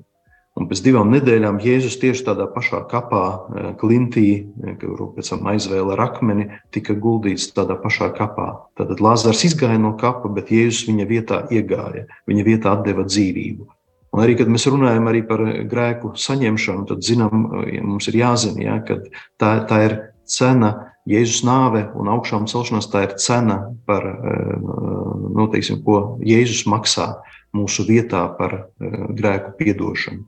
Un 0.59 0.67
pēc 0.67 0.81
divām 0.83 1.11
nedēļām 1.13 1.61
Jēzus 1.63 1.95
tieši 2.01 2.25
tādā 2.27 2.49
pašā 2.51 2.81
kapā, 2.91 3.23
eh, 3.31 3.67
klintī, 3.79 4.43
eh, 4.43 4.75
kuru 4.81 5.13
pēc 5.15 5.29
tam 5.29 5.47
aizvēla 5.47 5.93
ar 5.93 6.09
akmeni, 6.09 6.49
tika 6.71 6.93
guldīts 6.93 7.53
tādā 7.55 7.79
pašā 7.79 8.11
kapā. 8.17 8.67
Tad 8.75 8.99
Lāzars 8.99 9.45
izgāja 9.45 9.79
no 9.79 9.93
kapa, 9.93 10.27
bet 10.27 10.47
Jēzus 10.47 10.89
viņa 10.89 11.07
vietā 11.07 11.47
iegāja, 11.49 12.07
viņa 12.27 12.43
vietā 12.43 12.83
deva 12.83 13.03
dzīvību. 13.03 13.67
Un 14.11 14.23
arī, 14.25 14.35
kad 14.37 14.47
mēs 14.47 14.65
runājam 14.67 15.27
par 15.27 15.39
grēku 15.69 16.15
saņemšanu, 16.17 16.87
tad 16.87 16.97
zinām, 16.97 17.63
eh, 17.63 17.81
mums 17.81 18.07
ir 18.07 18.15
jāzina, 18.15 18.61
ja, 18.61 18.79
ka 18.79 18.97
tā, 19.39 19.67
tā 19.67 19.85
ir 19.85 20.13
cena 20.25 20.88
Jēzus 21.07 21.43
nāve 21.47 21.85
un 21.97 22.09
augšām 22.11 22.47
celšanās 22.49 22.89
tā 22.91 23.05
ir 23.07 23.15
cena, 23.21 23.61
par, 23.87 24.05
eh, 24.05 24.55
nu, 24.59 25.47
teiksim, 25.51 25.81
ko 25.85 26.19
Jēzus 26.25 26.65
maksā 26.69 27.13
mūsu 27.55 27.85
vietā 27.87 28.25
par 28.37 28.53
eh, 28.53 28.97
grēku 29.15 29.55
piedošanu. 29.57 30.25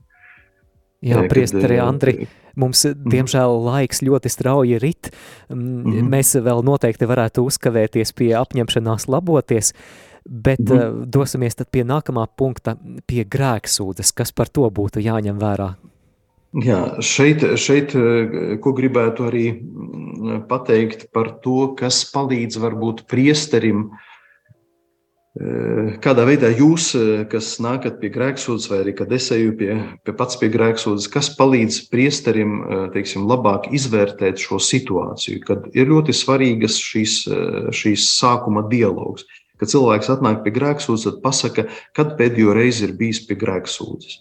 Jā, 1.02 1.18
eh, 1.24 1.28
priesteri 1.28 1.78
Andri, 1.82 2.28
mums, 2.56 2.84
mhm. 2.86 3.10
diemžēl, 3.10 3.56
laiks 3.66 4.02
ļoti 4.02 4.30
strauji 4.30 4.78
rit. 4.78 5.10
-hmm. 5.50 6.08
Mēs 6.08 6.34
vēl 6.38 6.64
noteikti 6.64 7.06
varētu 7.06 7.44
uzkavēties 7.46 8.12
pie 8.12 8.32
apņemšanās 8.38 9.08
laboties, 9.08 9.72
bet 10.24 10.60
-hmm. 10.60 11.06
dosimies 11.06 11.54
tad 11.54 11.70
pie 11.70 11.84
nākamā 11.84 12.26
punkta, 12.36 12.76
pie 13.06 13.24
grēksūdzes. 13.24 14.14
Kas 14.14 14.32
par 14.32 14.48
to 14.48 14.70
būtu 14.70 15.02
jāņem 15.02 15.38
vērā? 15.38 15.74
Jā, 16.52 16.98
šeit, 17.00 17.40
šeit, 17.56 17.94
ko 18.60 18.72
gribētu 18.76 19.24
arī 19.24 19.44
mm, 19.56 20.42
pateikt 20.50 21.06
par 21.08 21.30
to, 21.40 21.70
kas 21.78 22.02
palīdz 22.12 22.58
varbūt 22.60 23.06
priesterim, 23.08 23.86
eh, 25.40 25.94
kādā 26.04 26.26
veidā 26.28 26.50
jūs, 26.52 26.90
eh, 26.92 27.22
kas 27.32 27.54
nākat 27.56 27.96
pie 28.02 28.10
grēksūdzes, 28.12 28.68
vai 28.68 28.82
arī 28.82 28.92
kad 28.98 29.14
es 29.16 29.30
eju 29.32 29.54
pie, 29.56 29.78
pie 30.04 30.12
pats 30.12 30.36
pie 30.36 30.50
grēksūdzes, 30.52 31.08
kas 31.08 31.30
palīdz 31.38 31.78
priesterim 31.88 32.52
eh, 32.60 32.82
teiksim, 32.98 33.24
labāk 33.24 33.70
izvērtēt 33.72 34.36
šo 34.36 34.60
situāciju, 34.60 35.40
kad 35.46 35.70
ir 35.72 35.88
ļoti 35.88 36.12
svarīgas 36.12 36.76
šīs, 36.76 37.14
šīs 37.72 38.10
sākuma 38.18 38.66
dialogs. 38.68 39.24
Kad 39.56 39.72
cilvēks 39.72 40.12
atnāk 40.18 40.44
pie 40.44 40.52
grēksūdzes, 40.52 41.08
tad 41.08 41.24
pasaka, 41.24 41.64
kad 41.96 42.12
pēdējo 42.20 42.52
reizi 42.52 42.90
ir 42.90 42.92
bijis 43.00 43.24
pie 43.24 43.40
grēksūdzes. 43.40 44.20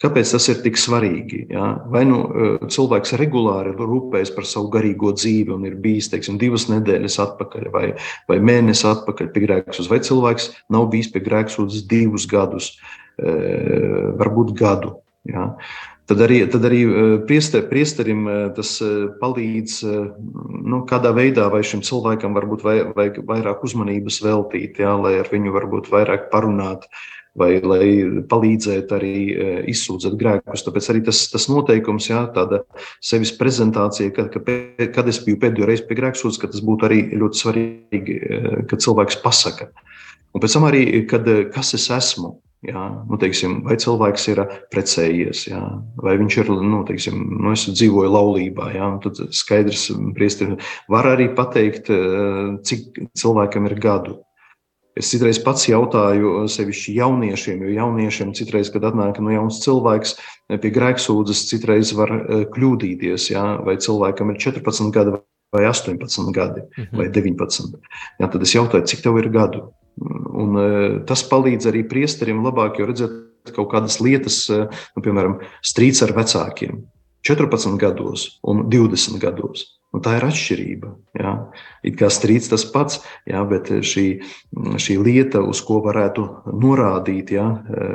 Kāpēc 0.00 0.30
tas 0.32 0.46
ir 0.48 0.62
tik 0.64 0.78
svarīgi? 0.80 1.42
Ja? 1.52 1.66
Vai 1.92 2.06
nu 2.08 2.22
e, 2.24 2.46
cilvēks 2.72 3.12
regulāri 3.20 3.74
rūpējas 3.76 4.32
par 4.32 4.46
savu 4.48 4.70
garīgo 4.72 5.12
dzīvi 5.12 5.52
un 5.52 5.66
ir 5.68 5.76
bijis 5.82 6.08
teiksim, 6.12 6.38
divas 6.40 6.70
nedēļas 6.72 7.18
atpakaļ 7.26 7.68
vai, 7.74 7.84
vai 8.30 8.38
mēnesi 8.40 8.86
atpakaļ 8.88 9.28
pie 9.34 9.44
grēksūdzes, 9.44 9.90
vai 9.92 10.00
cilvēks 10.08 10.48
nav 10.72 10.88
bijis 10.94 11.12
pie 11.12 11.20
grēksūdzes 11.28 11.84
divus 11.90 12.24
gadus, 12.30 12.72
e, 13.20 13.36
varbūt 14.22 14.56
gadu. 14.56 14.96
Ja? 15.28 15.50
Tad 16.08 16.24
arī, 16.24 16.40
tad 16.50 16.64
arī 16.66 16.80
priester, 17.28 17.62
priesterim 17.70 18.24
tas 18.56 18.72
palīdz 19.20 19.76
nu, 19.86 20.80
kādā 20.90 21.12
veidā 21.14 21.44
vai 21.52 21.60
šim 21.62 21.84
cilvēkam 21.86 22.34
varbūt 22.34 22.64
vajag 22.66 23.20
vairāk 23.28 23.62
uzmanības 23.68 24.18
veltīt, 24.24 24.80
jā, 24.82 24.96
lai 24.98 25.20
ar 25.20 25.30
viņu 25.30 25.54
varbūt 25.54 25.92
vairāk 25.92 26.26
parunāt. 26.32 26.88
Vai 27.38 27.60
lai 27.62 27.84
palīdzētu 28.26 28.94
arī 28.96 29.14
e, 29.30 29.44
izsūdzēt 29.70 30.16
grēkus. 30.18 30.64
Tāpēc 30.66 30.88
arī 30.90 31.04
tas, 31.06 31.20
tas 31.30 31.46
noteikums, 31.46 32.08
jā, 32.10 32.24
tāda 32.34 32.64
sevis 32.98 33.30
prezentācija, 33.38 34.10
kad, 34.16 34.34
kad 34.96 35.10
es 35.12 35.22
biju 35.22 35.38
pēdējo 35.44 35.68
reizi 35.70 35.86
pie 35.86 36.00
grēksūdzes, 36.00 36.40
ka 36.42 36.50
tas 36.50 36.64
būtu 36.66 36.88
arī 36.88 37.00
ļoti 37.14 37.42
svarīgi, 37.44 38.18
e, 38.18 38.54
kad 38.70 38.82
cilvēks 38.82 39.20
pasaka. 39.22 39.70
Un 40.34 40.42
pēc 40.42 40.58
tam 40.58 40.66
arī, 40.66 40.84
kad, 41.10 41.30
e, 41.30 41.46
kas 41.54 41.74
es 41.78 41.86
esmu, 41.94 42.34
Jā, 42.60 42.80
nu, 43.08 43.16
teiksim, 43.16 43.62
vai 43.64 43.78
cilvēks 43.80 44.26
ir 44.34 44.42
precējies, 44.68 45.46
jā, 45.48 45.60
vai 45.96 46.18
viņš 46.20 46.34
ir 46.42 46.50
nu, 46.60 46.82
teiksim, 46.84 47.22
nu, 47.40 47.54
dzīvoja 47.56 48.10
laulībā. 48.12 48.66
Jā, 48.74 48.88
tad 49.00 49.16
skaidrs, 49.32 49.86
priesteri 50.12 50.58
var 50.92 51.08
arī 51.08 51.30
pateikt, 51.32 51.88
cik 52.68 53.00
cilvēkam 53.16 53.70
ir 53.70 53.78
gadu. 53.80 54.18
Es 54.98 55.10
citreiz 55.12 55.38
pats 55.42 55.68
jautāju, 55.70 56.48
sevišķi 56.50 56.96
jauniešiem, 56.98 57.62
jo 57.62 57.74
jauniešiem 57.76 58.32
citreiz, 58.36 58.72
kad 58.74 58.84
atnāk 58.88 59.20
no 59.22 59.30
jauns 59.30 59.60
cilvēks 59.62 60.16
pie 60.60 60.72
grēksūdzes, 60.74 61.44
citreiz 61.52 61.92
var 61.96 62.10
e, 62.18 62.40
kļūdīties, 62.50 63.30
jā, 63.30 63.44
vai 63.66 63.76
cilvēkam 63.80 64.32
ir 64.34 64.40
14 64.42 64.90
gadi 64.94 65.14
vai 65.54 65.64
18 65.66 66.34
gadi 66.34 66.64
mhm. 66.66 66.98
vai 66.98 67.08
19. 67.10 67.78
Jā, 68.18 68.26
tad 68.26 68.42
es 68.42 68.54
jautāju, 68.56 68.88
cik 68.90 69.06
tev 69.06 69.18
ir 69.22 69.30
gadu? 69.34 69.68
Un, 70.00 70.58
e, 70.58 70.70
tas 71.06 71.22
palīdz 71.30 71.70
arī 71.70 71.84
priesterim 71.86 72.42
labāk, 72.46 72.80
jo 72.80 72.90
redzēt 72.90 73.54
kaut 73.54 73.70
kādas 73.72 73.98
lietas, 74.02 74.42
nu, 74.50 75.02
piemēram, 75.02 75.38
strīds 75.64 76.02
ar 76.04 76.12
vecākiem 76.18 76.82
14 77.26 77.78
gados 77.80 78.40
un 78.42 78.66
20 78.70 79.20
gados. 79.20 79.66
Un 79.90 80.02
tā 80.04 80.14
ir 80.20 80.24
atšķirība. 80.28 80.90
Jā. 81.18 81.32
It 81.86 81.96
kā 81.96 82.10
strīds 82.12 82.50
tas 82.52 82.64
pats, 82.68 82.98
jā, 83.28 83.40
bet 83.48 83.70
šī, 83.70 84.06
šī 84.80 84.96
lieta, 85.00 85.40
uz 85.40 85.62
ko 85.64 85.78
varētu 85.84 86.26
norādīt, 86.52 87.32
jā, 87.32 87.46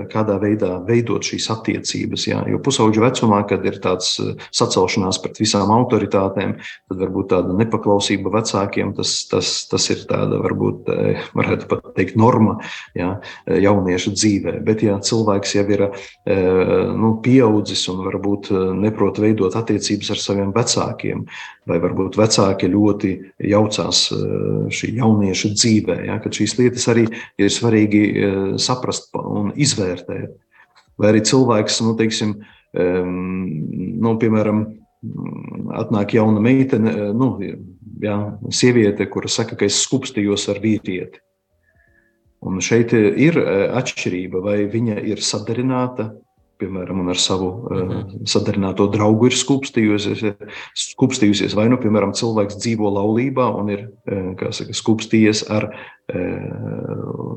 kādā 0.09 0.39
veidā 0.41 0.79
veidot 0.87 1.25
šīs 1.25 1.47
attiecības. 1.53 2.25
Jā. 2.31 2.41
Jo 2.49 2.59
pusauģu 2.65 3.03
vecumā, 3.03 3.43
kad 3.49 3.65
ir 3.67 3.77
tāds 3.83 4.15
sacelšanās 4.55 5.19
pret 5.21 5.37
visām 5.41 5.69
autoritātēm, 5.75 6.55
tad 6.89 7.03
varbūt 7.03 7.29
tāda 7.35 7.57
nepaklausība 7.61 8.33
vecākiem, 8.33 8.95
tas, 8.97 9.13
tas, 9.29 9.53
tas 9.69 9.89
ir 9.93 10.01
tāda, 10.09 10.41
varbūt, 10.41 10.89
varētu 11.37 11.69
pat 11.69 11.91
teikt, 11.99 12.17
norma 12.17 12.57
jā, 12.97 13.11
jauniešu 13.45 14.15
dzīvē. 14.17 14.57
Bet, 14.65 14.81
ja 14.85 14.97
cilvēks 14.97 15.57
jau 15.59 15.67
ir 15.77 15.85
nu, 16.25 17.15
pieaudzis 17.25 17.85
un 17.93 18.01
varbūt 18.07 18.49
neprot 18.81 19.21
veidot 19.21 19.53
attiecības 19.61 20.15
ar 20.15 20.23
saviem 20.25 20.55
vecākiem, 20.55 21.25
vai 21.69 21.79
varbūt 21.81 22.17
vecāki 22.17 22.69
ļoti 22.69 23.13
jaucās 23.49 23.74
eh, 23.83 24.23
šī 24.73 24.93
jaunieša 24.99 25.51
dzīvē, 25.55 25.97
ja, 26.09 26.17
kad 26.23 26.35
šīs 26.35 26.55
lietas 26.59 26.87
arī 26.91 27.05
ir 27.41 27.51
svarīgi 27.53 28.01
eh, 28.05 28.39
saprast 28.61 29.11
un 29.19 29.51
izvērtēt. 29.55 30.33
Vai 30.95 31.11
arī 31.11 31.21
cilvēks, 31.27 31.81
nu, 31.83 31.91
teiksim, 31.99 32.37
nu, 32.75 34.11
piemēram, 34.19 34.61
atnāk 35.75 36.15
jauna 36.15 36.39
meitene, 36.43 36.91
eh, 36.91 37.13
nu, 37.15 37.33
jā, 38.03 38.17
sieviete, 38.51 39.07
kura 39.11 39.31
saka, 39.31 39.57
ka 39.59 39.67
es 39.67 39.81
skūpstījos 39.83 40.47
ar 40.53 40.61
vīrieti. 40.63 41.19
Un 42.45 42.61
šeit 42.61 42.93
ir 42.93 43.39
atšķirība, 43.41 44.39
vai 44.43 44.57
viņa 44.69 44.99
ir 45.09 45.23
sadarināta 45.23 46.11
piemēram, 46.61 47.01
ar 47.09 47.19
savu 47.19 47.49
mm 47.69 47.89
-hmm. 47.89 48.27
sadarināto 48.29 48.87
draugu 48.91 49.29
ir 49.29 49.35
skūpstījusies, 49.35 50.23
skūpstījusies. 50.85 51.55
Vai 51.55 51.67
nu, 51.69 51.77
piemēram, 51.81 52.13
cilvēks 52.15 52.59
dzīvo 52.61 52.91
laulībā 52.97 53.49
un 53.59 53.69
ir 53.69 53.87
eh, 54.07 54.51
saka, 54.51 54.73
skūpstījies 54.73 55.45
ar 55.49 55.69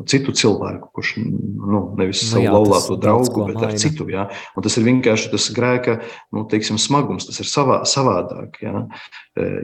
citu 0.09 0.33
cilvēku, 0.37 0.91
kurš 0.93 1.15
nu, 1.23 1.81
nevis 1.97 2.21
nu, 2.21 2.29
savu 2.35 2.45
jā, 2.45 2.53
laulāto 2.53 2.99
draugu, 3.01 3.47
bet 3.49 3.57
maina. 3.57 3.71
ar 3.71 3.81
citu. 3.81 4.05
Jā. 4.13 4.27
Un 4.57 4.67
tas 4.67 4.77
ir 4.77 4.85
vienkārši 4.85 5.33
tas 5.33 5.49
grēka 5.57 5.99
nu, 6.37 6.45
teiksim, 6.51 6.77
smagums, 6.81 7.29
tas 7.31 7.41
ir 7.41 7.49
savā, 7.49 7.81
savādāk 7.89 8.61
jā, 8.61 8.85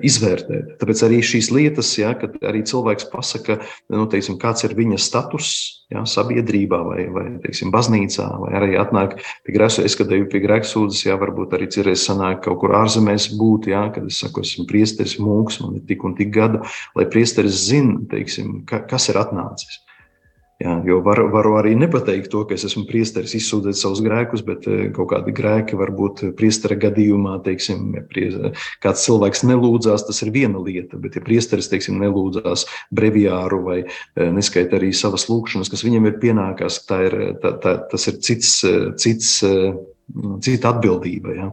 izvērtēt. 0.04 0.76
Tāpēc 0.80 1.04
arī 1.04 1.20
šīs 1.24 1.50
lietas, 1.52 1.92
jā, 2.00 2.14
kad 2.16 2.36
arī 2.48 2.64
cilvēks 2.64 3.10
pasaka, 3.12 3.60
nu, 3.92 4.06
teiksim, 4.10 4.40
kāds 4.40 4.64
ir 4.64 4.76
viņa 4.78 5.00
status 5.02 5.52
jā, 5.92 6.02
sabiedrībā 6.08 6.80
vai, 6.86 7.04
vai 7.12 7.24
teiksim, 7.44 7.72
baznīcā, 7.74 8.26
vai 8.40 8.52
arī 8.58 8.78
atnāk 8.80 9.18
pie 9.44 9.54
grēka. 9.56 9.84
Es, 9.84 9.96
kad 9.98 10.12
eju 10.12 10.28
pie 10.32 10.40
grēka 10.44 10.68
sūdzes, 10.68 11.04
jā, 11.08 11.16
varbūt 11.20 11.56
arī 11.56 11.68
cerēs 11.72 12.06
sanāk 12.08 12.44
kaut 12.46 12.60
kur 12.62 12.74
ārzemēs 12.78 13.30
būt, 13.38 13.68
jā, 13.72 13.84
kad 13.94 14.08
es 14.08 14.20
saku, 14.22 14.44
esmu 14.44 14.66
priesteris, 14.70 15.16
mūks, 15.22 15.60
man 15.64 15.78
ir 15.80 15.86
tik 15.88 16.04
un 16.06 16.16
tik 16.18 16.32
gadu, 16.34 16.62
lai 16.98 17.06
priesteris 17.10 17.64
zina, 17.68 17.98
teiksim, 18.10 18.60
ka, 18.68 18.82
kas 18.94 19.10
ir 19.12 19.20
atnācis. 19.20 19.82
Jā, 20.62 20.76
jo 20.86 21.00
varu, 21.02 21.24
varu 21.34 21.56
arī 21.58 21.72
nepateikt 21.74 22.28
to, 22.30 22.44
ka 22.46 22.54
es 22.54 22.62
esmu 22.68 22.84
priesteris, 22.86 23.32
izsūdzēt 23.34 23.74
savus 23.74 23.98
grēkus, 24.04 24.44
bet 24.46 24.68
eh, 24.70 24.84
kaut 24.94 25.08
kādi 25.10 25.32
grēki 25.34 25.74
varbūt 25.76 26.22
priestera 26.38 26.76
gadījumā, 26.78 27.40
teiksim, 27.42 27.88
ja 27.98 28.52
kāds 28.84 29.02
cilvēks 29.02 29.42
nelūdzās, 29.50 30.06
tas 30.06 30.22
ir 30.22 30.30
viena 30.36 30.62
lieta. 30.62 31.00
Bet, 31.02 31.18
ja 31.18 31.24
priesteris, 31.26 31.66
teiksim, 31.72 31.98
nelūdzās 31.98 32.68
breviāru 32.94 33.60
vai 33.66 33.80
eh, 33.82 34.30
neskaita 34.36 34.78
arī 34.78 34.92
savas 34.94 35.26
lūkšanas, 35.26 35.72
kas 35.74 35.82
viņam 35.84 36.06
ir 36.12 36.22
pienākās, 36.22 36.78
tā 36.86 37.00
ir, 37.08 37.18
tā, 37.42 37.56
tā, 37.58 37.74
tas 37.90 38.06
ir 38.12 38.22
cits, 38.22 38.54
cits, 39.02 39.34
cita 40.46 40.70
atbildība. 40.70 41.34
Jā. 41.34 41.50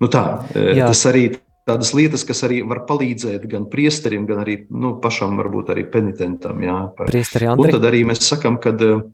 Nu 0.00 0.08
tā, 0.08 0.24
Jā. 0.56 0.88
Tas 0.88 1.04
arī 1.12 1.28
tādas 1.70 1.92
lietas, 1.96 2.24
kas 2.26 2.42
arī 2.46 2.60
var 2.66 2.82
palīdzēt 2.88 3.46
gan 3.50 3.68
priesterim, 3.70 4.26
gan 4.28 4.42
arī 4.42 4.58
nu, 4.70 4.96
pašam, 5.02 5.38
varbūt 5.40 5.72
arī 5.74 5.86
penitentam. 5.90 6.60
Jā, 6.64 6.82
par... 6.96 7.14
Un 7.54 7.70
tad 7.70 7.86
arī 7.88 8.02
mēs 8.08 8.24
sakam, 8.26 8.58
ka 8.62 8.74
eh, 8.74 9.06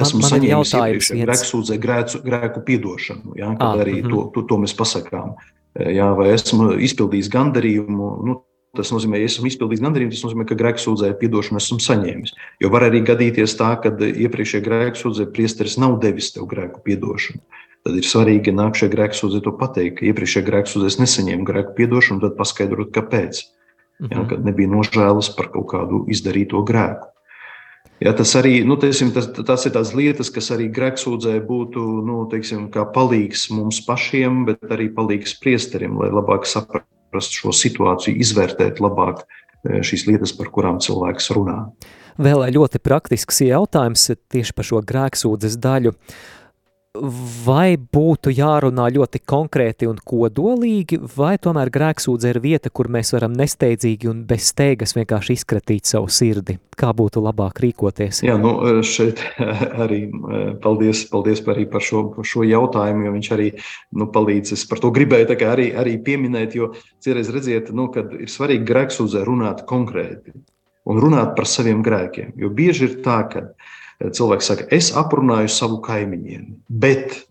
esmu 0.00 0.22
man, 0.22 0.24
man 0.24 0.32
saņēmis 0.32 1.12
grēksūdzē 1.22 1.78
grēku, 1.82 2.24
grēku 2.26 2.64
piedošanu, 2.66 3.36
jā, 3.38 3.52
kad 3.54 3.68
à, 3.68 3.70
ah, 3.74 3.84
arī 3.84 4.00
mm 4.00 4.08
-hmm. 4.08 4.16
to, 4.16 4.26
to, 4.34 4.46
to 4.50 4.60
mēs 4.64 4.76
pasakām. 4.78 5.36
Eh, 5.76 5.92
jā, 6.00 6.10
vai 6.16 6.32
esmu 6.34 6.74
izpildījis 6.88 7.32
gandarījumu, 7.32 8.10
nu, 8.26 8.42
Tas 8.76 8.90
nozīmē, 8.92 9.16
ja 9.16 9.24
esmu 9.24 9.48
izpildījis 9.48 9.80
gandarījumu, 9.80 10.12
tas 10.12 10.24
nozīmē, 10.26 10.44
ka 10.44 10.54
grēksūdzēju 10.60 11.14
piedošanu 11.20 11.56
esmu 11.56 11.78
saņēmis. 11.80 12.34
Jo 12.60 12.68
var 12.68 12.84
arī 12.84 13.00
gadīties 13.08 13.56
tā, 13.56 13.70
ka 13.80 13.88
iepriekšējā 13.88 14.64
grēksūdzē 14.66 15.26
priesteris 15.32 15.78
nav 15.80 15.96
devis 16.02 16.28
tev 16.34 16.44
grēku 16.50 16.82
piedošanu 16.84 17.40
tad 17.86 17.96
ir 18.00 18.06
svarīgi 18.06 18.54
nākamajā 18.54 18.90
grēksūdzē 18.92 19.42
to 19.44 19.52
pateikt, 19.60 20.02
iepriekšējā 20.02 20.46
grēksūdzē 20.48 20.88
es 20.90 20.98
nesaņēmu 20.98 21.46
grēku 21.46 21.76
piedošanu, 21.78 22.24
tad 22.24 22.34
paskaidrot, 22.38 22.90
kāpēc. 22.94 23.44
Mm 23.96 24.08
-hmm. 24.08 24.16
ja, 24.16 24.24
kad 24.28 24.44
nebija 24.44 24.68
nožēlas 24.68 25.30
par 25.36 25.52
kaut 25.54 25.70
kādu 25.70 26.04
izdarīto 26.12 26.60
grēku. 26.66 27.06
Ja, 28.00 28.12
tas 28.12 28.34
arī 28.36 28.60
nu, 28.66 28.76
teiksim, 28.76 29.12
tas, 29.14 29.30
tas 29.46 29.64
ir 29.66 29.72
tās 29.72 29.94
lietas, 29.96 30.28
kas 30.30 30.50
arī 30.52 30.68
grēksūdzē 30.68 31.38
būtu 31.46 31.80
nu, 32.04 32.26
teiksim, 32.28 32.68
palīgs 32.68 33.48
mums 33.50 33.80
pašiem, 33.86 34.44
bet 34.44 34.60
arī 34.68 34.90
palīgs 34.92 35.38
priesteriem, 35.40 35.96
lai 35.96 36.10
labāk 36.12 36.44
saprastu 36.44 37.40
šo 37.40 37.54
situāciju, 37.56 38.20
izvērtēt 38.20 38.82
labāk 38.84 39.24
e, 39.64 39.80
šīs 39.80 40.06
lietas, 40.10 40.36
par 40.36 40.52
kurām 40.52 40.76
cilvēks 40.78 41.30
runā. 41.30 41.72
Vēl 42.18 42.44
ļoti 42.52 42.78
praktisks 42.78 43.40
jautājums 43.40 44.10
tieši 44.28 44.52
par 44.52 44.64
šo 44.64 44.80
grēksūdzes 44.84 45.56
daļu. 45.56 45.92
Uh, 45.92 46.35
vai 47.46 47.76
būtu 47.76 48.32
jārunā 48.34 48.86
ļoti 48.94 49.20
konkrēti 49.28 49.88
un 49.90 49.98
kodolīgi, 50.00 50.98
vai 51.16 51.36
tomēr 51.42 51.70
grēksūdze 51.74 52.32
ir 52.32 52.40
vieta, 52.44 52.70
kur 52.70 52.90
mēs 52.92 53.12
varam 53.14 53.34
nesteidzīgi 53.36 54.10
un 54.10 54.24
bez 54.28 54.50
steigas 54.52 54.96
vienkārši 54.96 55.36
izkratīt 55.38 55.90
savu 55.90 56.10
sirdi? 56.12 56.58
Kā 56.76 56.92
būtu 56.96 57.22
labāk 57.24 57.60
rīkoties? 57.64 58.22
Jā, 58.26 58.36
nu 58.40 58.82
šeit 58.86 59.22
arī 59.84 60.02
paldies, 60.62 61.06
paldies 61.12 61.40
par, 61.44 61.60
par, 61.72 61.84
šo, 61.84 62.02
par 62.16 62.28
šo 62.28 62.44
jautājumu, 62.46 63.06
jo 63.06 63.14
viņš 63.16 63.30
arī 63.36 63.48
nu, 63.96 64.10
palīdz. 64.12 64.56
Es 64.56 64.66
par 64.68 64.82
to 64.82 64.92
gribēju 64.94 65.38
arī, 65.48 65.70
arī 65.76 65.96
pieminēt, 66.04 66.58
jo 66.58 66.72
citreiz 67.04 67.32
redziet, 67.32 67.72
nu, 67.76 67.88
kad 67.94 68.12
ir 68.16 68.30
svarīgi 68.30 68.68
grēksūdzē 68.68 69.24
runāt 69.26 69.64
konkrēti 69.68 70.36
un 70.86 71.00
runāt 71.02 71.34
par 71.36 71.48
saviem 71.50 71.82
grēkiem. 71.86 72.36
Jo 72.38 72.50
bieži 72.54 72.86
ir 72.90 73.00
tā, 73.04 73.22
ka 73.30 73.48
cilvēks 74.02 74.50
saka, 74.52 74.66
es 74.74 74.90
aprunāju 74.96 75.50
savu 75.52 75.80
kaimiņieni, 75.84 76.58
bet 76.68 77.22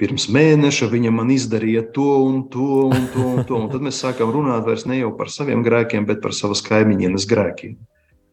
pirms 0.00 0.28
mēneša 0.32 0.88
viņa 0.92 1.12
man 1.14 1.32
izdarīja 1.32 1.86
to 1.96 2.08
un 2.26 2.40
to 2.52 2.86
un 2.90 3.06
to. 3.12 3.26
Un 3.26 3.44
to. 3.48 3.58
Un 3.58 3.68
tad 3.72 3.84
mēs 3.84 4.00
sākam 4.02 4.32
runāt 4.34 4.66
vairs 4.68 4.86
ne 4.88 5.00
jau 5.00 5.12
par 5.16 5.32
saviem 5.32 5.64
grēkiem, 5.66 6.06
bet 6.08 6.22
par 6.24 6.36
savas 6.36 6.62
kaimiņienes 6.66 7.28
grēkiem. 7.30 7.76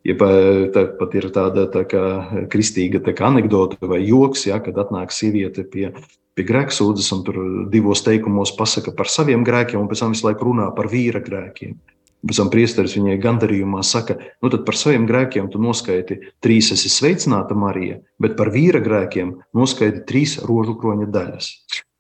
Ja 0.04 0.18
pat 0.20 1.14
ir 1.16 1.30
tāda 1.32 1.64
tā 1.72 1.86
kā 1.88 2.04
kristīga 2.52 3.00
tā 3.06 3.14
kā 3.16 3.30
anekdote 3.30 3.80
vai 3.88 4.02
joks, 4.04 4.50
ja, 4.50 4.60
kad 4.60 4.76
atnāk 4.84 5.16
sieviete 5.16 5.64
pie, 5.64 5.94
pie 6.36 6.46
grēksūdzes 6.50 7.08
un 7.16 7.22
tur 7.24 7.40
divos 7.72 8.04
teikumos 8.04 8.52
pasaka 8.58 8.92
par 8.98 9.08
saviem 9.08 9.46
grēkiem, 9.48 9.80
un 9.80 9.88
pēc 9.88 10.04
tam 10.04 10.12
visu 10.12 10.28
laiku 10.28 10.50
runā 10.50 10.68
par 10.76 10.92
vīra 10.92 11.24
grēkiem. 11.24 11.78
Pēc 12.24 12.40
tam 12.40 12.50
priesteris 12.54 12.96
viņai 12.96 13.18
gandarījumā 13.24 13.82
saka, 13.84 14.16
nu 14.44 14.52
tad 14.54 14.64
par 14.68 14.78
saviem 14.80 15.08
grēkiem 15.10 15.50
tu 15.52 15.60
noskaiti 15.60 16.22
trīs, 16.44 16.72
esi 16.72 16.92
sveicināta 16.92 17.58
Marija, 17.58 18.00
bet 18.22 18.38
par 18.40 18.54
vīra 18.54 18.80
grēkiem 18.84 19.36
noskaiti 19.58 20.06
trīs 20.08 20.38
rožu 20.48 20.78
kroņa 20.80 21.10
daļas. 21.12 21.50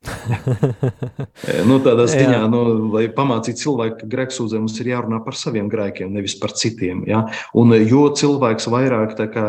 nu, 1.69 1.77
tādā 1.83 2.05
ziņā, 2.11 2.39
nu, 2.51 2.61
lai 2.93 3.05
pamācītu 3.13 3.61
cilvēku, 3.63 3.99
ka 4.01 4.09
grēksūdzē 4.13 4.59
mums 4.61 4.79
ir 4.83 4.91
jārunā 4.91 5.19
par 5.23 5.37
saviem 5.39 5.69
grēkiem, 5.71 6.11
nevis 6.13 6.35
par 6.39 6.55
citiem. 6.59 7.03
Ja? 7.09 7.23
Un, 7.59 7.75
jo 7.87 8.05
cilvēks 8.15 8.67
vairāk 8.71 9.15
kā, 9.33 9.47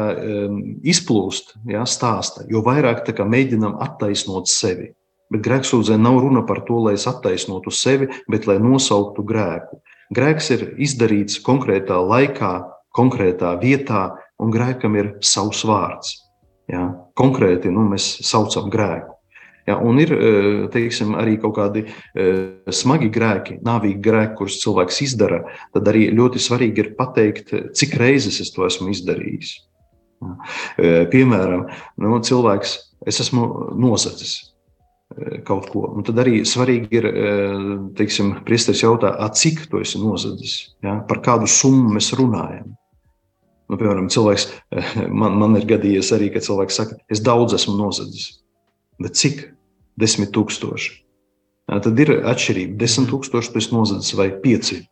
izplūst, 0.95 1.57
ja, 1.71 1.85
stāsta, 1.89 2.47
jo 2.51 2.63
vairāk 2.67 3.07
kā, 3.11 3.27
mēģinam 3.27 3.79
attaisnot 3.85 4.51
sevi. 4.51 4.93
Bet 5.33 5.43
grēksūdzē 5.43 5.97
nav 5.99 6.21
runa 6.23 6.45
par 6.47 6.63
to, 6.69 6.79
lai 6.85 6.95
es 6.99 7.09
attaisnotu 7.11 7.73
sevi, 7.75 8.11
bet 8.31 8.47
lai 8.47 8.61
nosauktu 8.63 9.25
grēku. 9.27 9.81
Grēks 10.13 10.51
ir 10.53 10.67
izdarīts 10.83 11.41
konkrētā 11.45 11.97
laikā, 12.03 12.53
konkrētā 12.95 13.55
vietā, 13.63 14.11
un 14.43 14.53
grēkam 14.53 14.99
ir 14.99 15.11
savs 15.25 15.65
vārds. 15.69 16.15
Ja? 16.71 16.91
Konkrēti 17.17 17.73
nu, 17.73 17.87
mēs 17.89 18.07
saucam 18.27 18.71
grēku. 18.73 19.13
Ja, 19.65 19.79
un 19.81 19.97
ir 19.97 20.11
e, 20.13 20.31
teiksim, 20.69 21.15
arī 21.17 21.39
kaut 21.41 21.55
kādi 21.57 21.87
e, 21.89 22.25
smagi 22.69 23.09
grēki, 23.09 23.63
nāvīgi 23.65 24.03
grēki, 24.05 24.35
kurus 24.37 24.59
cilvēks 24.61 25.01
izdara. 25.07 25.41
Tad 25.73 25.89
arī 25.89 26.11
ļoti 26.13 26.43
svarīgi 26.45 26.85
ir 26.85 26.91
pateikt, 26.99 27.55
cik 27.73 27.97
reizes 27.97 28.43
es 28.45 28.53
to 28.53 28.67
esmu 28.69 28.93
izdarījis. 28.93 29.55
Ja. 30.21 30.35
E, 30.77 30.91
piemēram, 31.09 31.65
nu, 32.05 32.19
cilvēks, 32.29 32.77
es 33.09 33.23
esmu 33.25 33.49
nozadzis 33.81 34.54
kaut 35.47 35.69
ko. 35.73 35.85
Un 35.95 36.07
tad 36.07 36.19
arī 36.23 36.41
svarīgi 36.49 36.99
ir, 36.99 37.09
teiksim, 37.99 38.33
priesteris 38.47 38.83
jautā, 38.85 39.13
cik 39.37 39.67
to 39.71 39.83
esi 39.85 40.01
nozadzis, 40.03 40.57
ja? 40.85 40.99
par 41.09 41.23
kādu 41.25 41.49
summu 41.51 41.95
mēs 41.97 42.13
runājam. 42.19 42.73
Nu, 43.71 43.79
piemēram, 43.81 44.11
cilvēks, 44.13 44.49
man, 45.23 45.39
man 45.41 45.57
ir 45.59 45.69
gadījies 45.71 46.13
arī, 46.17 46.31
ka 46.35 46.43
cilvēks 46.45 46.81
saka, 46.81 46.99
es 47.13 47.23
daudz 47.25 47.57
esmu 47.57 47.79
nozadzis. 47.79 48.41
Bet 49.01 49.17
cik? 49.19 49.49
Desmit 50.01 50.33
tūkstoši. 50.35 50.91
Tad 51.71 52.01
ir 52.03 52.11
atšķirība. 52.27 52.75
Desmit 52.81 53.09
tūkstoši 53.13 53.53
tas 53.55 53.69
nozadzis 53.73 54.17
vai 54.19 54.29
pieci. 54.43 54.83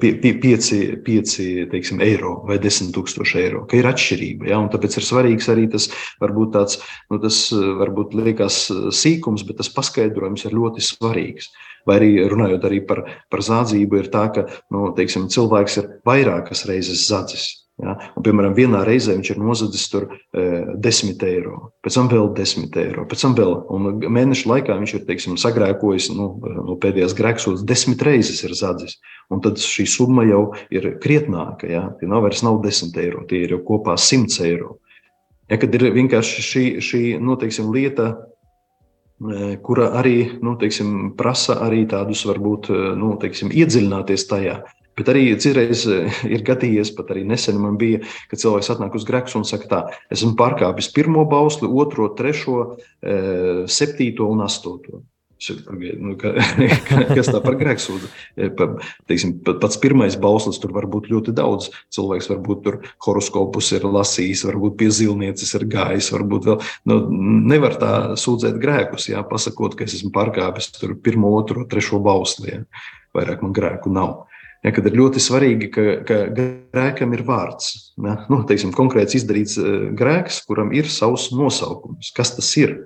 Pie, 0.00 0.14
pie, 0.22 0.32
pieci, 0.40 0.78
pieci 1.04 1.66
teiksim, 1.70 2.00
eiro 2.04 2.38
vai 2.48 2.58
desmit 2.62 2.94
tūkstoši 2.96 3.40
eiro. 3.42 3.64
Ka 3.68 3.76
ir 3.78 3.88
atšķirība. 3.90 4.48
Ja? 4.48 4.60
Un 4.62 4.70
tāpēc 4.72 4.96
ir 4.98 5.06
svarīgs 5.06 5.50
arī 5.52 5.66
tas, 5.72 5.88
varbūt 6.22 6.54
tāds, 6.56 6.78
nu, 7.12 7.20
tas 7.22 7.44
varbūt 7.52 8.16
liekas 8.16 8.64
sīkums, 8.96 9.44
bet 9.48 9.60
tas 9.60 9.72
paskaidrojums 9.72 10.46
ir 10.48 10.56
ļoti 10.56 10.84
svarīgs. 10.86 11.50
Vai 11.86 11.98
arī 11.98 12.12
runājot 12.30 12.68
arī 12.68 12.80
par, 12.86 13.02
par 13.30 13.42
zādzību, 13.42 13.98
ir 13.98 14.12
tā, 14.12 14.28
ka 14.34 14.46
nu, 14.72 14.92
teiksim, 14.96 15.26
cilvēks 15.32 15.80
ir 15.82 15.90
vairākas 16.06 16.64
reizes 16.70 17.08
zadzis. 17.10 17.61
Ja? 17.82 17.96
Un, 18.14 18.24
piemēram, 18.26 18.54
vienā 18.56 18.82
reizē 18.86 19.16
viņš 19.16 19.32
ir 19.34 19.40
nozadzis 19.42 19.88
tur 19.90 20.06
e, 20.12 20.44
10 20.82 21.24
eiro, 21.26 21.56
pēc 21.82 21.98
tam 21.98 22.10
vēl 22.12 22.30
10 22.36 22.78
eiro, 22.82 23.06
pēc 23.10 23.24
tam 23.24 23.34
vēl. 23.38 23.54
Un 23.74 23.88
mēneša 24.06 24.50
laikā 24.52 24.76
viņš 24.78 24.94
ir 24.98 25.06
teiksim, 25.08 25.38
sagrēkojis 25.40 26.12
nu, 26.14 26.28
no 26.68 26.76
pēdējās 26.82 27.16
grēksodas, 27.18 27.66
desmit 27.66 28.04
reizes 28.06 28.44
ir 28.46 28.54
zadzis. 28.58 29.00
Un 29.32 29.42
tad 29.42 29.58
šī 29.62 29.86
summa 29.90 30.26
jau 30.28 30.44
ir 30.74 30.92
krietnāka. 31.02 31.70
Ja? 31.70 31.88
Tie 31.98 32.10
nav 32.10 32.26
vairs 32.26 32.44
nav 32.46 32.60
10 32.62 33.02
eiro, 33.02 33.26
tie 33.28 33.44
ir 33.46 33.56
jau 33.56 33.62
kopā 33.72 33.98
100 33.98 34.46
eiro. 34.46 34.76
Ja, 35.50 35.58
kad 35.60 35.74
ir 35.74 35.90
vienkārši 35.92 36.44
šī, 36.46 36.66
šī 36.80 37.00
nu, 37.20 37.34
teiksim, 37.40 37.72
lieta, 37.74 38.12
e, 39.20 39.56
kura 39.64 39.90
arī 39.98 40.38
nu, 40.40 40.54
teiksim, 40.60 41.10
prasa 41.18 41.58
arī 41.66 41.82
tādus, 41.90 42.22
varbūt, 42.28 42.70
e, 42.70 42.92
nu, 42.96 43.10
teiksim, 43.20 43.50
iedziļināties 43.52 44.28
tajā. 44.30 44.62
Bet 44.98 45.08
arī 45.08 45.24
citreiz 45.40 45.86
eh, 45.88 46.18
ir 46.28 46.44
gadījies, 46.44 46.92
pat 46.96 47.14
arī 47.14 47.24
nesen 47.28 47.60
man 47.62 47.78
bija, 47.80 48.02
kad 48.30 48.42
cilvēks 48.42 48.74
atnāk 48.74 48.98
uz 48.98 49.06
grēku 49.08 49.38
un 49.38 49.46
saka, 49.48 49.68
tā, 49.70 49.80
esmu 50.12 50.34
pārkāpis 50.36 50.90
pirmo 50.92 51.24
bausli, 51.28 51.70
otro, 51.70 52.10
trešo, 52.18 52.58
eh, 53.00 53.64
septīto 53.72 54.28
un 54.28 54.44
astoto. 54.44 55.00
Nu, 55.42 56.12
ka, 56.20 56.34
kas 57.16 57.30
tā 57.32 57.40
par 57.42 57.56
grēksūdu? 57.58 58.08
Eh, 58.38 58.52
pats 58.52 59.78
pirmais 59.82 60.14
bauslis 60.20 60.60
tur 60.62 60.74
var 60.76 60.86
būt 60.90 61.08
ļoti 61.10 61.34
daudz. 61.34 61.70
Cilvēks 61.94 62.30
varbūt 62.30 62.62
tur 62.66 62.78
horoskopus 63.06 63.72
ir 63.74 63.88
lasījis, 63.88 64.44
varbūt 64.46 64.76
pie 64.78 64.90
zilnieces 64.94 65.56
ir 65.58 65.66
gājis, 65.72 66.12
varbūt 66.14 66.50
vēl 66.50 66.58
nu, 66.92 67.00
nevar 67.50 67.78
tā 67.80 67.94
sūdzēt 68.20 68.60
grēkus, 68.62 69.08
jā, 69.10 69.24
pasakot, 69.26 69.74
ka 69.78 69.88
es 69.88 69.96
esmu 69.98 70.12
pārkāpis 70.14 70.70
pirmo, 71.02 71.32
otro, 71.40 71.66
trešo 71.66 71.98
bausli. 72.04 72.52
Jā. 72.54 72.62
Vairāk 73.16 73.42
man 73.44 73.56
grēku 73.56 73.90
nav. 73.92 74.22
Ja, 74.62 74.70
kad 74.70 74.86
ir 74.86 74.94
ļoti 74.94 75.18
svarīgi, 75.22 75.68
ka, 75.74 75.84
ka 76.06 76.16
grēkam 76.30 77.14
ir 77.16 77.24
vārds. 77.26 77.72
Ja, 77.98 78.20
nu, 78.30 78.44
teiksim, 78.46 78.70
konkrēts 78.76 79.16
izdarīts 79.18 79.58
eh, 79.58 79.88
grēks, 79.98 80.44
kuram 80.46 80.70
ir 80.76 80.90
savs 80.90 81.32
nosaukums. 81.34 82.12
Kas 82.14 82.36
tas 82.36 82.50
ir? 82.60 82.76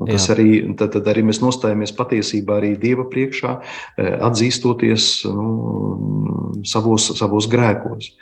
Un 0.00 0.08
tas 0.08 0.24
Jā. 0.28 0.34
arī, 0.36 0.48
tad, 0.80 0.94
tad 0.94 1.08
arī 1.12 1.24
mēs 1.28 1.42
nostājamies 1.44 1.92
patiesībā 1.96 2.56
arī 2.60 2.74
Dieva 2.80 3.04
priekšā, 3.08 3.54
eh, 3.60 4.12
atzīstoties 4.28 5.08
nu, 5.32 6.62
savos, 6.68 7.10
savos 7.18 7.48
grēkos. 7.52 8.12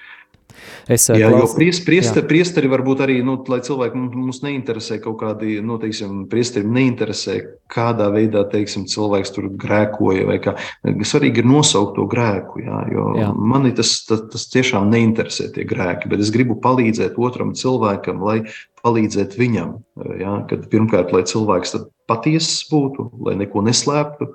Es, 0.91 1.05
jā, 1.07 1.29
klaus... 1.31 1.53
jo 1.53 1.59
priest, 1.61 1.85
priesteri, 1.87 2.27
priesteri 2.27 2.71
varbūt 2.71 3.05
arī, 3.05 3.21
nu, 3.23 3.37
lai 3.51 3.61
cilvēki 3.63 4.01
mums 4.01 4.41
neinteresē 4.43 4.99
kaut 5.05 5.21
kādi, 5.21 5.61
nu, 5.63 5.77
teiksim, 5.79 6.25
priesteri 6.31 6.67
neinteresē, 6.67 7.37
kādā 7.71 8.09
veidā, 8.11 8.43
teiksim, 8.51 8.89
cilvēks 8.91 9.31
tur 9.37 9.47
grēkoja 9.61 10.27
vai 10.27 10.41
kā. 10.43 10.57
Svarīgi 10.83 11.45
ir 11.45 11.49
nosaukt 11.51 11.95
to 11.99 12.09
grēku, 12.11 12.65
jā, 12.65 12.83
jo 12.91 13.07
jā. 13.21 13.31
mani 13.39 13.71
tas, 13.79 13.95
tas, 14.09 14.27
tas 14.33 14.49
tiešām 14.51 14.91
neinteresē 14.91 15.53
tie 15.55 15.69
grēki, 15.69 16.11
bet 16.11 16.27
es 16.27 16.35
gribu 16.35 16.59
palīdzēt 16.65 17.21
otram 17.23 17.55
cilvēkam, 17.55 18.27
lai 18.27 18.41
palīdzēt 18.83 19.39
viņam. 19.39 19.79
Jā, 20.19 20.37
kad 20.51 20.67
pirmkārt, 20.73 21.15
lai 21.15 21.23
cilvēks 21.29 21.79
patiesas 22.11 22.65
būtu, 22.73 23.13
lai 23.29 23.39
neko 23.39 23.63
neslēptu. 23.69 24.33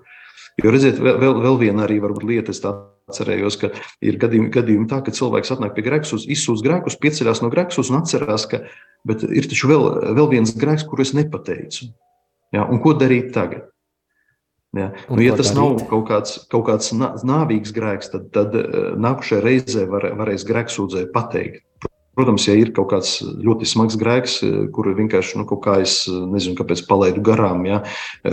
Jo 0.64 0.72
redziet, 0.72 1.02
vēl, 1.04 1.42
vēl 1.44 1.58
viena 1.60 1.84
arī 1.84 2.00
varbūt 2.00 2.24
lieta, 2.24 2.56
es 2.56 2.64
tā 2.64 2.78
atcerējos, 3.12 3.58
ka 3.62 3.70
ir 4.06 4.18
gadījumi, 4.22 4.50
gadījumi 4.54 4.90
tā, 4.90 5.02
ka 5.06 5.14
cilvēks 5.14 5.54
atnāk 5.56 5.76
pie 5.76 5.86
grēkus, 5.86 6.26
izsūdz 6.32 6.64
grēkus, 6.66 6.98
pieceļās 7.02 7.44
no 7.44 7.52
grēkus 7.54 7.92
un 7.92 8.00
atcerās, 8.00 8.48
ka 8.50 8.64
ir 9.30 9.50
taču 9.52 9.70
vēl, 9.70 9.88
vēl 10.18 10.32
viens 10.34 10.56
grēks, 10.58 10.88
kuru 10.90 11.06
es 11.06 11.14
nepateicu. 11.18 11.92
Ja, 12.56 12.66
un 12.66 12.82
ko 12.82 12.96
darīt 12.98 13.32
tagad? 13.36 13.70
Ja, 14.76 14.90
nu, 15.08 15.22
ja 15.24 15.36
tas 15.38 15.54
darīt? 15.54 15.60
nav 15.60 15.86
kaut 15.92 16.08
kāds, 16.10 16.40
kaut 16.52 16.66
kāds 16.68 16.92
nāvīgs 16.96 17.72
grēks, 17.76 18.12
tad, 18.12 18.32
tad 18.36 18.58
nākamajā 19.00 19.44
reizē 19.44 19.86
var, 19.92 20.10
varēs 20.20 20.48
grēksūdzēji 20.50 21.12
pateikt. 21.14 21.64
Protams, 22.16 22.46
ja 22.48 22.56
ir 22.56 22.72
kaut 22.76 22.88
kāds 22.94 23.18
ļoti 23.22 23.68
smags 23.68 23.98
grēks, 24.00 24.38
kuru 24.76 24.94
vienkārši 24.96 25.40
nu, 25.42 25.46
kaut 25.50 25.62
kā 25.66 25.76
es 25.84 25.98
nezinu, 26.08 26.56
kāpēc 26.56 26.86
palaidu 26.88 27.24
garām, 27.26 27.66
ja, 27.68 27.82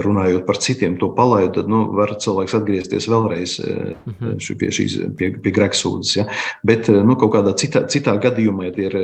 runājot 0.05 0.45
par 0.47 0.61
citiem, 0.63 0.95
to 1.01 1.09
palaidu, 1.17 1.57
tad 1.57 1.71
nu, 1.73 1.83
var 1.99 2.15
cilvēks 2.23 2.55
atgriezties 2.59 3.09
vēlreiz 3.11 3.57
mm 3.63 4.15
-hmm. 4.21 4.59
pie 4.61 4.71
šīs 4.79 4.97
pie, 5.19 5.33
pie 5.43 5.55
grēksūdzes. 5.59 6.15
Ja. 6.21 6.27
Bet 6.63 6.89
nu, 6.89 7.17
kaut 7.19 7.35
kādā 7.35 7.57
citā, 7.59 7.83
citā 7.91 8.15
gadījumā, 8.23 8.71
ja 8.71 8.77
tie 8.77 8.87
ir 8.87 8.97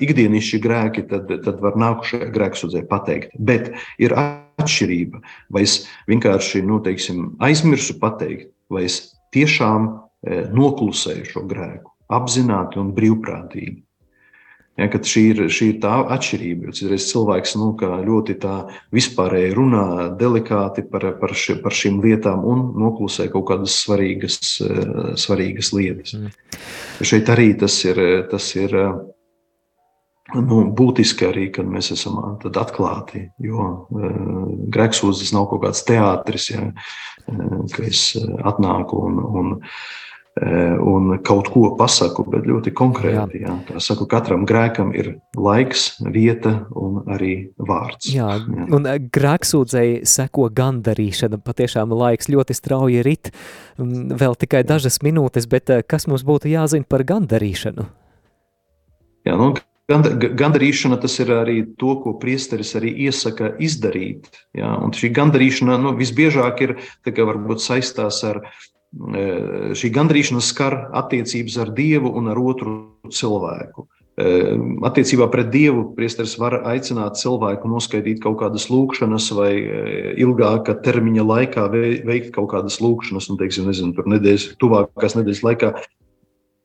ikdienišķi 0.00 0.62
grēki, 0.66 1.06
tad, 1.08 1.30
tad 1.44 1.62
var 1.62 1.78
nākušajā 1.78 2.32
grēksūdzē 2.34 2.86
pateikt. 2.90 3.30
Bet 3.38 3.72
ir 3.98 4.16
atšķirība, 4.18 5.22
vai 5.50 5.62
es 5.62 5.86
vienkārši 6.10 6.62
nu, 6.66 6.80
teiksim, 6.82 7.36
aizmirsu 7.38 8.00
pateikt, 8.02 8.50
vai 8.70 8.84
es 8.90 9.14
tiešām 9.30 9.90
noklusēju 10.52 11.24
šo 11.30 11.46
grēku 11.46 11.92
apzināti 12.12 12.80
un 12.82 12.92
brīvprātīgi. 12.96 13.82
Ja, 14.80 14.86
šī, 14.88 15.22
ir, 15.34 15.40
šī 15.52 15.66
ir 15.74 15.80
tā 15.82 15.98
atšķirība. 16.14 16.70
Jo 16.70 16.74
citreiz 16.76 17.04
cilvēks 17.10 17.56
nu, 17.60 17.68
ļoti 17.76 18.38
vispārēji 18.96 19.52
runā, 19.58 19.86
delikāti 20.16 20.84
par, 20.88 21.10
par, 21.20 21.34
ši, 21.36 21.58
par 21.60 21.76
šīm 21.76 21.98
lietām 22.00 22.46
un 22.48 22.62
noklusē 22.80 23.28
kaut 23.32 23.50
kādas 23.50 23.76
svarīgas, 23.82 24.38
eh, 24.64 24.92
svarīgas 25.20 25.74
lietas. 25.76 26.14
Mm. 26.16 26.32
Šeit 27.04 27.28
arī 27.34 27.50
tas 27.60 27.76
ir, 27.84 28.00
tas 28.30 28.46
ir 28.56 28.72
nu, 30.32 30.62
būtiski, 30.72 31.26
arī, 31.28 31.50
kad 31.52 31.68
mēs 31.68 31.92
esam 31.92 32.22
atklāti. 32.40 33.26
Jo 33.44 33.66
uh, 33.92 34.46
grēksūdzes 34.72 35.34
nav 35.36 35.50
kaut 35.50 35.66
kāds 35.66 35.84
teātris, 35.84 36.48
ja, 36.54 36.70
ka 37.74 37.84
es 37.84 38.14
atnāku 38.40 39.04
un. 39.10 39.20
un 39.20 39.52
Eh, 39.62 40.11
un 40.40 41.18
kaut 41.20 41.50
ko 41.52 41.74
pasaku, 41.76 42.24
bet 42.32 42.46
ļoti 42.48 42.72
konkrēti. 42.72 43.42
Jā. 43.42 43.56
Jā. 43.68 43.80
Saku, 43.84 44.06
katram 44.08 44.46
grēkam 44.48 44.94
ir 44.96 45.10
laiks, 45.36 45.98
vieta 46.08 46.54
un 46.72 47.02
arī 47.12 47.52
vārds. 47.60 48.08
Jā, 48.08 48.38
jā. 48.40 48.68
un 48.72 48.88
eh, 48.88 48.96
grēksūdzēji 49.12 50.06
seko 50.08 50.48
gandarīšana, 50.56 51.40
patiešām 51.44 51.92
laiks 51.92 52.32
ļoti 52.32 52.56
strauji 52.56 53.04
rit, 53.04 53.32
vēl 53.76 54.38
tikai 54.40 54.64
dažas 54.64 55.02
minūtes, 55.04 55.48
bet 55.52 55.68
eh, 55.68 55.84
kas 55.84 56.08
mums 56.08 56.24
būtu 56.24 56.48
jāzina 56.48 56.88
par 56.88 57.04
gandarīšanu? 57.04 57.86
Jā, 59.28 59.36
nu, 59.36 59.52
Gandarīšana 59.92 60.96
tas 61.02 61.18
ir 61.20 61.28
arī 61.34 61.56
to, 61.76 61.96
ko 62.00 62.14
priesteris 62.16 62.70
arī 62.78 62.94
iesaka 63.10 63.50
izdarīt. 63.60 64.30
Ja? 64.56 64.70
Un 64.80 64.94
šī 64.96 65.10
gandarīšana 65.12 65.76
nu, 65.82 65.92
visbiežāk 65.98 66.62
ir 66.64 66.76
varbūt 67.04 67.60
saistās 67.60 68.22
ar 68.24 68.40
šī 68.92 69.88
gandrīšana 69.92 70.42
skar 70.44 70.76
attiecības 71.00 71.58
ar 71.64 71.72
Dievu 71.76 72.12
un 72.18 72.28
ar 72.28 72.40
otru 72.40 72.74
cilvēku. 73.08 73.86
Attiecībā 74.84 75.30
pret 75.32 75.48
Dievu 75.54 75.86
priesteris 75.96 76.34
var 76.36 76.58
aicināt 76.68 77.16
cilvēku 77.16 77.70
noskaidīt 77.72 78.20
kaut 78.20 78.36
kādas 78.42 78.68
lūkšanas 78.68 79.30
vai 79.38 79.52
ilgāka 80.20 80.76
termiņa 80.84 81.24
laikā 81.24 81.64
veikt 81.72 82.34
kaut 82.36 82.50
kādas 82.52 82.76
lūkšanas, 82.84 83.30
un, 83.32 83.40
teiksim, 83.40 83.70
nezinu, 83.70 83.96
tur 83.96 84.10
nedēļas, 84.12 84.50
tuvākās 84.60 85.16
nedēļas 85.16 85.44
laikā 85.48 85.72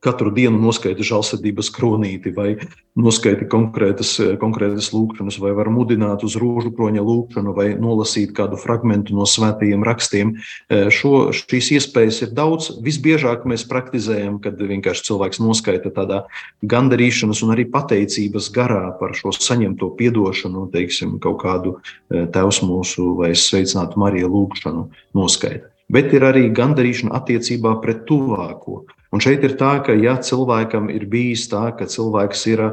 katru 0.04 0.32
dienu 0.34 0.60
noskaita 0.62 1.06
žēlsirdības 1.06 1.72
kronīti, 1.74 2.32
vai 2.36 2.56
noskaita 2.98 3.48
konkrētas, 3.50 4.14
konkrētas 4.42 4.92
lūkšanas, 4.94 5.40
vai 5.42 5.54
var 5.58 5.72
mudināt 5.74 6.26
uz 6.26 6.38
rūžu 6.40 6.72
kroņa 6.78 7.04
lūkšanu, 7.06 7.54
vai 7.58 7.68
nolasīt 7.82 8.34
kādu 8.38 8.60
fragment 8.62 9.10
no 9.14 9.26
svētajiem 9.30 9.86
rakstiem. 9.88 10.36
Eh, 10.70 10.90
šo, 10.94 11.30
šīs 11.34 11.72
iespējas 11.80 12.22
ir 12.28 12.36
daudz. 12.38 12.70
Visbiežāk 12.86 13.48
mēs 13.50 13.66
praktizējam, 13.70 14.38
kad 14.44 14.62
vienkārši 14.62 15.08
cilvēks 15.10 15.42
noskaita 15.42 15.94
tādā 15.94 16.24
gandarīšanas 16.62 17.42
un 17.46 17.56
arī 17.56 17.66
pateicības 17.72 18.52
garā 18.54 18.92
par 19.00 19.18
šo 19.18 19.34
saņemto 19.34 19.94
piedošanu, 19.98 20.68
teiksim, 20.74 21.18
kaut 21.24 21.42
kādu 21.42 21.78
eh, 21.80 22.28
tevs 22.34 22.62
mūsu 22.66 23.16
vai 23.18 23.34
sveicinātu 23.38 23.98
Mariju 23.98 24.30
lūkšanu 24.34 24.88
noskaita. 25.18 25.77
Bet 25.88 26.12
ir 26.12 26.26
arī 26.28 26.50
gandarīšana 26.52 27.16
attiecībā 27.16 27.78
pret 27.84 28.04
tuvāko. 28.10 28.82
Un 29.16 29.24
šeit 29.24 29.46
ir 29.48 29.56
tā, 29.60 29.78
ka 29.86 29.96
ja 29.96 30.18
cilvēkam 30.20 30.90
ir 30.92 31.06
bijis 31.08 31.46
tā, 31.48 31.70
ka 31.80 31.88
cilvēks 31.88 32.42
ir 32.52 32.64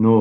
nu, 0.00 0.14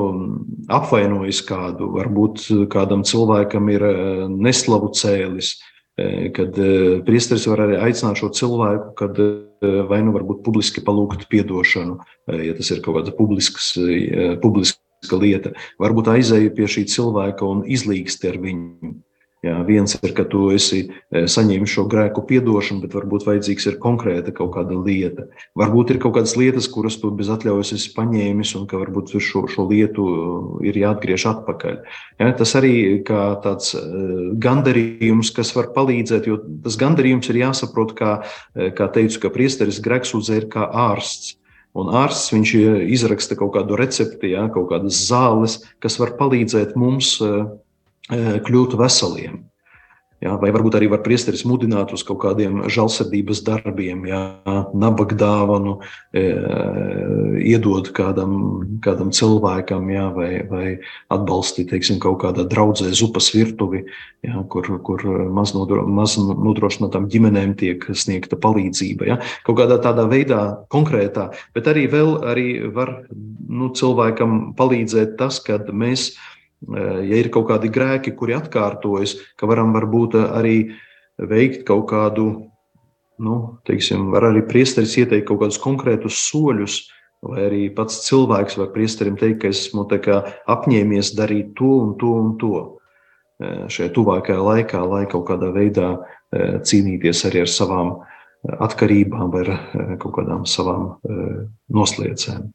apvainojis 0.66 1.44
kādu, 1.46 1.92
varbūt 1.94 2.48
kādam 2.74 3.06
cilvēkam 3.06 3.70
ir 3.70 3.86
eh, 3.86 4.24
neslavu 4.34 4.90
cēlis, 4.98 5.54
eh, 6.02 6.32
kad 6.34 6.58
eh, 6.58 7.00
priesteris 7.06 7.46
var 7.52 7.68
arī 7.68 7.78
aicināt 7.86 8.18
šo 8.18 8.32
cilvēku, 8.34 8.96
kad 8.98 9.22
vai 9.60 10.00
nu 10.08 10.14
varbūt 10.16 10.42
publiski 10.46 10.82
palūgt 10.88 11.26
piedošanu, 11.28 11.98
ja 12.32 12.54
tas 12.56 12.70
ir 12.72 12.80
kaut 12.80 12.96
kāda 12.96 13.12
publisks, 13.12 13.74
publiska 14.40 15.20
lieta, 15.20 15.52
varbūt 15.84 16.14
aizēju 16.14 16.54
pie 16.56 16.70
šī 16.72 16.86
cilvēka 16.88 17.44
un 17.44 17.66
izlīgsti 17.68 18.32
ar 18.32 18.40
viņu. 18.40 18.94
Jā, 19.40 19.54
viens 19.64 19.94
ir, 19.96 20.12
ka 20.12 20.26
tu 20.28 20.50
esi 20.52 20.82
e, 20.84 21.22
saņēmis 21.32 21.72
šo 21.72 21.86
grēku 21.88 22.26
piedošanu, 22.28 22.82
bet 22.84 22.96
varbūt 22.98 23.24
vajadzīgs 23.24 23.70
ir 23.70 23.78
konkrēta 23.80 24.34
kaut 24.36 24.50
kāda 24.58 24.76
lieta. 24.76 25.30
Varbūt 25.56 25.94
ir 25.94 26.00
kaut 26.04 26.18
kādas 26.18 26.34
lietas, 26.36 26.68
kuras 26.68 26.98
tu 27.00 27.08
bez 27.16 27.30
atļaujas 27.32 27.72
esi 27.78 27.94
paņēmis, 27.96 28.52
un 28.60 28.66
ka 28.68 28.82
varbūt 28.82 29.14
šo, 29.16 29.46
šo 29.48 29.64
lietu 29.70 30.08
e, 30.12 30.26
ir 30.68 30.80
jāatgriež 30.82 31.24
atpakaļ. 31.32 31.78
Jā, 32.20 32.28
tas 32.42 32.54
arī 32.60 32.74
kā 33.08 33.22
tāds 33.46 33.72
e, 33.80 33.84
gandarījums, 34.44 35.32
kas 35.40 35.54
var 35.56 35.72
palīdzēt, 35.78 36.28
jo 36.28 36.42
tas 36.68 36.76
gandarījums 36.84 37.32
ir 37.32 37.40
jāsaprot, 37.46 37.96
kā, 37.96 38.12
kā 38.76 38.90
teicu, 38.92 39.24
ka 39.24 39.34
priesteris 39.40 39.80
Greksudze 39.88 40.36
ir 40.42 40.50
kā 40.52 40.68
ārsts. 40.68 41.38
Un 41.80 41.94
ārsts 41.96 42.34
viņš 42.36 42.54
izraksta 42.92 43.40
kaut 43.40 43.54
kādu 43.56 43.80
recepti, 43.80 44.34
jā, 44.36 44.50
kaut 44.52 44.68
kādas 44.74 45.00
zāles, 45.08 45.62
kas 45.80 45.96
var 46.02 46.18
palīdzēt 46.20 46.76
mums 46.76 47.16
kļūtu 48.10 48.80
veseliem. 48.80 49.40
Jā, 50.20 50.34
vai 50.36 50.50
varbūt 50.52 50.76
arī 50.76 50.90
var 50.92 51.00
priesteris 51.00 51.46
mudināt 51.48 51.94
uz 51.96 52.02
kaut 52.04 52.18
kādiem 52.26 52.66
žēlsirdības 52.68 53.40
darbiem, 53.48 54.02
jā, 54.10 54.20
nabaga 54.76 55.16
dāvanu, 55.16 55.78
e, 56.12 56.24
iedot 57.48 57.88
kādam, 57.96 58.34
kādam 58.84 59.14
cilvēkam, 59.16 59.88
jā, 59.94 60.10
vai, 60.12 60.32
vai 60.50 60.66
atbalstīt 61.16 61.72
teiksim, 61.72 62.02
kaut 62.04 62.20
kādā 62.26 62.44
draudzē 62.52 62.92
zupas 63.00 63.30
virtuvi, 63.32 63.86
jā, 64.28 64.44
kur, 64.52 64.68
kur 64.84 65.06
maz, 65.32 65.54
nodro, 65.56 65.86
maz 65.88 66.18
nodrošinātām 66.20 67.08
ģimenēm 67.14 67.54
tiek 67.62 67.88
sniegta 67.96 68.36
palīdzība. 68.44 69.08
Jā. 69.08 69.18
Kaut 69.48 69.62
kādā 69.62 69.80
tādā 69.80 70.04
veidā 70.12 70.42
konkrētā, 70.68 71.30
bet 71.56 71.72
arī 71.72 71.86
vēl 71.96 72.12
arī 72.28 72.50
var 72.76 72.92
nu, 73.08 73.72
cilvēkam 73.72 74.52
palīdzēt 74.60 75.16
tas, 75.22 75.40
kad 75.48 75.72
mēs 75.72 76.10
ja 76.68 77.20
ir 77.22 77.32
kaut 77.34 77.50
kādi 77.52 77.72
grēki, 77.72 78.16
kuri 78.18 78.36
atkārtojas, 78.38 79.18
ka 79.40 79.50
varam 79.50 79.74
varbūt 79.76 80.18
arī 80.26 80.58
veikt 81.20 81.66
kaut 81.68 81.88
kādu, 81.92 82.30
nu, 83.20 83.36
teiksim, 83.68 84.10
var 84.14 84.30
arī 84.30 84.44
priesteris 84.48 84.98
ieteikt 85.00 85.28
kaut 85.30 85.44
kādus 85.44 85.60
konkrētus 85.62 86.20
soļus, 86.30 86.82
vai 87.26 87.46
arī 87.50 87.64
pats 87.76 88.04
cilvēks 88.06 88.60
var 88.60 88.72
priesterim 88.76 89.18
teikt, 89.20 89.42
ka 89.44 89.52
esmu 89.52 89.88
apņēmies 89.88 91.16
darīt 91.18 91.56
to 91.60 91.72
un 91.84 91.96
to 92.00 92.14
un 92.20 92.36
to 92.40 92.54
šajā 93.40 93.92
tuvākajā 93.96 94.40
laikā, 94.44 94.84
lai 94.84 95.06
kaut 95.12 95.28
kādā 95.30 95.52
veidā 95.56 95.92
cīnīties 96.32 97.26
arī 97.30 97.44
ar 97.46 97.52
savām 97.52 97.92
atkarībām 98.44 99.32
vai 99.32 99.44
ar 99.46 99.52
kaut 100.00 100.16
kādām 100.20 100.46
savām 100.48 100.94
nosliecēm. 101.72 102.50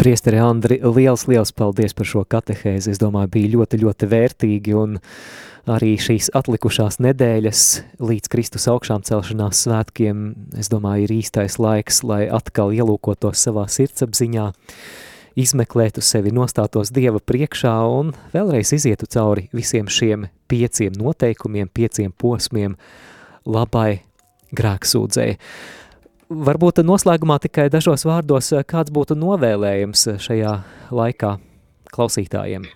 Priesteri 0.00 0.38
Andri, 0.40 0.78
liels, 0.80 1.26
liels 1.28 1.50
paldies 1.52 1.92
par 1.92 2.08
šo 2.08 2.22
katehēzi. 2.24 2.94
Es 2.94 2.98
domāju, 3.02 3.28
bija 3.34 3.50
ļoti, 3.52 3.78
ļoti 3.82 4.06
vērtīgi 4.08 4.72
un 4.80 4.94
arī 5.68 5.90
šīs 6.00 6.30
atlikušās 6.40 6.96
nedēļas 7.04 7.64
līdz 8.00 8.30
Kristus 8.32 8.64
augšām 8.72 9.04
celšanās 9.04 9.60
svētkiem, 9.66 10.22
es 10.56 10.72
domāju, 10.72 11.04
ir 11.04 11.12
īstais 11.18 11.58
laiks, 11.60 12.00
lai 12.08 12.22
atkal 12.32 12.72
ielūkotos 12.72 13.42
savā 13.44 13.66
sirdsapziņā, 13.68 14.46
izmeklētu 15.44 16.00
sevi, 16.00 16.32
nostātos 16.32 16.94
Dieva 16.96 17.20
priekšā 17.20 17.74
un 17.92 18.14
vēlreiz 18.32 18.72
izietu 18.78 19.04
cauri 19.04 19.50
visiem 19.52 19.92
šiem 19.92 20.30
pieciem 20.48 20.96
noteikumiem, 20.96 21.68
pieciem 21.68 22.16
posmiem 22.16 22.78
labai 23.44 24.00
grēksūdzēji. 24.56 25.36
Varbūt 26.30 26.78
noslēgumā 26.86 27.40
tikai 27.42 27.64
dažos 27.74 28.04
vārdos, 28.06 28.52
eh, 28.54 28.62
kāds 28.62 28.92
būtu 28.94 29.16
novēlējums 29.18 30.06
eh, 30.12 30.18
šajā 30.22 30.52
laikā 30.94 31.32
klausītājiem? 31.90 32.68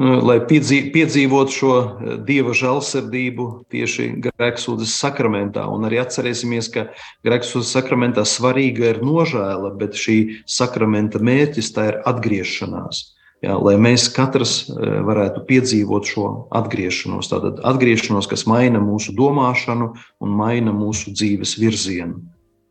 Nu, 0.00 0.14
lai 0.24 0.38
piedzīvotu 0.40 1.52
šo 1.52 1.74
eh, 1.76 2.14
dieva 2.24 2.56
žēlsirdību 2.56 3.48
tieši 3.68 4.08
grēksūdzes 4.24 4.96
sakramentā, 5.04 5.66
un 5.68 5.84
arī 5.84 6.00
atcerēsimies, 6.00 6.72
ka 6.72 6.86
grēksūdzes 7.28 7.76
sakramentā 7.76 8.24
svarīga 8.24 8.94
ir 8.94 9.04
nožēla, 9.04 9.74
bet 9.76 9.92
šī 9.92 10.18
sakramenta 10.48 11.20
mērķis 11.20 11.72
tā 11.76 11.90
ir 11.92 12.02
atgriešanās. 12.08 13.04
Jā, 13.44 13.60
lai 13.60 13.76
mēs 13.76 14.08
katrs 14.16 14.70
varētu 14.72 15.44
piedzīvot 15.44 16.08
šo 16.08 16.28
atgriešanos, 16.56 17.28
tātad 17.28 17.60
atgriešanos, 17.68 18.30
kas 18.30 18.46
maina 18.48 18.80
mūsu 18.80 19.12
domāšanu 19.18 19.92
un 20.22 20.38
maina 20.40 20.72
mūsu 20.72 21.12
dzīves 21.12 21.58
virzienu 21.60 22.22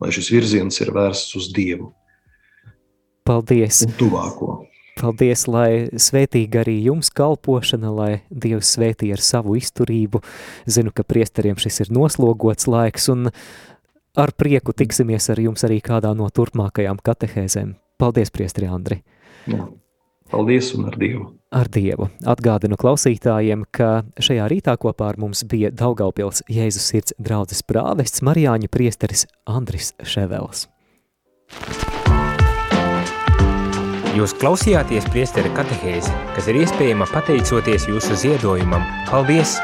lai 0.01 0.11
šis 0.13 0.31
virziens 0.33 0.81
ir 0.81 0.91
vērsts 0.95 1.37
uz 1.39 1.49
Dievu. 1.55 1.91
Paldies! 3.27 3.83
Un 3.85 3.97
tuvāko. 3.99 4.53
Paldies, 4.99 5.45
lai 5.47 5.87
svētīga 5.95 6.61
arī 6.65 6.75
jums 6.87 7.09
kalpošana, 7.15 7.91
lai 7.95 8.11
Dievs 8.29 8.73
svētī 8.75 9.11
ar 9.15 9.21
savu 9.23 9.55
izturību. 9.57 10.21
Zinu, 10.69 10.91
ka 10.93 11.05
priesteriem 11.07 11.57
šis 11.61 11.85
ir 11.85 11.93
noslogots 11.95 12.67
laiks, 12.69 13.07
un 13.13 13.29
ar 14.19 14.33
prieku 14.37 14.75
tiksimies 14.77 15.29
ar 15.31 15.41
jums 15.41 15.63
arī 15.65 15.79
kādā 15.85 16.11
no 16.17 16.27
turpmākajām 16.29 16.99
katehēzēm. 17.01 17.77
Paldies, 18.01 18.33
priesteri 18.33 18.69
Andri! 18.69 18.99
Jā. 19.49 19.69
Paldies 20.31 20.71
un 20.77 20.87
ar 20.87 20.95
Dievu! 20.95 21.25
Ar 21.51 21.67
Dievu! 21.67 22.07
Atgādinu 22.31 22.77
klausītājiem, 22.79 23.65
ka 23.75 24.05
šajā 24.15 24.45
rītā 24.47 24.77
kopā 24.79 25.09
ar 25.11 25.19
mums 25.19 25.43
bija 25.43 25.73
Daugaupils 25.75 26.45
Jēzus 26.47 26.87
sirds 26.93 27.15
draudzes 27.19 27.59
prāvests 27.67 28.23
Marijāņu 28.23 28.71
priesteris 28.71 29.25
Andris 29.43 29.91
Ševels. 30.07 30.69
Jūs 34.15 34.35
klausījāties 34.39 35.11
priestera 35.11 35.51
katehēzi, 35.55 36.15
kas 36.35 36.47
ir 36.51 36.63
iespējama 36.63 37.11
pateicoties 37.11 37.91
jūsu 37.91 38.19
ziedojumam. 38.23 38.87
Paldies! 39.11 39.57